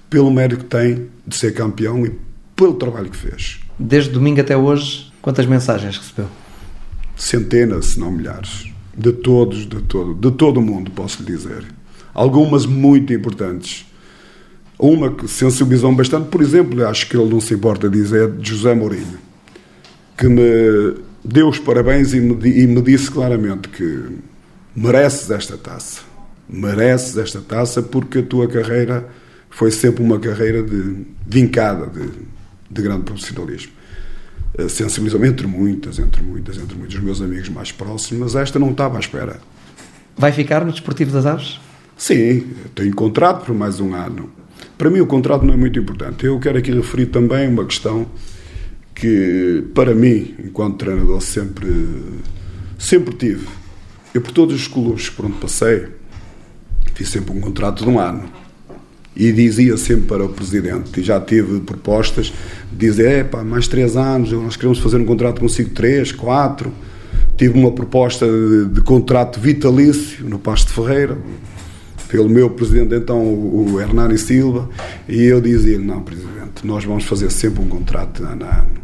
pelo 0.09 0.31
mérito 0.31 0.63
que 0.63 0.69
tem 0.69 1.07
de 1.27 1.35
ser 1.35 1.53
campeão 1.53 2.05
e 2.05 2.11
pelo 2.55 2.75
trabalho 2.75 3.09
que 3.09 3.17
fez. 3.17 3.62
Desde 3.77 4.11
domingo 4.11 4.39
até 4.39 4.55
hoje, 4.55 5.11
quantas 5.21 5.45
mensagens 5.45 5.97
recebeu? 5.97 6.27
Centenas, 7.15 7.87
se 7.87 7.99
não 7.99 8.11
milhares. 8.11 8.71
De 8.95 9.11
todos, 9.11 9.67
de 9.67 9.81
todo, 9.81 10.13
de 10.13 10.35
todo 10.35 10.57
o 10.57 10.61
mundo, 10.61 10.91
posso 10.91 11.23
lhe 11.23 11.31
dizer. 11.31 11.65
Algumas 12.13 12.65
muito 12.65 13.11
importantes. 13.11 13.85
Uma 14.77 15.11
que 15.11 15.27
sensibilizou-me 15.27 15.97
bastante, 15.97 16.27
por 16.29 16.41
exemplo, 16.41 16.85
acho 16.85 17.07
que 17.07 17.17
ele 17.17 17.29
não 17.29 17.39
se 17.39 17.53
importa 17.53 17.89
dizer, 17.89 18.29
de 18.31 18.49
José 18.49 18.75
Mourinho, 18.75 19.17
que 20.17 20.27
me 20.27 20.95
deu 21.23 21.47
os 21.47 21.57
parabéns 21.57 22.13
e 22.13 22.19
me, 22.19 22.35
e 22.49 22.67
me 22.67 22.81
disse 22.81 23.09
claramente 23.09 23.69
que 23.69 24.09
mereces 24.75 25.31
esta 25.31 25.57
taça. 25.57 26.01
Mereces 26.47 27.17
esta 27.17 27.39
taça 27.39 27.81
porque 27.81 28.19
a 28.19 28.23
tua 28.23 28.47
carreira 28.47 29.07
foi 29.49 29.71
sempre 29.71 30.03
uma 30.03 30.19
carreira 30.19 30.61
de 30.61 31.05
vincada, 31.25 31.87
de, 31.87 32.09
de 32.73 32.81
grande 32.81 33.03
profissionalismo. 33.03 33.71
Eh, 34.57 34.67
sensibilizou-me 34.67 35.27
entre 35.27 35.47
muitas, 35.47 35.99
entre 35.99 36.21
muitas, 36.21 36.57
entre 36.57 36.77
muitos 36.77 36.99
meus 36.99 37.21
amigos 37.21 37.49
mais 37.49 37.71
próximos, 37.71 38.33
mas 38.33 38.41
esta 38.41 38.59
não 38.59 38.71
estava 38.71 38.97
à 38.97 38.99
espera. 38.99 39.39
Vai 40.17 40.31
ficar 40.31 40.65
no 40.65 40.71
Desportivo 40.71 41.11
das 41.11 41.25
Aves? 41.25 41.59
Sim, 41.97 42.47
tenho 42.75 42.93
contrato 42.93 43.45
por 43.45 43.55
mais 43.55 43.79
um 43.79 43.93
ano. 43.93 44.29
Para 44.77 44.89
mim 44.89 44.99
o 44.99 45.07
contrato 45.07 45.45
não 45.45 45.53
é 45.53 45.57
muito 45.57 45.79
importante. 45.79 46.25
Eu 46.25 46.39
quero 46.39 46.57
aqui 46.57 46.71
referir 46.71 47.07
também 47.07 47.47
uma 47.47 47.65
questão 47.65 48.07
que, 48.93 49.63
para 49.73 49.95
mim, 49.95 50.35
enquanto 50.43 50.77
treinador, 50.77 51.21
sempre, 51.21 51.67
sempre 52.77 53.15
tive. 53.15 53.47
Eu, 54.13 54.21
por 54.21 54.31
todos 54.31 54.55
os 54.55 54.67
clubes 54.67 55.09
por 55.09 55.25
onde 55.25 55.37
passei, 55.37 55.87
fiz 56.93 57.09
sempre 57.09 57.35
um 57.35 57.41
contrato 57.41 57.83
de 57.83 57.89
um 57.89 57.99
ano 57.99 58.29
e 59.15 59.31
dizia 59.31 59.77
sempre 59.77 60.07
para 60.07 60.25
o 60.25 60.29
presidente, 60.29 60.99
e 60.99 61.03
já 61.03 61.19
tive 61.19 61.59
propostas, 61.61 62.33
dizer, 62.77 63.07
é 63.07 63.23
pá, 63.23 63.43
mais 63.43 63.67
três 63.67 63.95
anos, 63.95 64.31
nós 64.31 64.55
queremos 64.55 64.79
fazer 64.79 64.97
um 64.97 65.05
contrato 65.05 65.39
consigo 65.39 65.69
três, 65.69 66.11
quatro. 66.11 66.71
Tive 67.37 67.57
uma 67.57 67.71
proposta 67.71 68.27
de, 68.27 68.65
de 68.65 68.81
contrato 68.81 69.39
vitalício 69.39 70.27
no 70.27 70.37
Pasto 70.37 70.71
Ferreira, 70.71 71.17
pelo 72.07 72.29
meu 72.29 72.49
presidente 72.49 72.93
então, 72.93 73.21
o, 73.21 73.73
o 73.73 73.81
Hernani 73.81 74.17
Silva, 74.17 74.69
e 75.09 75.23
eu 75.23 75.41
dizia 75.41 75.79
não, 75.79 76.01
presidente, 76.01 76.65
nós 76.65 76.85
vamos 76.85 77.05
fazer 77.05 77.31
sempre 77.31 77.63
um 77.63 77.67
contrato 77.67 78.23
ano 78.23 78.45
a 78.45 78.59
ano. 78.59 78.83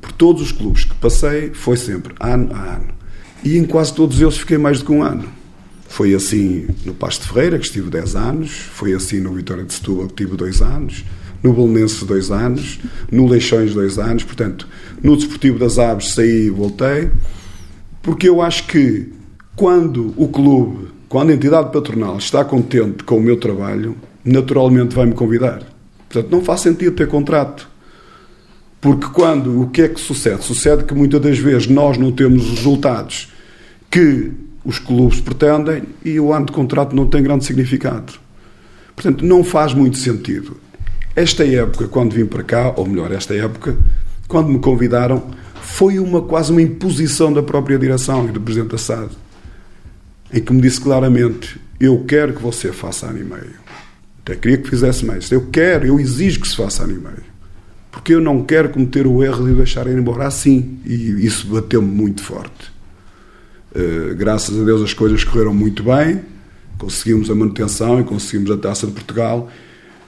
Por 0.00 0.12
todos 0.12 0.42
os 0.42 0.52
clubes 0.52 0.84
que 0.84 0.94
passei, 0.96 1.50
foi 1.52 1.76
sempre 1.76 2.14
ano 2.18 2.52
a 2.54 2.76
ano. 2.76 2.88
E 3.44 3.56
em 3.56 3.64
quase 3.64 3.94
todos 3.94 4.20
eles 4.20 4.36
fiquei 4.36 4.58
mais 4.58 4.80
do 4.80 4.86
que 4.86 4.92
um 4.92 5.02
ano. 5.02 5.28
Foi 5.88 6.14
assim 6.14 6.68
no 6.84 6.94
Pasto 6.94 7.28
Ferreira, 7.28 7.58
que 7.58 7.64
estive 7.64 7.90
10 7.90 8.14
anos, 8.14 8.50
foi 8.50 8.92
assim 8.94 9.20
no 9.20 9.32
Vitória 9.32 9.64
de 9.64 9.72
Setúbal, 9.74 10.08
que 10.08 10.24
tive 10.24 10.36
2 10.36 10.62
anos, 10.62 11.04
no 11.42 11.52
Belenense 11.52 12.04
2 12.04 12.30
anos, 12.30 12.78
no 13.10 13.26
Leixões 13.26 13.74
2 13.74 13.98
anos, 13.98 14.24
portanto, 14.24 14.68
no 15.02 15.16
Desportivo 15.16 15.58
das 15.58 15.78
Aves 15.78 16.12
saí 16.14 16.46
e 16.46 16.50
voltei, 16.50 17.10
porque 18.02 18.28
eu 18.28 18.40
acho 18.42 18.66
que 18.66 19.08
quando 19.56 20.14
o 20.16 20.28
clube, 20.28 20.88
quando 21.08 21.30
a 21.30 21.34
entidade 21.34 21.72
patronal 21.72 22.16
está 22.18 22.44
contente 22.44 23.04
com 23.04 23.18
o 23.18 23.22
meu 23.22 23.36
trabalho, 23.36 23.96
naturalmente 24.24 24.94
vai-me 24.94 25.12
convidar. 25.12 25.62
Portanto, 26.08 26.30
não 26.30 26.42
faz 26.42 26.60
sentido 26.60 26.94
ter 26.96 27.08
contrato. 27.08 27.68
Porque 28.80 29.06
quando, 29.08 29.60
o 29.60 29.68
que 29.68 29.82
é 29.82 29.88
que 29.88 30.00
sucede? 30.00 30.42
Sucede 30.42 30.84
que 30.84 30.94
muitas 30.94 31.20
das 31.20 31.38
vezes 31.38 31.68
nós 31.68 31.98
não 31.98 32.10
temos 32.10 32.44
os 32.44 32.58
resultados 32.58 33.28
que 33.90 34.30
os 34.64 34.78
clubes 34.78 35.20
pretendem 35.20 35.82
e 36.04 36.18
o 36.18 36.32
ano 36.32 36.46
de 36.46 36.52
contrato 36.52 36.96
não 36.96 37.06
tem 37.06 37.22
grande 37.22 37.44
significado. 37.44 38.14
Portanto, 38.94 39.24
não 39.24 39.44
faz 39.44 39.74
muito 39.74 39.98
sentido. 39.98 40.56
Esta 41.20 41.44
época, 41.44 41.86
quando 41.86 42.14
vim 42.14 42.24
para 42.24 42.42
cá, 42.42 42.72
ou 42.78 42.86
melhor, 42.86 43.12
esta 43.12 43.34
época, 43.34 43.76
quando 44.26 44.48
me 44.48 44.58
convidaram, 44.58 45.22
foi 45.60 45.98
uma 45.98 46.22
quase 46.22 46.50
uma 46.50 46.62
imposição 46.62 47.30
da 47.30 47.42
própria 47.42 47.78
direção 47.78 48.26
e 48.26 48.32
do 48.32 48.40
Presidente 48.40 48.74
Assad, 48.74 49.10
em 50.32 50.40
que 50.40 50.50
me 50.50 50.62
disse 50.62 50.80
claramente: 50.80 51.60
Eu 51.78 52.06
quero 52.08 52.32
que 52.32 52.40
você 52.40 52.72
faça 52.72 53.06
ano 53.06 53.18
e 53.18 53.24
meio. 53.24 53.60
Até 54.22 54.34
queria 54.34 54.56
que 54.56 54.70
fizesse 54.70 55.04
mais. 55.04 55.30
Eu 55.30 55.48
quero, 55.52 55.86
eu 55.86 56.00
exijo 56.00 56.40
que 56.40 56.48
se 56.48 56.56
faça 56.56 56.84
ano 56.84 56.94
e 56.94 56.98
meio. 56.98 57.30
Porque 57.92 58.14
eu 58.14 58.20
não 58.22 58.42
quero 58.42 58.70
cometer 58.70 59.06
o 59.06 59.22
erro 59.22 59.46
de 59.46 59.52
deixar 59.52 59.86
ir 59.88 59.98
embora 59.98 60.26
assim. 60.26 60.78
E 60.86 61.26
isso 61.26 61.48
bateu-me 61.48 61.86
muito 61.86 62.22
forte. 62.22 62.72
Eh, 63.74 64.14
graças 64.16 64.58
a 64.58 64.64
Deus 64.64 64.80
as 64.80 64.94
coisas 64.94 65.22
correram 65.22 65.52
muito 65.52 65.82
bem, 65.82 66.22
conseguimos 66.78 67.30
a 67.30 67.34
manutenção 67.34 68.00
e 68.00 68.04
conseguimos 68.04 68.50
a 68.50 68.56
taça 68.56 68.86
de 68.86 68.94
Portugal. 68.94 69.50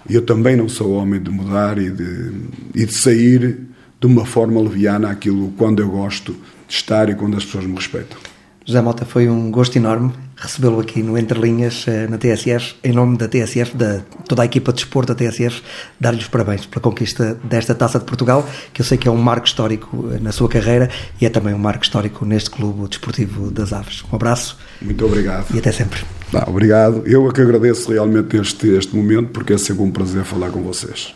E 0.08 0.14
eu 0.14 0.22
também 0.22 0.56
não 0.56 0.68
sou 0.68 0.92
homem 0.92 1.22
de 1.22 1.30
mudar 1.30 1.78
e 1.78 1.90
de, 1.90 2.32
e 2.74 2.86
de 2.86 2.92
sair 2.92 3.58
de 4.00 4.06
uma 4.06 4.26
forma 4.26 4.60
leviana 4.60 5.10
aquilo 5.10 5.52
quando 5.56 5.80
eu 5.80 5.88
gosto 5.88 6.32
de 6.66 6.74
estar 6.74 7.08
e 7.08 7.14
quando 7.14 7.36
as 7.36 7.44
pessoas 7.44 7.66
me 7.66 7.74
respeitam. 7.74 8.31
José 8.64 8.80
Mota, 8.80 9.04
foi 9.04 9.28
um 9.28 9.50
gosto 9.50 9.76
enorme 9.76 10.12
recebê-lo 10.36 10.80
aqui 10.80 11.02
no 11.02 11.16
Entre 11.16 11.38
Linhas, 11.38 11.84
eh, 11.86 12.06
na 12.08 12.18
TSF, 12.18 12.74
em 12.82 12.92
nome 12.92 13.16
da 13.16 13.28
TSF, 13.28 13.76
da 13.76 14.00
toda 14.28 14.42
a 14.42 14.44
equipa 14.44 14.72
de 14.72 14.78
desporto 14.78 15.14
da 15.14 15.18
TSF, 15.18 15.62
dar-lhe 16.00 16.18
os 16.18 16.26
parabéns 16.26 16.66
pela 16.66 16.80
conquista 16.80 17.38
desta 17.44 17.74
Taça 17.74 17.98
de 17.98 18.04
Portugal, 18.04 18.46
que 18.72 18.80
eu 18.80 18.84
sei 18.84 18.98
que 18.98 19.06
é 19.06 19.10
um 19.10 19.16
marco 19.16 19.46
histórico 19.46 20.10
eh, 20.12 20.18
na 20.20 20.32
sua 20.32 20.48
carreira 20.48 20.90
e 21.20 21.26
é 21.26 21.30
também 21.30 21.54
um 21.54 21.58
marco 21.58 21.84
histórico 21.84 22.24
neste 22.24 22.50
Clube 22.50 22.88
Desportivo 22.88 23.50
das 23.50 23.72
Aves. 23.72 24.02
Um 24.12 24.16
abraço. 24.16 24.58
Muito 24.80 25.04
obrigado. 25.04 25.46
E 25.54 25.58
até 25.58 25.70
sempre. 25.70 26.02
Não, 26.32 26.42
obrigado. 26.48 27.02
Eu 27.06 27.28
é 27.28 27.32
que 27.32 27.40
agradeço 27.40 27.92
realmente 27.92 28.36
este, 28.36 28.68
este 28.68 28.96
momento, 28.96 29.30
porque 29.30 29.52
é 29.52 29.58
sempre 29.58 29.82
um 29.82 29.90
prazer 29.90 30.24
falar 30.24 30.50
com 30.50 30.62
vocês. 30.62 31.14